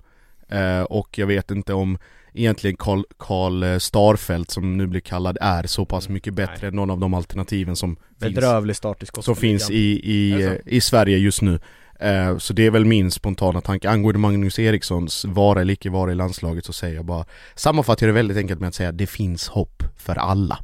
Eh, 0.50 0.82
Och 0.82 1.18
jag 1.18 1.28
vet 1.28 1.52
inte 1.52 1.74
om 1.74 1.98
egentligen 2.34 2.78
Karl, 2.78 3.04
Karl 3.18 3.80
Starfelt 3.80 4.52
som 4.52 4.78
nu 4.78 4.88
blir 4.88 5.02
kallad 5.02 5.38
är 5.42 5.68
så 5.68 5.86
pass 5.86 6.10
mycket 6.10 6.34
bättre 6.34 6.58
Nej. 6.62 6.68
än 6.68 6.76
någon 6.76 6.90
av 6.90 7.00
de 7.00 7.14
alternativen 7.14 7.76
som 7.76 7.98
Bedrövlig 8.20 8.76
start 8.76 9.04
i 9.04 9.06
Som 9.22 9.36
finns 9.36 9.70
i, 9.70 10.02
i, 10.04 10.50
i 10.66 10.82
Sverige 10.82 11.18
just 11.18 11.42
nu 11.42 11.60
Eh, 12.00 12.38
så 12.38 12.54
det 12.54 12.66
är 12.66 12.72
väl 12.72 12.86
min 12.86 13.12
spontana 13.12 13.62
tanke. 13.62 13.90
Angående 13.90 14.20
Magnus 14.20 14.60
Erikssons 14.60 15.26
vara 15.26 15.62
eller 15.62 15.74
icke 15.74 15.90
vara 15.90 16.12
i 16.12 16.16
landslaget 16.16 16.66
så 16.66 16.74
säger 16.74 16.96
jag 16.96 17.06
bara 17.06 17.26
Sammanfattar 17.56 18.08
jag 18.08 18.16
det 18.16 18.20
väldigt 18.20 18.38
enkelt 18.38 18.60
med 18.60 18.68
att 18.70 18.76
säga 18.76 18.90
att 18.90 18.98
det 18.98 19.08
finns 19.08 19.48
hopp 19.48 19.84
för 19.98 20.16
alla. 20.16 20.60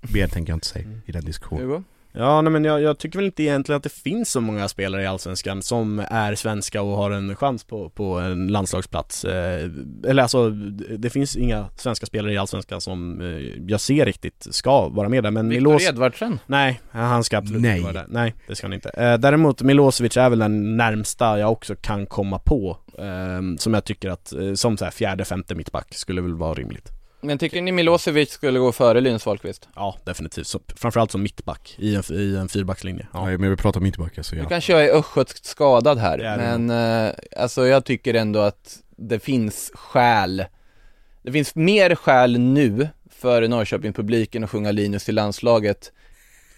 Mer 0.00 0.28
tänker 0.28 0.50
jag 0.52 0.56
inte 0.56 0.66
säga 0.66 0.88
i 1.06 1.12
den 1.12 1.24
diskussionen. 1.24 1.84
Ja, 2.16 2.42
nej, 2.42 2.52
men 2.52 2.64
jag, 2.64 2.82
jag, 2.82 2.98
tycker 2.98 3.18
väl 3.18 3.26
inte 3.26 3.42
egentligen 3.42 3.76
att 3.76 3.82
det 3.82 3.92
finns 3.92 4.30
så 4.30 4.40
många 4.40 4.68
spelare 4.68 5.02
i 5.02 5.06
Allsvenskan 5.06 5.62
som 5.62 6.02
är 6.10 6.34
svenska 6.34 6.82
och 6.82 6.96
har 6.96 7.10
en 7.10 7.36
chans 7.36 7.64
på, 7.64 7.90
på 7.90 8.18
en 8.18 8.48
landslagsplats. 8.48 9.24
Eh, 9.24 9.70
eller 10.06 10.22
alltså, 10.22 10.50
det 10.98 11.10
finns 11.10 11.36
inga 11.36 11.66
svenska 11.76 12.06
spelare 12.06 12.32
i 12.32 12.38
Allsvenskan 12.38 12.80
som 12.80 13.20
eh, 13.20 13.62
jag 13.66 13.80
ser 13.80 14.04
riktigt 14.04 14.46
ska 14.50 14.88
vara 14.88 15.08
med 15.08 15.22
där. 15.22 15.30
Men 15.30 15.48
Viktor 15.48 15.70
Milos... 15.70 15.88
Edvardsen? 15.88 16.38
Nej, 16.46 16.80
han 16.90 17.24
ska 17.24 17.38
absolut 17.38 17.64
inte 17.64 17.80
vara 17.80 17.92
där. 17.92 18.06
Nej, 18.08 18.34
det 18.46 18.54
ska 18.54 18.66
han 18.66 18.74
inte. 18.74 18.88
Eh, 18.88 19.18
däremot 19.18 19.62
Milosevic 19.62 20.16
är 20.16 20.30
väl 20.30 20.38
den 20.38 20.76
närmsta 20.76 21.38
jag 21.38 21.52
också 21.52 21.74
kan 21.76 22.06
komma 22.06 22.38
på. 22.38 22.78
Eh, 22.98 23.56
som 23.58 23.74
jag 23.74 23.84
tycker 23.84 24.10
att, 24.10 24.32
eh, 24.32 24.54
som 24.54 24.76
så 24.76 24.84
här 24.84 24.92
fjärde, 24.92 25.24
femte 25.24 25.54
mittback 25.54 25.94
skulle 25.94 26.20
väl 26.20 26.34
vara 26.34 26.54
rimligt. 26.54 26.92
Men 27.24 27.38
tycker 27.38 27.62
ni 27.62 27.72
Milosevic 27.72 28.30
skulle 28.30 28.58
gå 28.58 28.72
före 28.72 29.00
Linus 29.00 29.26
Wahlqvist? 29.26 29.68
Ja, 29.74 29.98
definitivt. 30.04 30.46
Så, 30.46 30.60
framförallt 30.76 31.10
som 31.10 31.22
mittback 31.22 31.74
i 31.78 31.94
en, 31.94 32.02
i 32.10 32.36
en 32.36 32.48
fyrbackslinje. 32.48 33.06
Ja, 33.12 33.30
ja 33.30 33.38
men 33.38 33.50
vi 33.50 33.56
pratar 33.56 33.80
mittback 33.80 34.18
alltså, 34.18 34.36
ja. 34.36 34.42
Nu 34.42 34.48
kanske 34.48 34.72
jag 34.72 34.84
är 34.84 34.98
östgötskt 34.98 35.44
skadad 35.44 35.98
här, 35.98 36.18
men 36.36 36.70
eh, 36.70 37.14
alltså 37.36 37.66
jag 37.66 37.84
tycker 37.84 38.14
ändå 38.14 38.40
att 38.40 38.78
det 38.96 39.18
finns 39.18 39.70
skäl 39.74 40.44
Det 41.22 41.32
finns 41.32 41.54
mer 41.54 41.94
skäl 41.94 42.38
nu 42.38 42.88
för 43.10 43.48
Norrköping-publiken 43.48 44.44
att 44.44 44.50
sjunga 44.50 44.72
Linus 44.72 45.04
till 45.04 45.14
landslaget 45.14 45.92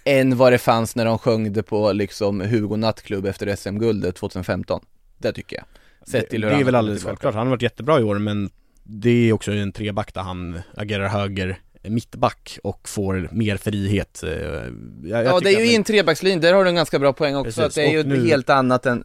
än 0.05 0.37
vad 0.37 0.53
det 0.53 0.59
fanns 0.59 0.97
när 0.97 1.05
de 1.05 1.19
sjöng 1.19 1.53
det 1.53 1.63
på 1.63 1.93
liksom 1.93 2.41
Hugo 2.41 2.77
nattklubb 2.77 3.27
efter 3.27 3.57
SM-guldet 3.57 4.17
2015. 4.17 4.85
Det 5.19 5.33
tycker 5.33 5.57
jag. 5.57 5.65
Sett 6.09 6.31
till 6.31 6.45
hur 6.45 6.51
det, 6.51 6.57
det 6.57 6.63
är 6.63 6.65
väl 6.65 6.75
alldeles 6.75 7.05
självklart, 7.05 7.35
han 7.35 7.47
har 7.47 7.51
varit 7.51 7.63
jättebra 7.63 8.01
i 8.01 8.03
år 8.03 8.19
men 8.19 8.51
det 8.89 9.29
är 9.29 9.33
också 9.33 9.53
en 9.53 9.73
treback 9.73 10.15
där 10.15 10.21
han 10.21 10.61
agerar 10.75 11.09
höger 11.09 11.59
mittback 11.83 12.59
och 12.63 12.89
får 12.89 13.29
mer 13.33 13.57
frihet. 13.57 14.23
Eh, 14.23 14.31
jag, 14.31 14.71
jag 15.03 15.25
ja, 15.25 15.41
det 15.41 15.55
är 15.55 15.61
ju 15.61 15.67
i 15.67 15.77
en 15.77 15.85
trebackslinje, 15.85 16.39
där 16.39 16.53
har 16.53 16.65
du 16.65 16.71
en 16.71 16.77
ganska 16.77 16.99
bra 16.99 17.13
poäng 17.13 17.37
också, 17.37 17.63
att 17.63 17.75
det 17.75 17.83
är 17.83 17.91
ju 17.91 18.03
nu... 18.03 18.29
helt 18.29 18.51
annat 18.51 18.87
än 18.87 19.05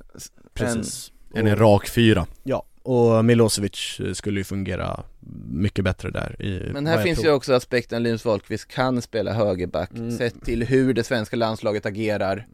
Precis. 0.54 1.12
Än 1.34 1.48
en 1.48 1.56
rak 1.56 1.90
fyra. 1.90 2.28
Ja, 2.44 2.66
och 2.84 3.26
Milosevic 3.26 4.02
skulle 4.14 4.40
ju 4.40 4.44
fungera 4.44 5.04
mycket 5.52 5.86
bättre 5.86 6.10
där 6.12 6.42
i, 6.42 6.70
Men 6.74 6.88
här 6.88 7.04
finns 7.04 7.20
tror. 7.20 7.30
ju 7.30 7.36
också 7.36 7.54
aspekten 7.54 8.04
Linus 8.04 8.26
Wahlqvist 8.26 8.68
kan 8.68 9.02
spela 9.02 9.34
högerback, 9.34 9.92
mm. 9.94 10.18
sett 10.18 10.46
till 10.46 10.64
hur 10.64 10.94
det 10.94 11.04
svenska 11.04 11.36
landslaget 11.36 11.86
agerar 11.86 12.48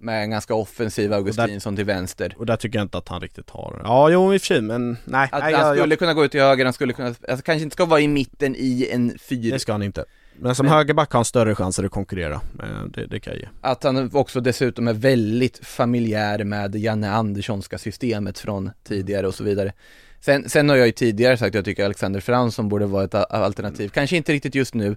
med 0.00 0.22
en 0.22 0.30
ganska 0.30 0.54
offensiv 0.54 1.12
Augustinsson 1.12 1.76
till 1.76 1.84
vänster. 1.84 2.34
Och 2.38 2.46
där 2.46 2.56
tycker 2.56 2.78
jag 2.78 2.84
inte 2.84 2.98
att 2.98 3.08
han 3.08 3.20
riktigt 3.20 3.50
har 3.50 3.80
Ja, 3.84 4.10
jo 4.10 4.34
i 4.34 4.36
och 4.36 4.40
för 4.40 4.46
sig, 4.46 4.60
men 4.60 4.96
nej. 5.04 5.28
Att 5.32 5.42
nej, 5.42 5.42
han 5.42 5.52
jag, 5.52 5.76
skulle 5.76 5.92
jag... 5.92 5.98
kunna 5.98 6.14
gå 6.14 6.24
ut 6.24 6.30
till 6.30 6.40
höger, 6.40 6.64
han 6.64 6.72
skulle 6.72 6.92
kunna, 6.92 7.08
alltså 7.08 7.42
kanske 7.44 7.62
inte 7.62 7.74
ska 7.74 7.84
vara 7.84 8.00
i 8.00 8.08
mitten 8.08 8.54
i 8.58 8.88
en 8.92 9.18
fyr 9.18 9.52
Det 9.52 9.58
ska 9.58 9.72
han 9.72 9.82
inte. 9.82 10.04
Men 10.36 10.54
som 10.54 10.66
men... 10.66 10.74
högerback 10.74 11.12
har 11.12 11.18
han 11.18 11.24
större 11.24 11.54
chanser 11.54 11.84
att 11.84 11.90
konkurrera, 11.90 12.34
eh, 12.34 12.84
det, 12.94 13.06
det 13.06 13.20
kan 13.20 13.32
jag 13.32 13.40
ge. 13.40 13.48
Att 13.60 13.82
han 13.82 14.10
också 14.12 14.40
dessutom 14.40 14.88
är 14.88 14.92
väldigt 14.92 15.66
familjär 15.66 16.44
med 16.44 16.76
Janne 16.76 17.10
Anderssonska 17.10 17.78
systemet 17.78 18.38
från 18.38 18.70
tidigare 18.84 19.26
och 19.26 19.34
så 19.34 19.44
vidare. 19.44 19.72
Sen, 20.20 20.48
sen 20.48 20.68
har 20.68 20.76
jag 20.76 20.86
ju 20.86 20.92
tidigare 20.92 21.36
sagt 21.36 21.48
att 21.48 21.54
jag 21.54 21.64
tycker 21.64 21.84
Alexander 21.84 22.20
Fransson 22.20 22.68
borde 22.68 22.86
vara 22.86 23.04
ett 23.04 23.14
alternativ, 23.14 23.88
kanske 23.88 24.16
inte 24.16 24.32
riktigt 24.32 24.54
just 24.54 24.74
nu 24.74 24.96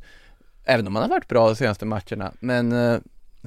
Även 0.65 0.87
om 0.87 0.95
han 0.95 1.03
har 1.03 1.09
varit 1.09 1.27
bra 1.27 1.47
de 1.47 1.55
senaste 1.55 1.85
matcherna, 1.85 2.33
men 2.39 2.71
eh, 2.71 2.99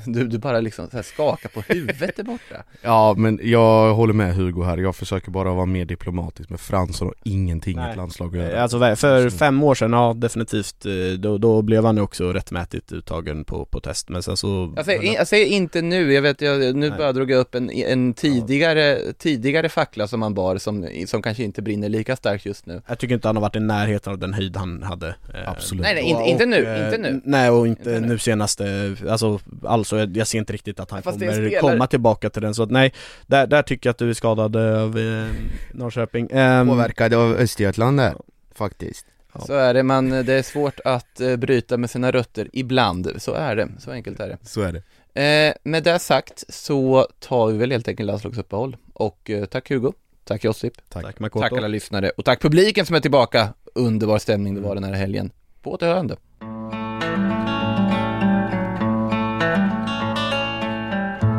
du, 0.04 0.28
du 0.28 0.38
bara 0.38 0.60
liksom 0.60 0.90
så 0.90 0.96
här 0.96 1.02
skakar 1.02 1.48
på 1.48 1.60
huvudet 1.68 2.16
där 2.16 2.24
borta. 2.24 2.62
Ja 2.82 3.14
men 3.18 3.40
jag 3.42 3.94
håller 3.94 4.14
med 4.14 4.34
Hugo 4.34 4.62
här, 4.62 4.78
jag 4.78 4.96
försöker 4.96 5.30
bara 5.30 5.52
vara 5.52 5.66
mer 5.66 5.84
diplomatisk 5.84 6.50
med 6.50 6.60
Fransson 6.60 7.08
och 7.08 7.14
ingenting 7.24 7.76
Nej. 7.76 7.90
ett 7.90 7.96
landslag 7.96 8.36
att 8.36 8.42
göra. 8.42 8.62
Alltså 8.62 8.96
för 8.96 9.30
fem 9.30 9.62
år 9.62 9.74
sedan, 9.74 9.92
ja 9.92 10.14
definitivt, 10.16 10.86
eh, 10.86 10.92
då, 11.18 11.38
då 11.38 11.62
blev 11.62 11.84
han 11.84 11.98
också 11.98 12.32
rättmätigt 12.32 12.92
uttagen 12.92 13.44
på, 13.44 13.64
på 13.64 13.80
test. 13.80 14.08
Men 14.08 14.22
sen 14.22 14.36
så 14.36 14.72
Jag 14.76 14.84
säger, 14.84 15.14
jag 15.14 15.28
säger 15.28 15.46
inte 15.46 15.82
nu, 15.82 16.12
jag 16.12 16.22
vet, 16.22 16.40
jag, 16.40 16.76
nu 16.76 16.88
Nej. 16.88 16.98
bara 16.98 17.12
drog 17.12 17.30
jag 17.30 17.38
upp 17.38 17.54
en, 17.54 17.70
en 17.70 18.14
tidigare, 18.14 18.98
ja. 19.06 19.12
tidigare 19.18 19.68
fackla 19.68 20.08
som 20.08 20.22
han 20.22 20.34
bar 20.34 20.58
som, 20.58 20.88
som 21.06 21.22
kanske 21.22 21.42
inte 21.42 21.62
brinner 21.62 21.88
lika 21.88 22.16
starkt 22.16 22.46
just 22.46 22.66
nu. 22.66 22.82
Jag 22.86 22.98
tycker 22.98 23.14
inte 23.14 23.28
han 23.28 23.36
har 23.36 23.40
varit 23.40 23.56
i 23.56 23.60
närheten 23.60 24.12
av 24.12 24.18
den 24.18 24.34
höjd 24.34 24.56
han 24.56 24.82
hade 24.82 25.08
eh, 25.08 25.50
Absolut. 25.50 25.82
Nej 25.82 25.94
nej, 25.94 26.04
inte, 26.04 26.22
och, 26.22 26.28
inte 26.28 26.46
nu, 26.46 26.56
inte 26.84 26.98
nu. 26.98 27.20
Nej 27.24 27.50
och 27.50 27.66
inte, 27.66 27.90
inte 27.90 28.00
nu. 28.00 28.06
nu 28.06 28.18
senaste, 28.18 28.96
alltså 29.08 29.40
all 29.64 29.85
så 29.86 29.96
jag, 29.96 30.16
jag 30.16 30.26
ser 30.26 30.38
inte 30.38 30.52
riktigt 30.52 30.80
att 30.80 30.90
han 30.90 31.02
Fast 31.02 31.18
kommer 31.18 31.60
komma 31.60 31.86
tillbaka 31.86 32.30
till 32.30 32.42
den 32.42 32.54
så 32.54 32.62
att 32.62 32.70
nej, 32.70 32.92
där, 33.26 33.46
där 33.46 33.62
tycker 33.62 33.88
jag 33.88 33.92
att 33.92 33.98
du 33.98 34.10
är 34.10 34.14
skadad 34.14 34.56
av 34.56 34.98
eh, 34.98 35.28
Norrköping. 35.72 36.32
Um, 36.32 36.68
Påverkad 36.68 37.14
av 37.14 37.32
Östergötland 37.32 37.98
där, 37.98 38.14
faktiskt. 38.54 39.06
Ja. 39.32 39.40
Så 39.40 39.52
är 39.52 39.74
det, 39.74 39.82
man, 39.82 40.10
det 40.10 40.32
är 40.32 40.42
svårt 40.42 40.80
att 40.84 41.20
uh, 41.20 41.36
bryta 41.36 41.76
med 41.76 41.90
sina 41.90 42.10
rötter 42.10 42.48
ibland, 42.52 43.12
så 43.16 43.32
är 43.34 43.56
det, 43.56 43.68
så 43.78 43.90
enkelt 43.90 44.20
är 44.20 44.28
det. 44.28 44.38
Så 44.42 44.62
är 44.62 44.72
det. 44.72 44.82
Eh, 45.22 45.54
Med 45.62 45.82
det 45.82 45.98
sagt 45.98 46.44
så 46.48 47.08
tar 47.18 47.46
vi 47.46 47.58
väl 47.58 47.70
helt 47.70 47.88
enkelt 47.88 48.06
landslagsuppehåll. 48.06 48.76
Och 48.92 49.30
uh, 49.30 49.44
tack 49.44 49.68
Hugo 49.68 49.92
Tack 50.26 50.44
Josip. 50.44 50.72
Tack. 50.88 51.18
Makoto 51.20 51.42
Tack 51.42 51.52
alla 51.52 51.68
lyssnare. 51.68 52.10
Och 52.10 52.24
tack 52.24 52.42
publiken 52.42 52.86
som 52.86 52.96
är 52.96 53.00
tillbaka. 53.00 53.48
Underbar 53.74 54.18
stämning 54.18 54.54
det 54.54 54.60
var 54.60 54.74
den 54.74 54.84
här 54.84 54.92
helgen. 54.92 55.30
På 55.62 55.72
återhörande 55.72 56.16